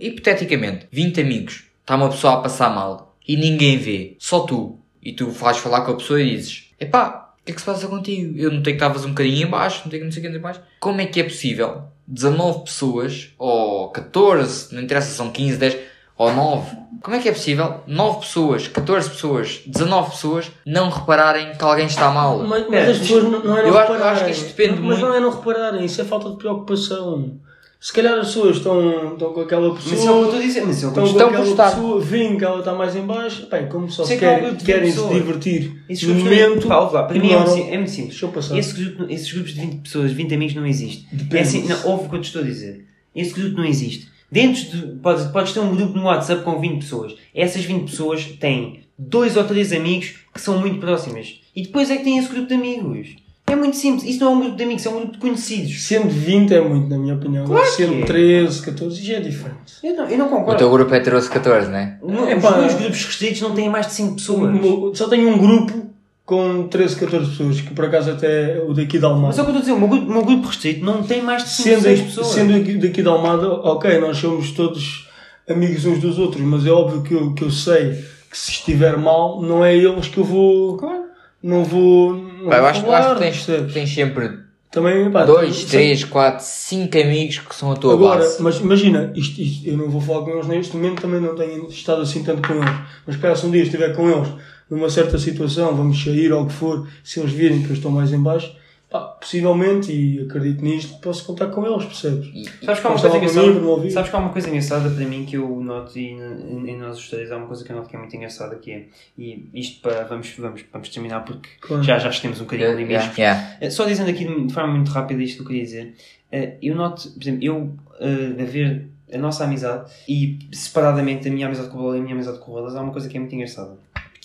hipoteticamente, 0.01 0.87
20 0.91 1.21
amigos. 1.21 1.65
Está 1.81 1.97
uma 1.97 2.09
pessoa 2.11 2.35
a 2.35 2.37
passar 2.39 2.75
mal 2.75 3.17
e 3.27 3.37
ninguém 3.37 3.79
vê. 3.79 4.17
Só 4.19 4.41
tu. 4.41 4.79
E 5.03 5.12
tu 5.12 5.31
vais 5.31 5.57
falar 5.57 5.83
com 5.83 5.93
a 5.93 5.97
pessoa 5.97 6.21
e 6.21 6.31
dizes: 6.37 6.71
Epá, 6.81 7.33
o 7.41 7.45
que 7.45 7.53
é 7.53 7.55
que 7.55 7.61
se 7.61 7.67
passa 7.67 7.87
contigo? 7.87 8.37
Eu 8.37 8.51
não 8.51 8.62
tenho 8.62 8.77
que 8.77 8.83
estavas 8.83 9.05
um 9.05 9.11
bocadinho 9.11 9.47
em 9.47 9.51
baixo, 9.51 9.83
não 9.85 9.91
tenho 9.91 10.01
que 10.03 10.05
não 10.07 10.12
sei 10.12 10.25
o 10.27 10.31
que 10.31 10.37
em 10.37 10.41
baixo. 10.41 10.61
Como 10.81 11.01
é 11.01 11.07
que 11.07 11.21
é 11.21 11.25
possível 11.25 11.83
19 12.09 12.65
pessoas, 12.65 13.31
ou 13.39 13.89
14, 13.91 14.75
não 14.75 14.83
interessa, 14.83 15.12
são 15.12 15.31
15, 15.31 15.57
10, 15.59 15.77
ou 16.18 16.33
9. 16.33 16.76
Como 17.02 17.14
é 17.16 17.20
que 17.20 17.29
é 17.29 17.33
possível 17.33 17.81
9 17.87 18.20
pessoas, 18.20 18.68
14 18.68 19.11
pessoas, 19.11 19.61
19 19.66 20.11
pessoas 20.11 20.50
não 20.66 20.88
repararem 20.90 21.52
que 21.55 21.62
alguém 21.62 21.87
está 21.87 22.11
mal? 22.11 22.38
Mas, 22.42 22.64
mas 22.68 22.74
É, 22.88 22.90
as 22.90 22.98
pessoas 22.98 23.24
não, 23.24 23.31
não 23.44 23.57
é 23.59 23.62
não 23.62 23.68
eu 23.68 23.72
repararem. 23.74 24.02
acho 24.09 24.24
que 24.24 24.31
isto 24.31 24.46
depende 24.46 24.81
mas 24.81 24.98
muito. 24.98 25.00
não 25.02 25.14
é 25.14 25.20
não 25.20 25.31
repararem, 25.31 25.85
isso 25.85 26.00
é 26.00 26.05
falta 26.05 26.31
de 26.31 26.37
preocupação. 26.37 27.38
Se 27.79 27.92
calhar 27.92 28.18
as 28.18 28.29
pessoas 28.29 28.57
estão, 28.57 29.12
estão 29.12 29.33
com 29.35 29.40
aquela 29.42 29.68
Mas 29.72 29.85
isso 29.85 29.94
é 29.94 29.94
o 29.94 29.98
que 30.00 30.07
eu 30.09 30.09
pessoa, 30.09 30.24
estou 30.24 30.38
a 30.38 30.42
dizer. 30.42 30.64
Mas 30.66 30.83
é 30.83 30.87
o 30.87 30.92
que 30.92 30.98
eu 30.98 31.05
estão 31.05 31.29
com 31.29 31.37
aquela 31.37 31.70
pessoa, 31.70 32.00
veem 32.00 32.38
que 32.38 32.44
ela 32.44 32.59
está 32.59 32.72
mais 32.74 32.96
em 32.96 33.02
baixo, 33.02 33.46
bem, 33.50 33.68
como 33.68 33.90
só 33.90 34.02
se 34.05 34.16
que 34.16 34.24
é 34.24 34.29
um 34.29 34.31
querem, 34.31 34.44
grupo 34.46 34.59
de 34.59 34.64
querem 34.64 34.90
se 34.90 35.09
divertir 35.09 35.83
Esses 35.88 36.09
no 36.09 36.14
momento, 36.14 36.66
Pá, 36.66 36.79
lá, 36.81 37.02
para 37.05 37.18
mim 37.18 37.31
é 37.31 37.38
muito, 37.38 37.68
é 37.68 37.76
muito 37.76 37.90
simples. 37.90 38.09
Deixa 38.14 38.24
eu 38.26 38.31
passar. 38.31 38.57
Esse 38.59 38.72
grupo- 38.83 39.12
esses 39.12 39.31
grupos 39.33 39.52
de 39.55 39.61
20 39.61 39.83
pessoas, 39.83 40.11
20 40.11 40.35
amigos 40.35 40.55
não 40.57 40.66
existem. 40.66 41.07
Depende. 41.12 41.37
É 41.37 41.40
assim, 41.42 41.68
não, 41.68 41.87
ouve 41.90 42.07
o 42.07 42.09
que 42.09 42.16
eu 42.16 42.20
te 42.22 42.24
estou 42.24 42.42
a 42.42 42.44
dizer. 42.44 42.85
Esse 43.14 43.35
grupo 43.38 43.59
não 43.59 43.64
existe. 43.64 44.09
Dentro 44.31 44.62
de. 44.65 44.87
Podes, 44.99 45.25
podes 45.27 45.53
ter 45.53 45.61
um 45.61 45.75
grupo 45.75 45.97
no 45.97 46.05
WhatsApp 46.05 46.43
com 46.43 46.59
20 46.61 46.81
pessoas. 46.81 47.15
Essas 47.35 47.65
20 47.65 47.91
pessoas 47.91 48.25
têm 48.41 48.81
dois 48.99 49.37
ou 49.37 49.45
três 49.45 49.73
amigos 49.73 50.15
que 50.33 50.41
são 50.41 50.59
muito 50.59 50.79
próximas. 50.81 51.41
E 51.55 51.62
depois 51.62 51.91
é 51.91 51.97
que 51.97 52.05
tem 52.05 52.19
esse 52.19 52.29
grupo 52.29 52.47
de 52.49 52.55
amigos. 52.55 53.17
É 53.49 53.55
muito 53.55 53.77
simples. 53.77 54.03
Isso 54.11 54.19
não 54.25 54.33
é 54.33 54.35
um 54.35 54.41
grupo 54.41 54.57
de 54.57 54.65
amigos, 54.65 54.85
é 54.85 54.89
um 54.91 54.95
grupo 54.95 55.12
de 55.12 55.19
conhecidos. 55.19 55.85
Sendo 55.85 56.09
20 56.09 56.53
é 56.53 56.61
muito, 56.61 56.89
na 56.89 56.99
minha 56.99 57.15
opinião. 57.15 57.47
Claro 57.47 57.65
que 57.65 57.71
Sendo 57.71 58.03
é. 58.03 58.05
13, 58.05 58.62
14, 58.62 59.03
já 59.05 59.15
é 59.17 59.21
diferente. 59.21 59.75
Eu 59.85 59.95
não, 59.95 60.09
eu 60.09 60.19
não 60.19 60.27
O 60.27 60.31
concordo. 60.31 60.59
teu 60.59 60.69
grupo 60.71 60.93
é 60.93 60.99
13, 60.99 61.31
14, 61.31 61.71
não 61.71 61.79
é? 61.79 61.99
Não, 62.03 62.29
Epá, 62.29 62.51
os 62.51 62.57
meus 62.57 62.75
grupos 62.75 63.05
restritos 63.05 63.41
não 63.43 63.55
têm 63.55 63.69
mais 63.71 63.87
de 63.87 63.93
5 63.93 64.17
pessoas. 64.17 64.65
O- 64.65 64.91
o- 64.91 64.95
Só 64.97 65.07
tenho 65.09 65.29
um 65.29 65.39
grupo 65.39 65.91
com 66.27 66.67
13, 66.69 66.97
14 66.97 67.31
pessoas, 67.31 67.61
que 67.61 67.73
por 67.73 67.85
acaso 67.85 68.11
até 68.11 68.59
é 68.59 68.61
o 68.67 68.75
daqui 68.75 68.99
da 68.99 69.07
Almada. 69.07 69.29
Mas 69.29 69.39
é 69.39 69.43
o 69.43 69.45
que 69.45 69.51
eu 69.53 69.57
estou 69.57 69.59
a 69.59 69.61
dizer, 69.61 69.73
o 69.73 69.79
meu 69.79 69.89
grupo, 69.89 70.11
o 70.11 70.12
meu 70.15 70.25
grupo 70.25 70.49
restrito 70.49 70.85
não 70.85 71.03
tem 71.03 71.23
mais 71.23 71.45
de 71.45 71.51
5 71.51 71.69
Sendo, 71.69 71.83
6 71.83 72.01
pessoas. 72.03 72.27
sendo 72.27 72.57
aqui- 72.57 72.77
daqui 72.77 73.03
da 73.03 73.11
Almada, 73.12 73.49
ok, 73.49 73.99
nós 74.01 74.19
somos 74.19 74.51
todos 74.51 75.09
amigos 75.49 75.85
uns 75.87 76.01
dos 76.01 76.19
outros, 76.19 76.43
mas 76.43 76.67
é 76.67 76.71
óbvio 76.71 77.03
que 77.03 77.15
eu, 77.15 77.33
que 77.33 77.43
eu 77.45 77.51
sei 77.51 77.91
que 78.29 78.37
se 78.37 78.51
estiver 78.51 78.97
mal, 78.99 79.41
não 79.41 79.65
é 79.65 79.75
eles 79.75 80.09
que 80.09 80.19
eu 80.19 80.25
vou. 80.25 80.77
Claro. 80.77 81.05
Não 81.43 81.62
vou. 81.65 82.12
Não 82.15 82.49
Pá, 82.51 82.57
eu 82.57 82.61
vou 82.61 82.71
acho, 82.71 82.85
eu 82.85 82.93
acho 82.93 83.03
falar, 83.05 83.15
que 83.15 83.21
tens, 83.21 83.37
percebes? 83.45 83.73
tens 83.73 83.95
sempre 83.95 84.31
Também, 84.71 85.11
pá, 85.12 85.25
2, 85.25 85.55
sei- 85.55 85.67
3, 85.69 86.05
4, 86.05 86.45
5 86.45 86.99
amigos 86.99 87.39
que 87.39 87.55
são 87.55 87.71
a 87.71 87.77
tua 87.77 87.93
Agora, 87.95 88.21
base. 88.21 88.43
mas 88.43 88.57
imagina, 88.59 89.12
isto, 89.15 89.41
isto, 89.41 89.69
eu 89.69 89.77
não 89.77 89.89
vou 89.89 90.01
falar 90.01 90.23
com 90.25 90.31
eles 90.33 90.47
neste 90.49 90.77
momento, 90.77 91.01
também 91.03 91.21
não 91.21 91.37
tenho 91.37 91.69
estado 91.69 92.03
assim 92.03 92.25
tanto 92.25 92.47
com 92.47 92.55
eles. 92.55 92.69
Mas 93.07 93.15
espera, 93.15 93.37
se 93.37 93.47
um 93.47 93.51
dia 93.53 93.62
estiver 93.62 93.95
com 93.95 94.11
eles 94.11 94.29
numa 94.70 94.90
certa 94.90 95.18
situação, 95.18 95.74
vamos 95.76 96.02
sair 96.02 96.33
ou 96.33 96.42
o 96.44 96.46
que 96.46 96.52
for, 96.52 96.88
se 97.05 97.20
eles 97.20 97.33
virem 97.33 97.62
que 97.62 97.68
eu 97.70 97.74
estou 97.74 97.90
mais 97.90 98.12
em 98.12 98.20
baixo, 98.22 98.55
pá, 98.90 99.00
possivelmente, 99.00 99.92
e 99.92 100.20
acredito 100.22 100.62
nisto, 100.64 101.00
posso 101.00 101.24
contar 101.24 101.46
com 101.48 101.66
eles, 101.66 101.85
percebes? 101.85 102.26
E- 102.35 102.64
Sabes 102.64 102.81
que 102.81 102.87
há 102.87 102.90
uma 102.90 103.00
coisa 103.00 103.16
engraçada? 103.16 103.90
Sabes 103.90 104.11
que 104.11 104.16
há 104.16 104.18
uma 104.18 104.29
coisa 104.31 104.48
engraçada 104.48 104.90
para 104.90 105.05
mim 105.05 105.24
que 105.24 105.37
eu 105.37 105.61
noto 105.61 105.98
e 105.98 106.11
em 106.11 106.76
nós 106.79 106.98
os 106.98 107.09
três 107.11 107.31
há 107.31 107.37
uma 107.37 107.46
coisa 107.46 107.64
que 107.64 107.70
eu 107.72 107.76
noto 107.76 107.88
que 107.88 107.96
é 107.96 107.98
muito 107.98 108.14
engraçada 108.16 108.57
que 108.57 108.70
é 108.72 108.87
e 109.18 109.48
isto 109.55 109.81
para 109.81 110.05
vamos 110.05 110.33
vamos 110.38 110.64
vamos 110.72 110.88
terminar 110.88 111.24
porque 111.24 111.48
Claro. 111.61 111.83
já 111.83 111.98
já 111.98 112.11
estamos 112.11 112.40
um 112.40 112.44
bocadinho 112.44 112.68
Yeah, 112.70 112.87
limites. 112.87 113.18
yeah. 113.18 113.57
Eh, 113.61 113.70
Só 113.70 113.85
dizendo 113.85 114.11
aqui 114.11 114.24
de 114.24 114.52
forma 114.52 114.72
muito 114.74 114.90
rápida 114.90 115.22
isto 115.22 115.37
que 115.38 115.42
eu 115.42 115.46
queria 115.48 115.62
dizer, 115.64 115.94
eh, 116.33 116.55
eu 116.62 116.74
noto, 116.74 117.09
por 117.11 117.22
exemplo, 117.22 117.44
eu 117.44 117.72
eh, 118.00 118.42
a 118.42 118.44
ver 118.44 118.88
a 119.12 119.18
nossa 119.18 119.44
amizade 119.44 119.88
e 120.09 120.38
separadamente 120.52 121.29
a 121.29 121.31
minha 121.31 121.46
amizade 121.46 121.68
com 121.68 121.79
o 121.79 121.83
Bola 121.83 121.96
e 121.96 122.00
a 122.00 122.02
minha 122.02 122.14
amizade 122.14 122.38
com 122.40 122.50
o 122.50 122.55
Rodas 122.55 122.74
há 122.74 122.81
uma 122.83 122.92
coisa 122.92 123.09
que 123.09 123.16
é 123.16 123.20
muito 123.20 123.35
engraçada 123.35 123.76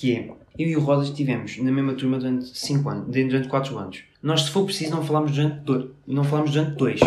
que 0.01 0.15
é 0.15 0.29
eu 0.57 0.67
e 0.67 0.75
o 0.75 0.81
Rodas 0.81 1.07
estivemos 1.09 1.57
na 1.59 1.71
mesma 1.71 1.93
turma 1.93 2.17
durante 2.17 2.57
5 2.57 2.89
anos, 2.89 3.05
durante 3.07 3.47
4 3.47 3.77
anos. 3.77 3.99
Nós, 4.21 4.41
se 4.41 4.49
for 4.49 4.65
preciso, 4.65 4.91
não 4.91 5.03
falámos 5.03 5.31
durante 5.31 5.59
dois. 5.59 5.85
Não 6.07 6.23
falámos 6.23 6.51
durante 6.51 6.75
dois. 6.75 6.99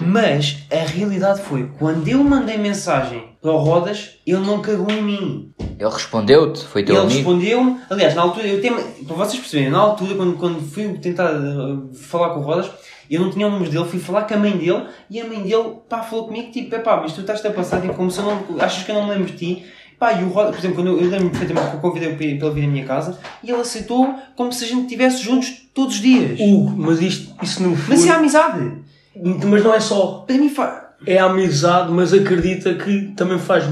Mas 0.00 0.58
a 0.70 0.84
realidade 0.84 1.40
foi, 1.42 1.70
quando 1.78 2.06
eu 2.06 2.22
mandei 2.22 2.58
mensagem 2.58 3.24
para 3.40 3.52
o 3.52 3.56
Rodas, 3.56 4.18
ele 4.26 4.40
não 4.40 4.60
cagou 4.60 4.90
em 4.90 5.00
mim. 5.00 5.54
Ele 5.78 5.88
respondeu-te, 5.88 6.64
foi 6.64 6.84
teu 6.84 6.96
ele 6.96 7.04
amigo. 7.04 7.16
respondeu-me, 7.18 7.80
aliás, 7.88 8.14
na 8.14 8.22
altura, 8.22 8.46
eu 8.46 8.60
tenho, 8.60 8.76
para 9.06 9.16
vocês 9.16 9.38
perceberem, 9.38 9.70
na 9.70 9.78
altura, 9.78 10.14
quando, 10.16 10.36
quando 10.36 10.60
fui 10.60 10.88
tentar 10.98 11.32
uh, 11.32 11.94
falar 11.94 12.30
com 12.30 12.40
o 12.40 12.42
Rodas, 12.42 12.70
eu 13.10 13.20
não 13.20 13.30
tinha 13.30 13.46
o 13.46 13.50
número 13.50 13.70
dele, 13.70 13.84
fui 13.84 14.00
falar 14.00 14.24
com 14.24 14.34
a 14.34 14.36
mãe 14.36 14.56
dele 14.56 14.86
e 15.08 15.20
a 15.20 15.24
mãe 15.24 15.42
dele, 15.42 15.76
pá, 15.88 16.02
falou 16.02 16.26
comigo, 16.26 16.50
tipo, 16.50 16.74
é 16.74 16.78
pá, 16.78 16.98
mas 17.00 17.12
tu 17.12 17.20
estás-te 17.20 17.46
a 17.46 17.52
passar, 17.52 17.80
tipo, 17.80 17.94
como 17.94 18.10
se 18.10 18.18
eu 18.18 18.24
não, 18.24 18.60
achas 18.60 18.84
que 18.84 18.90
eu 18.90 18.96
não 18.96 19.04
me 19.04 19.10
lembro 19.10 19.32
de 19.32 19.36
ti? 19.36 19.66
Pá, 19.98 20.12
e 20.12 20.24
o 20.24 20.28
Rodas, 20.28 20.54
por 20.54 20.60
exemplo, 20.60 20.76
quando 20.76 20.88
eu, 20.88 21.00
eu 21.00 21.08
lembro 21.08 21.30
perfeitamente 21.30 21.70
que 21.70 21.76
eu 21.76 21.80
convidei 21.80 22.14
para 22.14 22.24
ele 22.24 22.50
vir 22.50 22.64
à 22.64 22.68
minha 22.68 22.84
casa 22.84 23.18
e 23.42 23.50
ele 23.50 23.60
aceitou 23.60 24.14
como 24.34 24.52
se 24.52 24.64
a 24.64 24.68
gente 24.68 24.82
estivesse 24.82 25.22
juntos 25.22 25.68
todos 25.74 25.94
os 25.94 26.00
dias. 26.02 26.38
Hugo, 26.38 26.74
mas 26.76 27.00
isto, 27.00 27.34
isso 27.42 27.62
não 27.62 27.74
foi. 27.74 27.96
Mas 27.96 28.06
é 28.06 28.10
amizade. 28.10 28.72
Mas 29.14 29.64
não 29.64 29.74
é 29.74 29.80
só. 29.80 30.24
Para 30.26 30.36
mim, 30.36 30.50
fa... 30.50 30.94
É 31.06 31.18
a 31.18 31.26
amizade, 31.26 31.92
mas 31.92 32.12
acredita 32.12 32.74
que 32.74 33.12
também 33.16 33.38
faz 33.38 33.64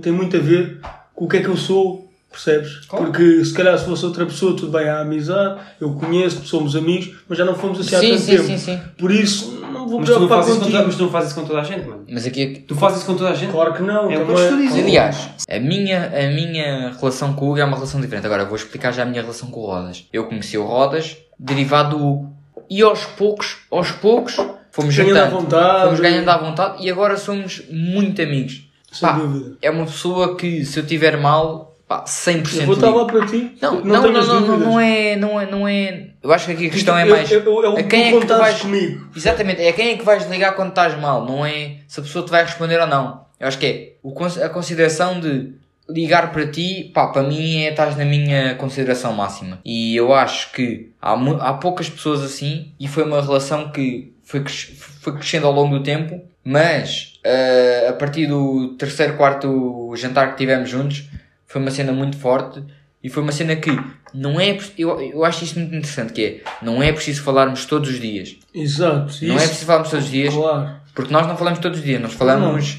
tem 0.00 0.12
muito 0.12 0.36
a 0.36 0.40
ver 0.40 0.80
com 1.14 1.24
o 1.24 1.28
que 1.28 1.36
é 1.38 1.40
que 1.40 1.48
eu 1.48 1.56
sou, 1.56 2.11
percebes? 2.32 2.84
Claro. 2.86 3.04
Porque 3.06 3.44
se 3.44 3.52
calhar 3.54 3.78
se 3.78 3.84
fosse 3.84 4.04
outra 4.04 4.26
pessoa, 4.26 4.56
tudo 4.56 4.72
bem, 4.76 4.88
há 4.88 5.00
amizade, 5.00 5.60
eu 5.80 5.92
conheço, 5.92 6.44
somos 6.44 6.74
amigos, 6.74 7.10
mas 7.28 7.38
já 7.38 7.44
não 7.44 7.54
fomos 7.54 7.78
assim 7.80 7.94
há 7.94 8.00
Sim, 8.00 8.10
tanto 8.10 8.20
sim, 8.22 8.30
tempo. 8.36 8.44
sim, 8.46 8.58
sim. 8.58 8.80
Por 8.98 9.10
isso, 9.12 9.60
não 9.72 9.86
vou 9.88 10.00
me 10.00 10.06
mas, 10.06 10.10
preocupar 10.10 10.38
fazes 10.38 10.50
isso 10.50 10.58
com 10.58 10.64
contigo. 10.64 10.76
toda, 10.78 10.86
mas 10.86 10.96
tu 10.96 11.02
não 11.04 11.10
fazes 11.10 11.30
isso 11.30 11.40
com 11.40 11.46
toda 11.46 11.60
a 11.60 11.64
gente, 11.64 11.86
mano. 11.88 12.04
Mas 12.10 12.26
aqui, 12.26 12.64
Tu 12.66 12.74
fazes 12.74 12.98
isso 12.98 13.06
com 13.06 13.14
toda 13.14 13.30
a 13.30 13.34
gente? 13.34 13.52
Claro 13.52 13.74
que 13.74 13.82
não. 13.82 14.10
É 14.10 14.18
o 14.18 14.24
que 14.26 14.32
eu 14.32 14.36
estou 14.36 14.58
a 14.58 14.60
dizer. 14.60 14.80
aliás, 14.82 15.28
a 15.48 15.58
minha, 15.60 16.06
a 16.06 16.30
minha 16.34 16.92
relação 16.98 17.32
com 17.34 17.44
o 17.46 17.50
Hugo 17.50 17.58
é 17.60 17.64
uma 17.64 17.76
relação 17.76 18.00
diferente. 18.00 18.26
Agora, 18.26 18.44
vou 18.44 18.56
explicar 18.56 18.92
já 18.92 19.02
a 19.02 19.06
minha 19.06 19.22
relação 19.22 19.50
com 19.50 19.60
o 19.60 19.66
Rodas. 19.66 20.04
Eu 20.12 20.24
conheci 20.26 20.56
o 20.58 20.64
Rodas 20.64 21.16
derivado 21.38 21.96
do 21.96 22.04
Hugo. 22.06 22.32
E 22.70 22.80
aos 22.82 23.04
poucos, 23.04 23.58
aos 23.70 23.90
poucos, 23.90 24.36
fomos 24.70 24.96
Ganhando 24.96 25.18
à 25.18 25.26
vontade. 25.26 25.84
Fomos 25.84 26.00
ganhando 26.00 26.28
à 26.30 26.38
vontade 26.38 26.82
e 26.82 26.90
agora 26.90 27.16
somos 27.18 27.62
muito 27.70 28.22
amigos. 28.22 28.62
Sem 28.90 29.08
Pá, 29.08 29.14
dúvida. 29.18 29.56
é 29.60 29.70
uma 29.70 29.84
pessoa 29.86 30.36
que, 30.36 30.64
se 30.64 30.78
eu 30.78 30.86
tiver 30.86 31.18
mal, 31.18 31.71
pá, 31.98 32.04
100% 32.04 32.60
Eu 32.60 32.66
vou 32.66 32.74
estar 32.74 32.86
ligo. 32.88 32.98
lá 32.98 33.04
para 33.06 33.26
ti. 33.26 33.56
Não, 33.60 33.84
não, 33.84 34.02
não, 34.02 34.12
não, 34.12 34.40
não, 34.40 34.56
não, 34.58 34.80
é, 34.80 35.16
não 35.16 35.40
é, 35.40 35.50
não 35.50 35.68
é. 35.68 36.06
Eu 36.22 36.32
acho 36.32 36.46
que 36.46 36.52
aqui 36.52 36.66
a 36.66 36.70
questão 36.70 36.96
é 36.96 37.02
Eu- 37.04 37.10
mais. 37.10 37.30
eu- 37.30 37.40
eu- 37.42 37.62
eu- 37.64 37.76
a 37.76 37.82
quem 37.82 38.04
é 38.16 38.20
que 38.20 38.26
tu 38.26 38.38
vais. 38.38 38.60
comigo. 38.60 39.06
Exatamente, 39.16 39.62
é 39.62 39.68
a 39.68 39.72
quem 39.72 39.90
é 39.90 39.96
que 39.96 40.04
vais 40.04 40.28
ligar 40.30 40.54
quando 40.54 40.70
estás 40.70 40.98
mal, 41.00 41.24
não 41.26 41.44
é 41.44 41.76
se 41.86 42.00
a 42.00 42.02
pessoa 42.02 42.24
te 42.24 42.30
vai 42.30 42.42
responder 42.44 42.80
ou 42.80 42.86
não. 42.86 43.22
Eu 43.38 43.48
acho 43.48 43.58
que 43.58 43.66
é 43.66 43.92
o 44.02 44.14
a 44.44 44.48
consideração 44.48 45.18
de 45.20 45.52
ligar 45.88 46.30
para 46.32 46.46
ti, 46.46 46.90
pá, 46.94 47.08
para 47.08 47.22
mim 47.24 47.64
é 47.64 47.70
estás 47.70 47.96
na 47.96 48.04
minha 48.04 48.54
consideração 48.54 49.12
máxima. 49.12 49.58
E 49.64 49.96
eu 49.96 50.14
acho 50.14 50.52
que 50.52 50.90
há, 51.02 51.12
há 51.40 51.52
poucas 51.54 51.90
pessoas 51.90 52.22
assim 52.22 52.72
e 52.78 52.86
foi 52.86 53.02
uma 53.02 53.20
relação 53.20 53.70
que 53.70 54.12
foi, 54.22 54.44
foi 54.46 55.12
crescendo 55.14 55.46
ao 55.48 55.52
longo 55.52 55.76
do 55.76 55.82
tempo, 55.82 56.20
mas 56.44 57.14
eh, 57.24 57.86
a 57.88 57.92
partir 57.92 58.26
do 58.26 58.74
terceiro, 58.78 59.16
quarto 59.16 59.92
jantar 59.96 60.30
que 60.32 60.38
tivemos 60.38 60.70
juntos 60.70 61.04
foi 61.52 61.60
uma 61.60 61.70
cena 61.70 61.92
muito 61.92 62.16
forte 62.16 62.62
e 63.04 63.08
foi 63.10 63.22
uma 63.22 63.32
cena 63.32 63.54
que 63.56 63.70
não 64.14 64.40
é. 64.40 64.56
Eu, 64.78 65.00
eu 65.00 65.24
acho 65.24 65.44
isto 65.44 65.58
muito 65.58 65.74
interessante, 65.74 66.12
que 66.12 66.24
é 66.24 66.40
não 66.64 66.82
é 66.82 66.90
preciso 66.92 67.22
falarmos 67.22 67.66
todos 67.66 67.90
os 67.90 68.00
dias. 68.00 68.36
Exato. 68.54 69.12
Não 69.22 69.34
é 69.34 69.36
isso- 69.38 69.46
preciso 69.48 69.66
falarmos 69.66 69.90
todos 69.90 70.04
os 70.06 70.10
dias, 70.10 70.32
Claro. 70.34 70.70
porque 70.94 71.12
nós 71.12 71.26
não 71.26 71.36
falamos 71.36 71.58
todos 71.58 71.78
os 71.78 71.84
dias, 71.84 72.00
nós 72.00 72.14
falamos 72.14 72.78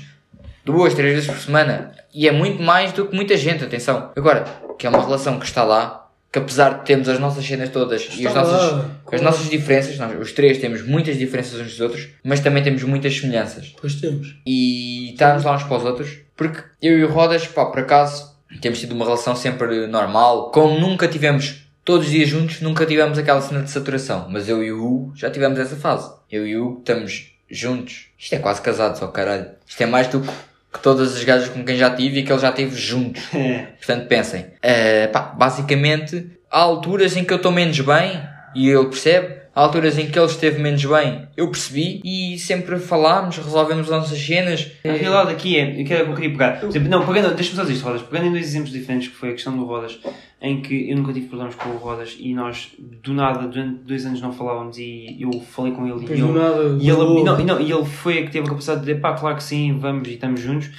duas, 0.66 0.94
três 0.94 1.14
vezes 1.14 1.30
por 1.30 1.38
semana. 1.40 1.92
E 2.14 2.28
é 2.28 2.32
muito 2.32 2.62
mais 2.62 2.92
do 2.94 3.08
que 3.08 3.16
muita 3.16 3.36
gente, 3.38 3.64
atenção. 3.64 4.12
Agora, 4.16 4.44
que 4.78 4.86
é 4.88 4.90
uma 4.90 5.02
relação 5.04 5.40
que 5.40 5.46
está 5.46 5.64
lá, 5.64 6.10
que 6.32 6.40
apesar 6.40 6.80
de 6.80 6.86
termos 6.86 7.08
as 7.10 7.20
nossas 7.20 7.46
cenas 7.46 7.70
todas 7.70 8.02
e 8.04 8.08
as 8.08 8.18
Está 8.34 8.42
nossas, 8.44 8.72
lá, 8.72 8.90
as 9.12 9.22
nossas 9.22 9.50
diferenças, 9.50 9.98
nós, 10.00 10.20
os 10.20 10.32
três 10.32 10.58
temos 10.58 10.82
muitas 10.84 11.18
diferenças 11.18 11.60
uns 11.60 11.68
dos 11.72 11.80
outros, 11.80 12.08
mas 12.24 12.40
também 12.40 12.64
temos 12.64 12.82
muitas 12.84 13.16
semelhanças. 13.16 13.74
Pois 13.80 13.96
temos. 13.96 14.36
E 14.46 15.12
estarmos 15.12 15.44
lá 15.44 15.56
uns 15.56 15.64
para 15.64 15.78
os 15.78 15.84
outros, 15.84 16.10
porque 16.36 16.64
eu 16.82 16.98
e 16.98 17.04
o 17.04 17.10
Rodas, 17.12 17.46
pá, 17.48 17.66
por 17.66 17.80
acaso, 17.80 18.33
temos 18.60 18.80
tido 18.80 18.94
uma 18.94 19.06
relação 19.06 19.36
sempre 19.36 19.88
normal. 19.88 20.52
Como 20.52 20.80
nunca 20.80 21.08
tivemos 21.08 21.64
todos 21.84 22.06
os 22.06 22.12
dias 22.12 22.30
juntos, 22.30 22.62
nunca 22.62 22.86
tivemos 22.86 23.18
aquela 23.18 23.42
cena 23.42 23.62
de 23.62 23.70
saturação. 23.72 24.28
Mas 24.30 24.48
eu 24.50 24.64
e 24.64 24.72
o 24.72 24.84
Hugo 24.84 25.14
já 25.16 25.30
tivemos 25.30 25.60
essa 25.60 25.76
fase. 25.76 26.12
Eu 26.32 26.48
e 26.48 26.56
o 26.58 26.66
Hugo 26.68 26.80
estamos 26.80 27.32
juntos. 27.50 28.08
Isto 28.18 28.36
é 28.36 28.40
quase 28.40 28.62
casados, 28.62 29.02
ó 29.02 29.08
caralho. 29.08 29.48
Isto 29.68 29.84
é 29.84 29.86
mais 29.86 30.08
do 30.08 30.22
que, 30.22 30.30
que 30.74 30.80
todas 30.82 31.16
as 31.16 31.24
gajas 31.24 31.50
com 31.50 31.64
quem 31.64 31.78
já 31.78 31.90
tive 31.90 32.20
e 32.20 32.24
que 32.24 32.32
ele 32.32 32.42
já 32.42 32.52
teve 32.52 32.76
juntos. 32.76 33.24
É. 33.34 33.68
Portanto, 33.78 34.08
pensem. 34.08 34.46
eh, 34.62 35.08
pá, 35.08 35.22
basicamente, 35.22 36.26
há 36.50 36.60
alturas 36.60 37.16
em 37.18 37.24
que 37.24 37.34
eu 37.34 37.38
estou 37.38 37.52
menos 37.52 37.80
bem 37.80 38.22
e 38.56 38.70
ele 38.70 38.86
percebe. 38.86 39.43
Há 39.56 39.62
alturas 39.62 40.00
em 40.00 40.08
que 40.10 40.18
ele 40.18 40.26
esteve 40.26 40.60
menos 40.60 40.84
bem, 40.84 41.28
eu 41.38 41.48
percebi 41.48 42.02
e 42.04 42.40
sempre 42.40 42.80
falámos, 42.80 43.38
resolvemos 43.38 43.86
as 43.86 44.00
nossas 44.00 44.20
cenas. 44.20 44.72
A 44.84 44.94
realidade 44.94 45.30
aqui 45.32 45.58
é, 45.58 45.80
eu 45.80 45.86
quero 45.86 46.06
que 46.06 46.12
eu 46.12 46.16
queria 46.16 46.32
pegar. 46.32 46.60
Por 46.60 46.70
exemplo, 46.70 46.90
não, 46.90 47.06
pegando, 47.06 47.36
deixa-me 47.36 47.58
só 47.58 47.62
dizer 47.62 47.74
isto, 47.76 47.86
Rodas, 47.86 48.02
pegando 48.02 48.30
em 48.30 48.32
dois 48.32 48.46
exemplos 48.46 48.72
diferentes, 48.72 49.10
que 49.10 49.16
foi 49.16 49.30
a 49.30 49.32
questão 49.34 49.56
do 49.56 49.64
Rodas, 49.64 50.00
em 50.42 50.60
que 50.60 50.90
eu 50.90 50.98
nunca 50.98 51.14
tive 51.14 51.28
problemas 51.28 51.54
com 51.54 51.70
o 51.70 51.78
Rodas 51.78 52.18
e 52.20 52.34
nós, 52.34 52.72
do 52.80 53.14
nada, 53.14 53.48
durante 53.48 53.84
dois 53.84 54.04
anos 54.08 54.22
não 54.22 54.34
falávamos 54.34 54.80
e 54.80 55.18
eu 55.20 55.32
falei 55.42 55.72
com 55.72 55.86
ele 55.86 56.04
e 56.04 56.06
do 56.08 56.14
ele, 56.14 56.22
nada. 56.40 56.78
e 56.82 56.90
ele, 56.90 57.24
não, 57.24 57.40
e 57.40 57.44
não, 57.44 57.62
e 57.62 57.72
ele 57.72 57.86
foi 57.86 58.18
a 58.20 58.24
que 58.24 58.32
teve 58.32 58.48
a 58.48 58.50
capacidade 58.50 58.80
de 58.80 58.88
dizer, 58.88 59.02
pá, 59.02 59.14
claro 59.14 59.36
que 59.36 59.44
sim, 59.44 59.78
vamos 59.78 60.08
e 60.08 60.14
estamos 60.14 60.42
juntos. 60.42 60.72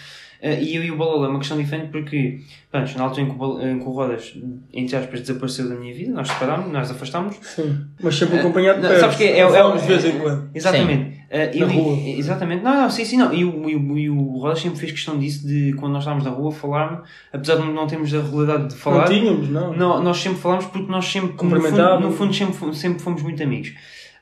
Eh, 0.47 0.62
e 0.62 0.76
eu 0.76 0.84
e 0.84 0.90
o 0.90 0.97
Balolo 0.99 1.24
é 1.24 1.28
uma 1.28 1.38
questão 1.38 1.57
diferente 1.57 1.88
porque, 1.90 2.38
pronto, 2.70 2.99
na 2.99 3.05
altura 3.05 3.22
em 3.22 3.30
que 3.30 3.42
o, 3.42 3.61
em 3.66 3.78
que 3.78 3.84
o 3.86 3.90
Rodas, 3.92 4.34
entre 4.74 4.95
aspas, 4.95 5.20
desapareceu 5.22 5.70
da 5.70 5.74
minha 5.74 5.95
vida, 5.95 6.12
nós 6.12 6.28
separámos, 6.28 6.70
nós 6.70 6.90
afastámos, 6.90 7.36
Sim. 7.40 7.80
Mas 8.03 8.14
sempre 8.14 8.40
acompanhado 8.40 8.82
de 8.82 8.86
perto. 8.88 9.01
sabes 9.01 9.16
que 9.16 9.24
é- 9.24 9.38
é- 9.38 9.40
é- 9.40 9.76
de 9.78 9.86
vez 9.86 10.05
em 10.05 10.18
quando. 10.18 10.51
Exatamente. 10.55 11.14
Uh, 11.34 11.61
Na 11.61 11.66
rua. 11.66 11.97
Exatamente. 12.18 12.62
Não, 12.62 12.82
não, 12.82 12.90
sim, 12.90 13.05
sim, 13.07 13.16
não. 13.16 13.32
E 13.32 13.42
o, 13.42 13.68
e 13.70 13.74
o, 13.74 13.99
e 13.99 14.11
o 14.11 14.22
Rodas 14.38 14.61
sempre 14.61 14.78
fez 14.78 14.92
questão 14.92 15.18
disso, 15.18 15.47
de 15.49 15.72
quando 15.72 15.92
nós 15.92 16.03
estávamos 16.03 16.24
na 16.26 16.30
rua 16.30 16.53
falar 16.53 17.03
apesar 17.32 17.57
de 17.57 17.62
não 17.72 17.86
termos 17.86 18.12
a 18.12 18.20
regularidade 18.20 18.68
de 18.68 18.74
falar, 18.76 19.09
Não 19.09 19.18
tínhamos, 19.18 19.49
não. 19.49 19.72
não, 19.74 20.03
nós 20.03 20.18
sempre 20.18 20.38
falámos 20.40 20.66
porque 20.66 20.92
nós 20.92 21.07
sempre, 21.07 21.30
no 21.30 21.61
fundo, 21.70 22.01
no 22.01 22.12
fundo 22.12 22.34
sempre, 22.34 22.74
sempre 22.76 23.03
fomos 23.03 23.22
muito 23.22 23.42
amigos. 23.42 23.72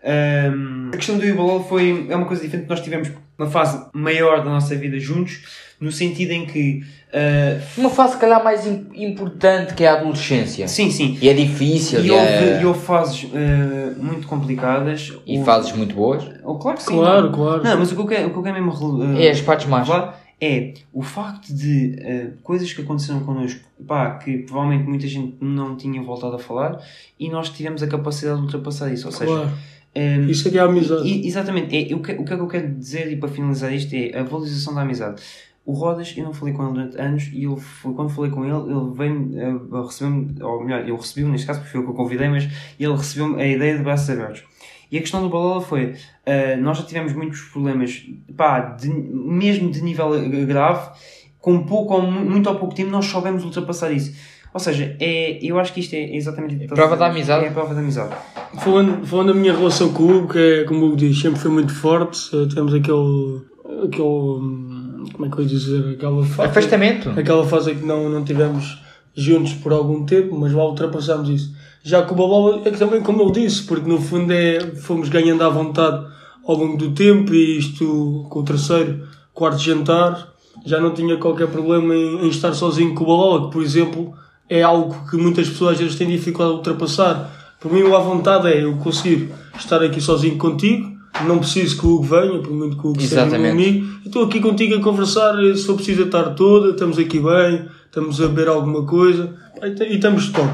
Um, 0.04 0.90
a 0.92 0.96
questão 0.96 1.16
do 1.16 1.24
Ibalol 1.24 1.62
foi 1.64 2.06
é 2.08 2.16
uma 2.16 2.26
coisa 2.26 2.42
diferente, 2.42 2.68
nós 2.68 2.80
tivemos 2.80 3.10
uma 3.38 3.48
fase 3.48 3.86
maior 3.92 4.38
da 4.38 4.50
nossa 4.50 4.74
vida 4.74 4.98
juntos, 4.98 5.42
no 5.80 5.90
sentido 5.92 6.30
em 6.32 6.44
que, 6.46 6.82
uh, 7.12 7.80
Uma 7.80 7.90
fase, 7.90 8.14
se 8.14 8.20
calhar, 8.20 8.42
mais 8.42 8.66
im- 8.66 8.86
importante 8.94 9.74
que 9.74 9.84
é 9.84 9.88
a 9.88 9.94
adolescência. 9.94 10.66
sim, 10.68 10.90
sim, 10.90 11.18
E 11.20 11.28
é 11.28 11.34
difícil, 11.34 12.00
e 12.00 12.06
e, 12.06 12.10
houve, 12.10 12.24
é... 12.26 12.60
e 12.62 12.66
houve 12.66 12.80
fases 12.80 13.24
uh, 13.24 14.02
muito 14.02 14.26
complicadas. 14.26 15.12
e 15.26 15.34
Houve- 15.38 15.44
fases 15.44 15.72
muito 15.72 15.94
boas. 15.94 16.24
Oh, 16.44 16.56
claro 16.56 16.76
que 16.78 16.82
sim. 16.84 16.94
Claro, 16.96 17.22
não. 17.26 17.32
claro. 17.32 17.62
Não, 17.64 17.78
mas 17.78 17.90
o 17.92 17.94
que 17.96 18.00
eu 18.00 18.06
quero, 18.06 18.28
o 18.28 18.30
que 18.32 18.38
eu 18.38 18.42
quero 18.42 18.62
mesmo 18.64 18.98
uh, 18.98 19.18
É 19.20 19.30
as 19.30 19.40
partes 19.40 19.66
falar 19.66 20.20
é 20.40 20.74
o 20.92 21.02
facto 21.02 21.54
de 21.54 21.94
eh, 22.00 22.30
coisas 22.42 22.72
que 22.72 22.82
aconteceram 22.82 23.20
connosco, 23.20 23.60
pá, 23.86 24.10
que 24.18 24.38
provavelmente 24.38 24.88
muita 24.88 25.06
gente 25.06 25.36
não 25.40 25.76
tinha 25.76 26.02
voltado 26.02 26.34
a 26.34 26.38
falar 26.40 26.80
e 27.16 27.30
nós 27.30 27.48
tivemos 27.48 27.80
a 27.80 27.86
capacidade 27.86 28.38
de 28.38 28.46
ultrapassar 28.46 28.92
isso. 28.92 29.06
Ou 29.06 29.12
seja, 29.12 29.48
Claro. 29.94 30.08
eh, 30.08 30.30
Isso 30.30 30.48
é 30.48 30.50
que 30.50 30.58
é 30.58 30.60
a 30.60 30.64
amizade. 30.64 31.06
e- 31.08 31.26
exatamente, 31.26 31.76
é, 31.76 31.94
o, 31.94 32.00
que, 32.00 32.12
o 32.12 32.24
que 32.24 32.32
é 32.32 32.36
que 32.36 32.42
eu 32.42 32.48
quero 32.48 32.74
dizer 32.74 33.12
e 33.12 33.16
para 33.16 33.28
finalizar 33.28 33.72
isto 33.72 33.92
é 33.94 34.18
a 34.18 34.22
valorização 34.22 34.74
da 34.74 34.82
amizade. 34.82 35.22
O 35.64 35.72
Rodas, 35.74 36.12
eu 36.16 36.24
não 36.24 36.32
falei 36.34 36.52
com 36.54 36.64
ele 36.64 36.72
durante 36.72 37.00
anos 37.00 37.30
e 37.32 37.44
ele, 37.44 37.56
quando 37.94 38.08
falei 38.10 38.30
com 38.32 38.44
ele, 38.44 38.56
ele 38.72 38.90
veio 38.94 39.30
eh, 39.38 39.86
receber-me, 39.86 40.42
ou 40.42 40.64
melhor, 40.64 40.88
eu 40.88 40.96
recebi-o 40.96 41.28
neste 41.28 41.46
caso, 41.46 41.60
porque 41.60 41.70
foi 41.72 41.80
eu 41.80 41.84
que 41.84 41.92
o 41.92 41.94
convidei, 41.94 42.28
mas 42.28 42.48
ele 42.80 42.92
recebeu-me 42.96 43.40
a 43.40 43.46
ideia 43.46 43.76
de 43.76 43.82
braços 43.84 44.10
abertos. 44.10 44.42
E 44.90 44.98
a 44.98 45.00
questão 45.00 45.22
do 45.22 45.28
Balola 45.30 45.60
foi, 45.60 45.94
eh, 46.26 46.56
nós 46.56 46.78
já 46.78 46.84
tivemos 46.84 47.12
muitos 47.12 47.40
problemas, 47.42 48.04
pá, 48.36 48.60
de- 48.60 48.88
mesmo 48.88 49.70
de 49.70 49.80
nível 49.82 50.14
eh, 50.16 50.44
grave, 50.44 50.90
com 51.38 51.62
pouco 51.64 51.94
ou 51.94 52.02
mu- 52.02 52.28
muito 52.28 52.48
ou 52.48 52.56
pouco 52.56 52.74
tempo 52.74 52.90
nós 52.90 53.06
soubemos 53.06 53.44
ultrapassar 53.44 53.92
isso. 53.92 54.12
Ou 54.54 54.60
seja, 54.60 54.94
é, 55.00 55.38
eu 55.42 55.58
acho 55.58 55.72
que 55.72 55.80
isto 55.80 55.94
é 55.94 56.14
exatamente... 56.14 56.54
estás 56.54 56.78
prova 56.78 56.96
da 56.96 57.06
amizade. 57.06 57.44
É 57.46 57.48
a 57.48 57.52
prova 57.52 57.74
da 57.74 57.80
amizade. 57.80 58.14
Falando, 58.62 59.06
falando 59.06 59.28
da 59.28 59.34
minha 59.34 59.56
relação 59.56 59.92
com 59.92 60.02
o 60.02 60.16
Hugo, 60.18 60.32
que 60.32 60.38
é, 60.38 60.64
como 60.64 60.82
o 60.82 60.86
Hugo 60.88 60.96
diz, 60.96 61.18
sempre 61.18 61.40
foi 61.40 61.50
muito 61.50 61.74
forte. 61.74 62.28
eh, 62.36 62.46
Tivemos 62.48 62.74
aquele. 62.74 63.40
aquele 63.84 64.02
hum, 64.02 65.04
como 65.12 65.26
é 65.26 65.30
que 65.30 65.36
eu 65.38 65.42
ia 65.42 65.48
dizer? 65.48 65.94
Aquela 65.94 66.24
fase. 66.24 66.48
Afastamento. 66.50 67.10
Aquela 67.10 67.44
fase 67.46 67.72
em 67.72 67.76
que 67.76 67.84
não, 67.86 68.08
não 68.08 68.22
tivemos 68.24 68.78
juntos 69.14 69.54
por 69.54 69.72
algum 69.72 70.04
tempo, 70.04 70.38
mas 70.38 70.52
lá 70.52 70.64
ultrapassámos 70.66 71.28
isso. 71.28 71.54
Já 71.82 72.02
com 72.02 72.14
o 72.14 72.16
Babola 72.16 72.62
é 72.64 72.70
que 72.70 72.78
também 72.78 73.02
como 73.02 73.22
ele 73.22 73.32
disse, 73.32 73.64
porque 73.64 73.88
no 73.88 74.00
fundo 74.00 74.32
é, 74.32 74.60
fomos 74.76 75.08
ganhando 75.08 75.42
à 75.42 75.48
vontade 75.48 76.06
ao 76.46 76.56
longo 76.56 76.76
do 76.76 76.92
tempo 76.92 77.34
e 77.34 77.58
isto 77.58 78.26
com 78.30 78.40
o 78.40 78.44
terceiro, 78.44 79.06
quarto 79.34 79.58
jantar, 79.58 80.28
já 80.64 80.80
não 80.80 80.92
tinha 80.94 81.16
qualquer 81.16 81.48
problema 81.48 81.94
em, 81.94 82.24
em 82.24 82.28
estar 82.28 82.52
sozinho 82.52 82.94
com 82.94 83.04
o 83.04 83.06
Babola, 83.06 83.46
que 83.46 83.52
por 83.52 83.62
exemplo 83.62 84.14
é 84.54 84.62
algo 84.62 85.08
que 85.10 85.16
muitas 85.16 85.48
pessoas 85.48 85.72
às 85.74 85.78
vezes 85.80 85.96
têm 85.96 86.08
dificuldade 86.08 86.50
de 86.52 86.56
ultrapassar. 86.58 87.54
Por 87.60 87.72
mim, 87.72 87.82
o 87.82 87.96
à 87.96 88.00
vontade 88.00 88.48
é 88.48 88.64
eu 88.64 88.74
conseguir 88.76 89.30
estar 89.58 89.82
aqui 89.82 90.00
sozinho 90.00 90.36
contigo, 90.36 90.90
não 91.26 91.38
preciso 91.38 91.78
que 91.78 91.86
o 91.86 91.90
Hugo 91.94 92.04
venha, 92.04 92.38
por 92.40 92.52
muito 92.52 92.76
que 92.76 92.86
o 92.86 92.90
Hugo 92.90 93.00
seja 93.00 93.16
meu 93.16 93.24
Exatamente. 93.26 93.52
amigo, 93.68 93.86
e 94.04 94.06
estou 94.08 94.24
aqui 94.24 94.40
contigo 94.40 94.74
a 94.74 94.80
conversar, 94.80 95.34
se 95.54 95.64
for 95.64 95.76
preciso 95.76 96.02
a 96.04 96.06
tarde 96.06 96.36
toda, 96.36 96.70
estamos 96.70 96.98
aqui 96.98 97.20
bem, 97.20 97.66
estamos 97.86 98.20
a 98.20 98.26
beber 98.28 98.48
alguma 98.48 98.84
coisa, 98.84 99.32
e 99.62 99.94
estamos 99.94 100.28
top. 100.30 100.48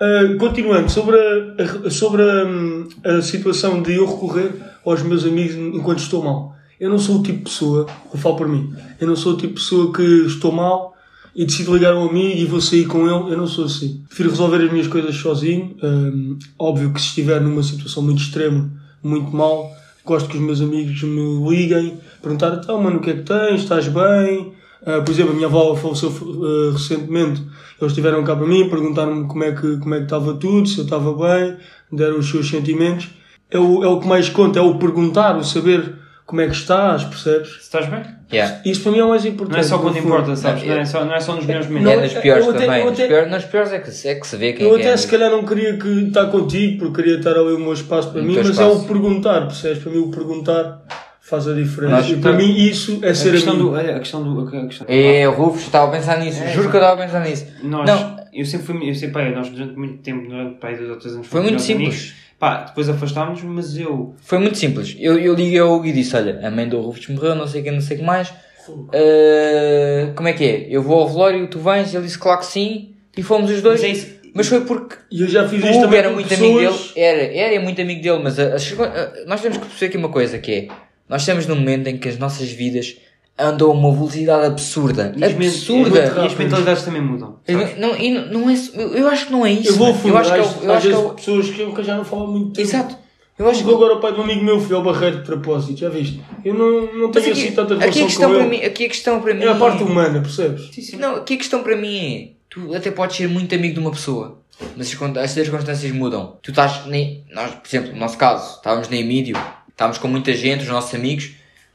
Uh, 0.00 0.36
continuando, 0.36 0.90
sobre, 0.90 1.16
a, 1.16 1.86
a- 1.86 1.90
sobre 1.90 2.22
a, 2.22 2.44
hum, 2.44 2.88
a 3.04 3.22
situação 3.22 3.80
de 3.82 3.94
eu 3.94 4.04
recorrer 4.06 4.50
aos 4.84 5.00
meus 5.02 5.24
amigos 5.24 5.54
enquanto 5.54 5.98
estou 6.00 6.24
mal. 6.24 6.56
Eu 6.80 6.90
não 6.90 6.98
sou 6.98 7.20
o 7.20 7.22
tipo 7.22 7.38
de 7.38 7.44
pessoa, 7.44 7.86
eu 8.12 8.18
falo 8.18 8.34
por 8.34 8.48
mim, 8.48 8.74
eu 9.00 9.06
não 9.06 9.14
sou 9.14 9.34
o 9.34 9.36
tipo 9.36 9.54
de 9.54 9.60
pessoa 9.60 9.92
que 9.92 10.02
estou 10.26 10.50
mal 10.50 10.91
e 11.34 11.46
decido 11.46 11.74
ligar 11.74 11.94
um 11.94 12.08
amigo 12.08 12.38
e 12.38 12.44
vou 12.44 12.60
sair 12.60 12.86
com 12.86 13.00
ele, 13.06 13.32
eu 13.32 13.36
não 13.36 13.46
sou 13.46 13.64
assim. 13.64 14.02
Prefiro 14.06 14.30
resolver 14.30 14.64
as 14.64 14.70
minhas 14.70 14.86
coisas 14.86 15.14
sozinho. 15.16 15.74
Hum, 15.82 16.38
óbvio 16.58 16.92
que 16.92 17.00
se 17.00 17.08
estiver 17.08 17.40
numa 17.40 17.62
situação 17.62 18.02
muito 18.02 18.22
extrema, 18.22 18.70
muito 19.02 19.34
mal, 19.34 19.70
gosto 20.04 20.28
que 20.28 20.36
os 20.36 20.42
meus 20.42 20.60
amigos 20.60 21.02
me 21.02 21.48
liguem, 21.48 21.98
perguntar, 22.20 22.58
então 22.62 22.82
mano, 22.82 22.98
o 22.98 23.00
que 23.00 23.10
é 23.10 23.14
que 23.14 23.22
tens? 23.22 23.62
Estás 23.62 23.88
bem? 23.88 24.52
Ah, 24.84 25.00
por 25.00 25.12
exemplo, 25.12 25.32
a 25.32 25.34
minha 25.34 25.46
avó 25.46 25.74
faleceu 25.74 26.10
ah, 26.10 26.72
recentemente. 26.72 27.42
Eles 27.80 27.92
estiveram 27.92 28.22
cá 28.24 28.36
para 28.36 28.46
mim, 28.46 28.68
perguntaram-me 28.68 29.26
como 29.26 29.44
é 29.44 29.52
que 29.52 29.78
como 29.78 29.94
é 29.94 29.98
que 29.98 30.04
estava 30.04 30.34
tudo, 30.34 30.68
se 30.68 30.78
eu 30.78 30.84
estava 30.84 31.12
bem, 31.14 31.56
deram 31.90 32.18
os 32.18 32.28
seus 32.28 32.48
sentimentos. 32.48 33.08
É 33.50 33.58
o, 33.58 33.84
é 33.84 33.86
o 33.86 34.00
que 34.00 34.06
mais 34.06 34.28
conta, 34.28 34.58
é 34.58 34.62
o 34.62 34.78
perguntar, 34.78 35.36
o 35.36 35.44
saber 35.44 36.01
como 36.26 36.40
é 36.40 36.46
que 36.46 36.52
estás, 36.54 37.04
percebes? 37.04 37.48
Se 37.54 37.58
estás 37.60 37.86
bem? 37.88 38.02
Yeah. 38.32 38.60
Isso 38.64 38.82
para 38.82 38.92
mim 38.92 38.98
é 38.98 39.04
o 39.04 39.08
mais 39.10 39.24
importante. 39.26 39.52
Não 39.54 39.60
é 39.60 39.62
só 39.62 39.78
quando 39.78 39.98
importa, 39.98 40.34
sabes? 40.36 40.62
Não, 40.62 40.74
Não 40.74 40.80
é 40.80 40.84
só, 40.86 41.04
não 41.04 41.14
é 41.14 41.20
só 41.20 41.34
nos 41.36 41.44
melhores 41.44 41.66
É 41.66 41.70
momentos. 41.70 42.12
nas 42.14 42.22
piores 42.22 42.44
eu 42.46 42.50
até- 42.50 42.64
também. 42.64 42.80
eu 42.80 42.84
Nas 42.86 42.94
até- 42.98 43.08
piores, 43.08 43.30
nas 43.30 43.44
piores 43.44 43.72
é 43.72 43.78
que, 43.80 43.90
se- 43.90 44.08
é 44.08 44.14
que 44.14 44.26
se 44.26 44.36
vê 44.36 44.52
quem 44.54 44.66
Eu 44.66 44.72
é 44.74 44.78
que 44.78 44.84
até 44.86 44.94
é. 44.94 44.96
se 44.96 45.08
calhar 45.08 45.30
não 45.30 45.44
queria 45.44 45.76
que 45.76 45.88
estar 46.08 46.26
contigo, 46.26 46.78
porque 46.78 47.02
queria 47.02 47.18
estar 47.18 47.32
ali 47.36 47.52
o 47.52 47.58
meu 47.58 47.72
espaço 47.74 48.10
para 48.10 48.22
No 48.22 48.28
mim, 48.28 48.36
mas 48.36 48.46
é 48.46 48.50
espaço. 48.52 48.76
o 48.78 48.84
perguntar, 48.86 49.40
percebes? 49.42 49.82
Para 49.82 49.92
mim 49.92 49.98
o 49.98 50.10
perguntar 50.10 50.82
faz 51.20 51.46
a 51.48 51.52
diferença. 51.52 51.96
Nós- 51.96 52.10
e 52.10 52.16
para 52.16 52.32
mim 52.32 52.56
isso 52.56 53.00
é 53.02 53.10
A 53.10 53.14
ser 53.14 53.32
questão 53.32 53.54
amigo. 53.54 53.70
do. 53.70 53.76
A 53.76 53.98
questão 53.98 54.22
do. 54.22 54.40
A 54.56 54.66
questão 54.66 54.86
É, 54.88 55.26
Rufus, 55.26 55.62
estava 55.62 55.88
a 55.88 55.90
pensar 55.98 56.18
nisso. 56.18 56.42
É, 56.42 56.48
Juro 56.52 56.70
que 56.70 56.76
eu 56.76 56.80
estava 56.80 57.02
a 57.02 57.04
pensar 57.06 57.20
nisso. 57.20 57.46
Nós, 57.62 57.86
Não. 57.90 58.16
eu 58.32 58.44
sempre 58.46 58.66
fui, 58.66 58.88
eu 58.90 58.94
sempre, 58.94 59.12
pá, 59.22 59.28
nós 59.30 59.50
durante 59.50 59.76
muito 59.76 59.98
tempo, 59.98 60.26
durante 60.28 60.58
pá, 60.58 60.70
dois 60.72 60.88
ou 60.88 60.96
três 60.96 61.14
anos, 61.14 61.26
Foi 61.26 61.42
muito 61.42 61.60
simples. 61.60 61.88
amigos. 61.88 62.14
Pá, 62.42 62.64
depois 62.64 62.88
afastámos, 62.88 63.40
mas 63.44 63.78
eu. 63.78 64.16
Foi 64.20 64.36
muito 64.40 64.58
simples. 64.58 64.96
Eu, 64.98 65.16
eu 65.16 65.32
liguei 65.32 65.60
ao 65.60 65.72
Hugo 65.72 65.86
e 65.86 65.92
disse: 65.92 66.16
Olha, 66.16 66.40
a 66.44 66.50
mãe 66.50 66.68
do 66.68 66.80
Rufus 66.80 67.06
morreu, 67.06 67.36
não 67.36 67.46
sei 67.46 67.60
o 67.60 67.64
que, 67.64 67.70
não 67.70 67.80
sei 67.80 67.96
o 67.96 68.00
que 68.00 68.04
mais. 68.04 68.30
Uh, 68.68 70.12
como 70.16 70.26
é 70.26 70.32
que 70.32 70.44
é? 70.44 70.66
Eu 70.68 70.82
vou 70.82 70.98
ao 71.00 71.08
velório, 71.08 71.46
tu 71.46 71.60
vens? 71.60 71.94
Ele 71.94 72.02
disse: 72.04 72.18
Claro 72.18 72.40
que 72.40 72.46
sim. 72.46 72.94
E 73.16 73.22
fomos 73.22 73.48
os 73.48 73.62
dois. 73.62 73.80
Mas 73.80 73.88
é 73.88 73.92
isso. 73.92 74.12
Mas 74.34 74.46
foi 74.48 74.62
porque 74.62 74.96
E 75.10 75.20
eu 75.20 75.28
já 75.28 75.48
fiz 75.48 75.62
isto 75.64 75.82
também 75.82 75.98
era 76.00 76.08
com 76.08 76.14
muito 76.14 76.34
amigo 76.34 76.58
dele. 76.58 76.66
pessoas. 76.72 76.92
Era, 76.96 77.22
era 77.36 77.60
muito 77.60 77.80
amigo 77.80 78.02
dele, 78.02 78.18
mas 78.24 78.38
a- 78.40 78.54
as- 78.54 78.72
a- 78.80 79.12
nós 79.26 79.40
temos 79.40 79.58
que 79.58 79.66
perceber 79.66 79.86
aqui 79.86 79.96
uma 79.98 80.08
coisa 80.08 80.38
que 80.38 80.52
é. 80.52 80.68
Nós 81.08 81.22
estamos 81.22 81.46
num 81.46 81.54
momento 81.56 81.86
em 81.88 81.96
que 81.98 82.08
as 82.08 82.18
nossas 82.18 82.50
vidas 82.50 82.96
andam 83.42 83.70
a 83.70 83.74
uma 83.74 83.92
velocidade 83.92 84.46
absurda. 84.46 85.12
E 85.16 85.24
absurda. 85.24 86.14
e 86.22 86.26
as 86.26 86.34
mentalidades 86.34 86.82
também 86.84 87.02
mudam. 87.02 87.36
Eu 87.46 87.58
sabes? 87.60 87.78
não, 87.78 87.96
e 87.96 88.10
não, 88.10 88.26
não 88.40 88.50
é, 88.50 88.54
eu 88.74 88.94
eu 88.98 89.08
acho 89.08 89.26
que 89.26 89.32
não 89.32 89.44
é 89.46 89.52
isso. 89.52 89.70
Eu 89.70 89.76
vou 89.76 89.92
mano. 89.94 90.08
eu 90.08 90.18
acho 90.18 90.32
que 90.32 90.38
é, 90.38 90.42
eu 90.42 90.44
às 90.44 90.54
acho 90.54 90.60
que 90.60 90.72
é 90.72 90.78
vezes 90.96 90.98
o- 90.98 91.10
pessoas 91.14 91.50
que 91.50 91.60
eu 91.62 91.84
já 91.84 91.96
não 91.96 92.04
falo 92.04 92.26
muito 92.28 92.52
tempo. 92.52 92.60
Exato. 92.68 92.96
Eu 93.38 93.48
acho 93.48 93.64
que 93.64 93.70
agora 93.70 93.94
o 93.94 94.00
pai 94.00 94.12
de 94.12 94.20
um 94.20 94.22
amigo 94.24 94.44
meu 94.44 94.60
foi 94.60 94.76
ao 94.76 94.82
Barreiro 94.84 95.16
de 95.18 95.24
propósito, 95.24 95.78
já 95.80 95.88
viste? 95.88 96.22
Eu 96.44 96.54
não, 96.54 96.82
não 96.94 97.10
tenho 97.10 97.30
aqui, 97.32 97.42
assim 97.46 97.52
tanta 97.52 97.74
aqui 97.74 97.82
a 97.84 97.86
relação 97.90 98.06
questão 98.06 98.28
com 98.30 98.34
para 98.36 98.44
ele. 98.46 98.58
mim, 98.58 98.64
aqui 98.64 98.84
a 98.84 98.88
questão 98.88 99.20
para 99.20 99.34
mim 99.34 99.42
É 99.44 99.48
a 99.48 99.54
parte 99.54 99.82
humana, 99.82 100.20
percebes? 100.20 100.68
Sim, 100.72 100.82
sim. 100.82 100.96
Não, 100.98 101.16
aqui 101.16 101.34
a 101.34 101.36
questão 101.38 101.62
para 101.62 101.74
mim 101.76 101.96
é, 102.14 102.28
tu 102.50 102.74
até 102.74 102.90
podes 102.90 103.16
ser 103.16 103.28
muito 103.28 103.52
amigo 103.54 103.74
de 103.74 103.80
uma 103.80 103.90
pessoa, 103.90 104.38
mas 104.76 104.96
as 105.16 105.30
circunstâncias 105.32 105.90
mudam. 105.92 106.36
Tu 106.42 106.50
estás, 106.50 106.86
nem, 106.86 107.24
nós, 107.34 107.50
por 107.52 107.66
exemplo, 107.66 107.92
no 107.94 107.98
nosso 107.98 108.16
caso, 108.18 108.56
estávamos 108.56 108.88
na 108.90 108.96
Emílio, 108.96 109.36
estávamos 109.68 109.98
com 109.98 110.06
muita 110.08 110.32
gente, 110.34 110.62
os 110.62 110.68
nossos 110.68 110.94
amigos, 110.94 111.30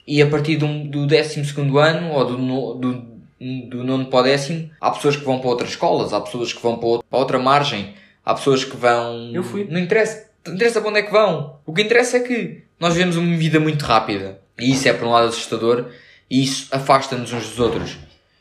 e 0.07 0.21
a 0.21 0.27
partir 0.27 0.55
do, 0.55 0.85
do 0.85 1.05
12 1.05 1.43
ano, 1.79 2.11
ou 2.13 2.25
do, 2.25 2.37
no- 2.37 2.73
do, 2.75 3.01
do 3.69 3.83
nono 3.83 4.05
para 4.05 4.19
o 4.19 4.23
décimo, 4.23 4.69
há 4.79 4.91
pessoas 4.91 5.15
que 5.17 5.25
vão 5.25 5.39
para 5.39 5.49
outras 5.49 5.69
escolas, 5.71 6.13
há 6.13 6.21
pessoas 6.21 6.53
que 6.53 6.61
vão 6.61 6.77
para 6.77 6.87
outra, 6.87 7.07
para 7.09 7.19
outra 7.19 7.39
margem, 7.39 7.93
há 8.25 8.33
pessoas 8.33 8.63
que 8.63 8.77
vão... 8.77 9.31
Eu 9.33 9.43
fui. 9.43 9.67
Não 9.69 9.79
interessa, 9.79 10.29
não 10.45 10.55
interessa 10.55 10.79
para 10.79 10.89
onde 10.89 10.99
é 10.99 11.03
que 11.03 11.11
vão. 11.11 11.57
O 11.65 11.73
que 11.73 11.81
interessa 11.81 12.17
é 12.17 12.19
que 12.21 12.63
nós 12.79 12.93
vivemos 12.93 13.17
uma 13.17 13.35
vida 13.35 13.59
muito 13.59 13.83
rápida. 13.83 14.39
E 14.57 14.71
isso 14.71 14.87
é, 14.87 14.93
por 14.93 15.07
um 15.07 15.11
lado, 15.11 15.27
assustador, 15.27 15.87
e 16.29 16.43
isso 16.43 16.67
afasta-nos 16.71 17.31
uns 17.33 17.49
dos 17.49 17.59
outros. 17.59 17.97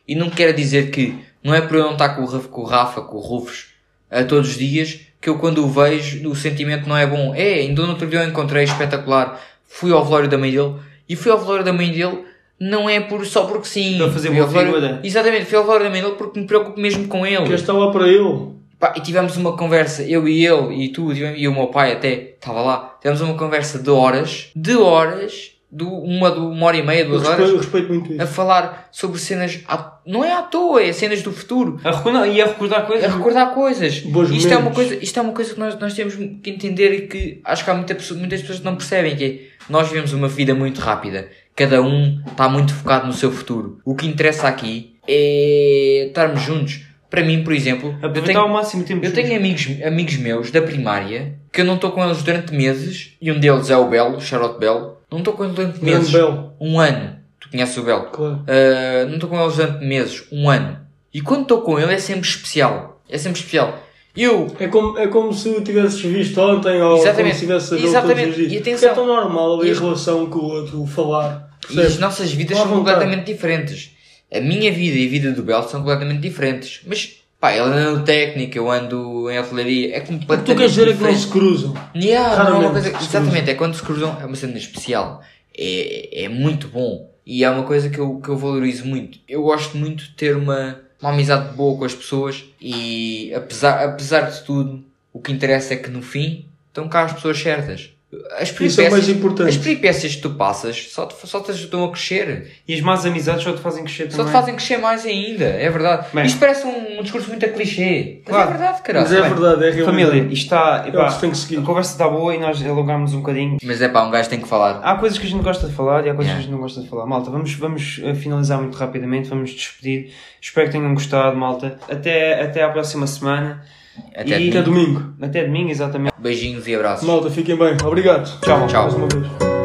E 0.07 0.15
não 0.15 0.31
quer 0.31 0.53
dizer 0.53 0.91
que 0.91 1.19
não 1.43 1.53
é 1.55 1.61
por 1.61 1.77
eu 1.77 1.85
não 1.85 1.93
estar 1.93 2.11
com 2.11 2.23
o, 2.23 2.27
Rafa, 2.27 2.49
com 2.49 2.61
o 2.61 2.65
Rafa, 2.65 3.01
com 3.03 3.17
o 3.17 3.21
Rufus, 3.21 3.67
a 4.11 4.23
todos 4.25 4.51
os 4.51 4.57
dias, 4.57 5.01
que 5.21 5.29
eu 5.29 5.39
quando 5.39 5.65
o 5.65 5.69
vejo, 5.69 6.29
o 6.29 6.37
sentimento 6.37 6.89
não 6.89 6.97
é 6.97 7.07
bom. 7.07 7.35
É, 7.35 7.55
ainda 7.55 7.83
no 7.83 7.91
outro 7.91 8.07
dia 8.07 8.21
eu 8.21 8.29
encontrei 8.29 8.65
espetacular. 8.65 9.41
Fui 9.67 9.93
ao 9.93 10.05
velório 10.05 10.29
da 10.29 10.39
mãe 10.39 10.51
dele, 10.53 10.75
e 11.09 11.15
fui 11.17 11.31
ao 11.33 11.39
velório 11.39 11.65
da 11.65 11.73
mãe 11.73 11.91
dele, 11.91 12.25
não 12.59 12.89
é 12.89 13.01
por, 13.01 13.25
só 13.27 13.45
porque 13.45 13.67
sim. 13.69 13.99
Para 13.99 14.11
fazer 14.11 14.29
Fui 14.29 14.37
boa 14.39 14.49
velório- 14.49 14.73
figura. 14.75 15.01
Exatamente, 15.05 15.45
fui 15.47 15.57
ao 15.59 15.65
velório 15.65 15.85
da 15.87 15.91
mãe 15.91 16.01
dele 16.03 16.15
porque 16.17 16.41
me 16.41 16.47
preocupo 16.47 16.81
mesmo 16.81 17.07
com 17.09 17.27
ele. 17.27 17.45
Queres 17.45 17.61
estar 17.61 17.73
lá 17.73 17.91
para 17.91 18.07
ele. 18.09 18.55
Pá, 18.79 18.93
e 18.97 19.01
tivemos 19.01 19.37
uma 19.39 19.57
conversa, 19.57 20.03
eu 20.03 20.29
e 20.29 20.45
ele 20.47 20.85
e 20.85 20.89
tu 20.91 21.11
e 21.13 21.49
o 21.49 21.53
meu 21.55 21.69
pai 21.69 21.93
até 21.93 22.35
estava 22.35 22.61
lá. 22.61 22.97
Tivemos 23.01 23.23
uma 23.23 23.35
conversa 23.35 23.79
de 23.79 23.89
horas, 23.91 24.51
de 24.55 24.77
horas, 24.77 25.53
de 25.71 25.83
uma, 25.85 26.31
de 26.31 26.39
uma 26.39 26.67
hora 26.67 26.77
e 26.77 26.83
meia, 26.83 27.01
Eu 27.01 27.09
duas 27.11 27.25
eu 27.25 27.31
horas, 27.31 27.53
respeito 27.53 27.89
muito 27.93 28.13
a 28.21 28.25
isso. 28.25 28.33
falar 28.33 28.89
sobre 28.93 29.19
cenas. 29.19 29.61
à- 29.67 29.99
Não 30.07 30.25
é 30.25 30.33
à 30.33 30.43
toa, 30.43 30.83
é 30.83 30.93
cenas 30.93 31.23
do 31.23 31.33
futuro. 31.33 31.81
A 31.83 31.91
recordar, 31.91 32.29
e 32.29 32.41
a 32.41 32.47
recordar 32.47 32.87
coisas. 32.87 33.05
A 33.13 33.17
recordar 33.17 33.55
coisas. 33.55 33.99
Bons 34.01 34.31
Isto 34.31 34.53
é, 34.55 34.57
uma 34.57 34.71
coisa, 34.71 34.95
isto 34.95 35.19
é 35.19 35.23
uma 35.23 35.33
coisa 35.33 35.53
que 35.55 35.61
nós, 35.61 35.79
nós 35.79 35.93
temos 35.95 36.15
que 36.15 36.51
entender 36.51 36.93
e 36.95 37.09
que 37.09 37.41
acho 37.45 37.65
que 37.65 37.71
há 37.71 37.75
muita 37.75 37.97
muitas 38.15 38.41
pessoas 38.41 38.59
que 38.61 38.65
não 38.65 38.77
percebem 38.77 39.17
que 39.17 39.25
é, 39.25 39.39
nós 39.69 39.89
vivemos 39.89 40.13
uma 40.13 40.29
vida 40.29 40.55
muito 40.55 40.81
rápida. 40.81 41.29
Cada 41.57 41.83
um 41.83 42.21
está 42.31 42.49
muito 42.49 42.73
focado 42.73 43.07
no 43.07 43.13
seu 43.13 43.33
futuro. 43.33 43.81
O 43.85 43.95
que 43.95 44.07
interessa 44.07 44.47
aqui 44.47 44.95
é 45.09 46.07
estarmos 46.09 46.43
juntos. 46.43 46.83
Para 47.11 47.23
mim, 47.23 47.43
por 47.45 47.53
exemplo, 47.53 47.95
eu 48.03 48.23
tenho, 48.23 48.39
ao 48.41 48.49
máximo 48.49 48.83
tempo. 48.85 49.05
eu 49.05 49.13
tenho 49.13 49.37
amigos, 49.37 49.69
amigos 49.85 50.17
meus 50.17 50.51
da 50.51 50.61
primária 50.61 51.35
que 51.53 51.61
eu 51.61 51.65
não 51.65 51.77
estou 51.77 51.93
com 51.93 52.05
eles 52.05 52.23
durante 52.23 52.53
meses 52.55 53.13
e 53.23 53.31
um 53.33 53.39
deles 53.39 53.71
é 53.71 53.77
o 53.77 53.89
Belo, 53.89 54.17
o 54.17 54.21
Charlotte 54.21 54.59
Belo. 54.59 54.96
Não 55.11 55.19
estou 55.19 55.35
com 55.35 55.45
eles 55.45 55.55
durante 55.57 55.83
meses. 55.85 56.11
Belo, 56.11 56.53
Um 56.61 56.79
ano. 56.81 57.17
Tu 57.41 57.51
conheces 57.51 57.77
o 57.77 57.83
Belo? 57.83 58.05
claro. 58.11 58.35
Uh, 58.43 59.07
não 59.07 59.15
estou 59.15 59.29
com 59.31 59.41
eles 59.41 59.57
durante 59.57 59.85
meses, 59.85 60.25
um 60.33 60.49
ano. 60.51 60.79
E 61.15 61.21
quando 61.21 61.43
estou 61.43 61.63
com 61.63 61.79
ele 61.79 61.93
é 61.95 61.99
sempre 61.99 62.27
especial. 62.29 63.01
É 63.09 63.17
sempre 63.19 63.39
especial. 63.39 63.83
Eu, 64.17 64.47
É 64.59 64.67
como, 64.67 64.99
é 64.99 65.07
como 65.09 65.33
se 65.33 65.61
tivesses 65.61 66.01
visto 66.01 66.41
ontem 66.41 66.81
ou 66.83 66.97
Exatamente. 66.97 67.23
como 67.23 67.35
se 67.35 67.41
tivesse 67.41 67.75
a 67.75 67.79
Exatamente. 67.79 68.21
todos 68.23 68.31
os 68.31 68.37
dias. 68.37 68.53
E 68.53 68.55
Porque 68.57 68.71
atenção. 68.71 68.91
é 68.91 68.95
tão 68.95 69.07
normal 69.07 69.61
ali 69.61 69.71
a 69.71 69.75
relação 69.75 70.27
com 70.27 70.39
o 70.39 70.45
outro, 70.45 70.83
o 70.83 70.87
falar. 70.87 71.51
e 71.71 71.81
as 71.81 71.99
nossas 71.99 72.33
vidas 72.33 72.57
são 72.57 72.69
completamente 72.69 73.27
diferentes. 73.27 73.91
A 74.35 74.41
minha 74.41 74.73
vida 74.73 74.97
e 74.99 75.07
a 75.07 75.11
vida 75.11 75.33
do 75.33 75.43
Belo 75.43 75.69
são 75.69 75.81
completamente 75.81 76.21
diferentes. 76.21 76.81
Mas, 76.87 77.16
pá, 77.41 77.53
ele 77.53 77.63
anda 77.63 77.91
no 77.93 78.05
técnico, 78.05 78.57
eu 78.57 78.71
ando 78.71 79.31
em 79.31 79.39
hotelaria. 79.39 79.97
É 79.97 79.99
O 79.99 80.03
que 80.03 80.07
completamente 80.09 80.47
tu 80.47 80.57
queres 80.57 80.73
dizer 80.73 80.89
é 80.89 80.93
que 80.95 81.03
não 81.03 81.15
se 81.15 81.29
cruzam. 81.29 81.75
Yeah, 81.95 82.45
não 82.45 82.57
é 82.57 82.59
uma 82.59 82.71
coisa, 82.71 82.89
exatamente, 82.89 83.51
é 83.51 83.55
quando 83.55 83.75
se 83.75 83.83
cruzam, 83.83 84.17
é 84.21 84.25
uma 84.25 84.37
cena 84.37 84.57
especial. 84.57 85.23
É, 85.57 86.25
é 86.25 86.29
muito 86.29 86.69
bom. 86.69 87.11
E 87.25 87.43
é 87.43 87.51
uma 87.51 87.65
coisa 87.65 87.91
que 87.91 87.99
eu, 87.99 88.21
que 88.21 88.29
eu 88.29 88.37
valorizo 88.37 88.87
muito. 88.87 89.19
Eu 89.29 89.43
gosto 89.43 89.77
muito 89.77 90.05
de 90.05 90.11
ter 90.11 90.37
uma, 90.37 90.81
uma 91.01 91.11
amizade 91.11 91.55
boa 91.57 91.77
com 91.77 91.85
as 91.85 91.95
pessoas 91.95 92.45
e 92.61 93.33
apesar, 93.35 93.85
apesar 93.85 94.31
de 94.31 94.43
tudo, 94.45 94.85
o 95.13 95.21
que 95.21 95.33
interessa 95.33 95.75
é 95.75 95.77
que 95.77 95.91
no 95.91 96.03
fim 96.03 96.47
estão 96.69 96.89
cá 96.89 97.03
as 97.03 97.15
pessoas 97.15 97.39
certas. 97.39 97.91
As 98.39 98.49
Isso 98.51 98.81
é 98.81 98.89
mais 98.89 99.05
peripécias, 99.05 99.09
importante. 99.09 99.49
as 99.49 99.57
peripécias 99.57 100.15
que 100.15 100.23
tu 100.23 100.31
passas 100.31 100.91
só 100.93 101.07
te, 101.07 101.27
só 101.27 101.41
te 101.41 101.51
ajudam 101.51 101.85
a 101.85 101.91
crescer. 101.91 102.53
E 102.67 102.73
as 102.73 102.81
más 102.81 103.05
amizades 103.05 103.43
só 103.43 103.53
te 103.53 103.61
fazem 103.61 103.83
crescer 103.83 104.11
Só 104.13 104.19
também. 104.19 104.33
te 104.33 104.33
fazem 104.33 104.55
crescer 104.55 104.77
mais 104.79 105.05
ainda, 105.05 105.45
é 105.45 105.69
verdade. 105.69 106.07
Bem. 106.15 106.25
Isto 106.25 106.39
parece 106.39 106.65
um, 106.67 107.01
um 107.01 107.03
discurso 107.03 107.29
muito 107.29 107.45
a 107.45 107.49
clichê. 107.49 108.21
Mas 108.25 108.29
Claro. 108.35 108.49
é 108.49 108.53
verdade, 108.53 108.73
Mas 108.73 108.81
caralho. 108.83 109.07
é 109.17 109.21
bem. 109.23 109.31
verdade, 109.31 109.65
é 109.65 109.71
realmente. 109.73 109.85
Família, 110.07 110.33
isto 110.33 110.45
está. 110.45 110.85
É 110.87 110.89
epá, 110.89 111.09
a 111.09 111.63
conversa 111.67 111.93
está 111.93 112.09
boa 112.09 112.33
e 112.33 112.39
nós 112.39 112.65
alongámos 112.65 113.13
um 113.13 113.19
bocadinho. 113.19 113.59
Mas 113.63 113.83
é 113.83 113.89
pá, 113.89 114.05
um 114.05 114.11
gajo 114.13 114.29
tem 114.31 114.41
que 114.41 114.49
falar. 114.49 114.81
Há 114.85 114.95
coisas 114.97 115.19
que 115.19 115.27
a 115.27 115.31
gente 115.31 115.43
gosta 115.43 115.67
de 115.67 115.75
falar 115.75 116.07
e 116.07 116.09
há 116.09 116.15
coisas 116.15 116.27
Yeah. 116.27 116.35
que 116.37 116.39
a 116.39 116.43
gente 116.43 116.53
não 116.53 116.59
gosta 116.61 116.81
de 116.81 116.89
falar. 116.89 117.07
Malta, 117.07 117.31
vamos, 117.31 117.53
vamos 117.55 118.01
eh, 118.05 118.15
finalizar 118.15 118.61
muito 118.61 118.77
rapidamente, 118.79 119.29
vamos 119.29 119.51
despedir. 119.51 120.13
Espero 120.41 120.69
que 120.69 120.73
tenham 120.79 120.95
gostado, 120.95 121.37
malta. 121.37 121.77
Até, 121.91 122.41
até 122.41 122.63
à 122.63 122.69
próxima 122.69 123.07
semana. 123.07 123.65
Até 124.15 124.41
E- 124.41 124.63
domingo. 124.63 125.15
Até 125.21 125.45
domingo, 125.45 125.71
exatamente. 125.71 126.13
Beijinhos 126.19 126.67
e 126.67 126.75
abraços. 126.75 127.07
Malta, 127.07 127.31
fiquem 127.31 127.57
bem. 127.57 127.77
Obrigado. 127.85 128.41
Tchau. 128.41 128.67
Tchau. 128.67 128.83
Mais 128.83 128.95
uma 128.95 129.09
vez. 129.09 129.56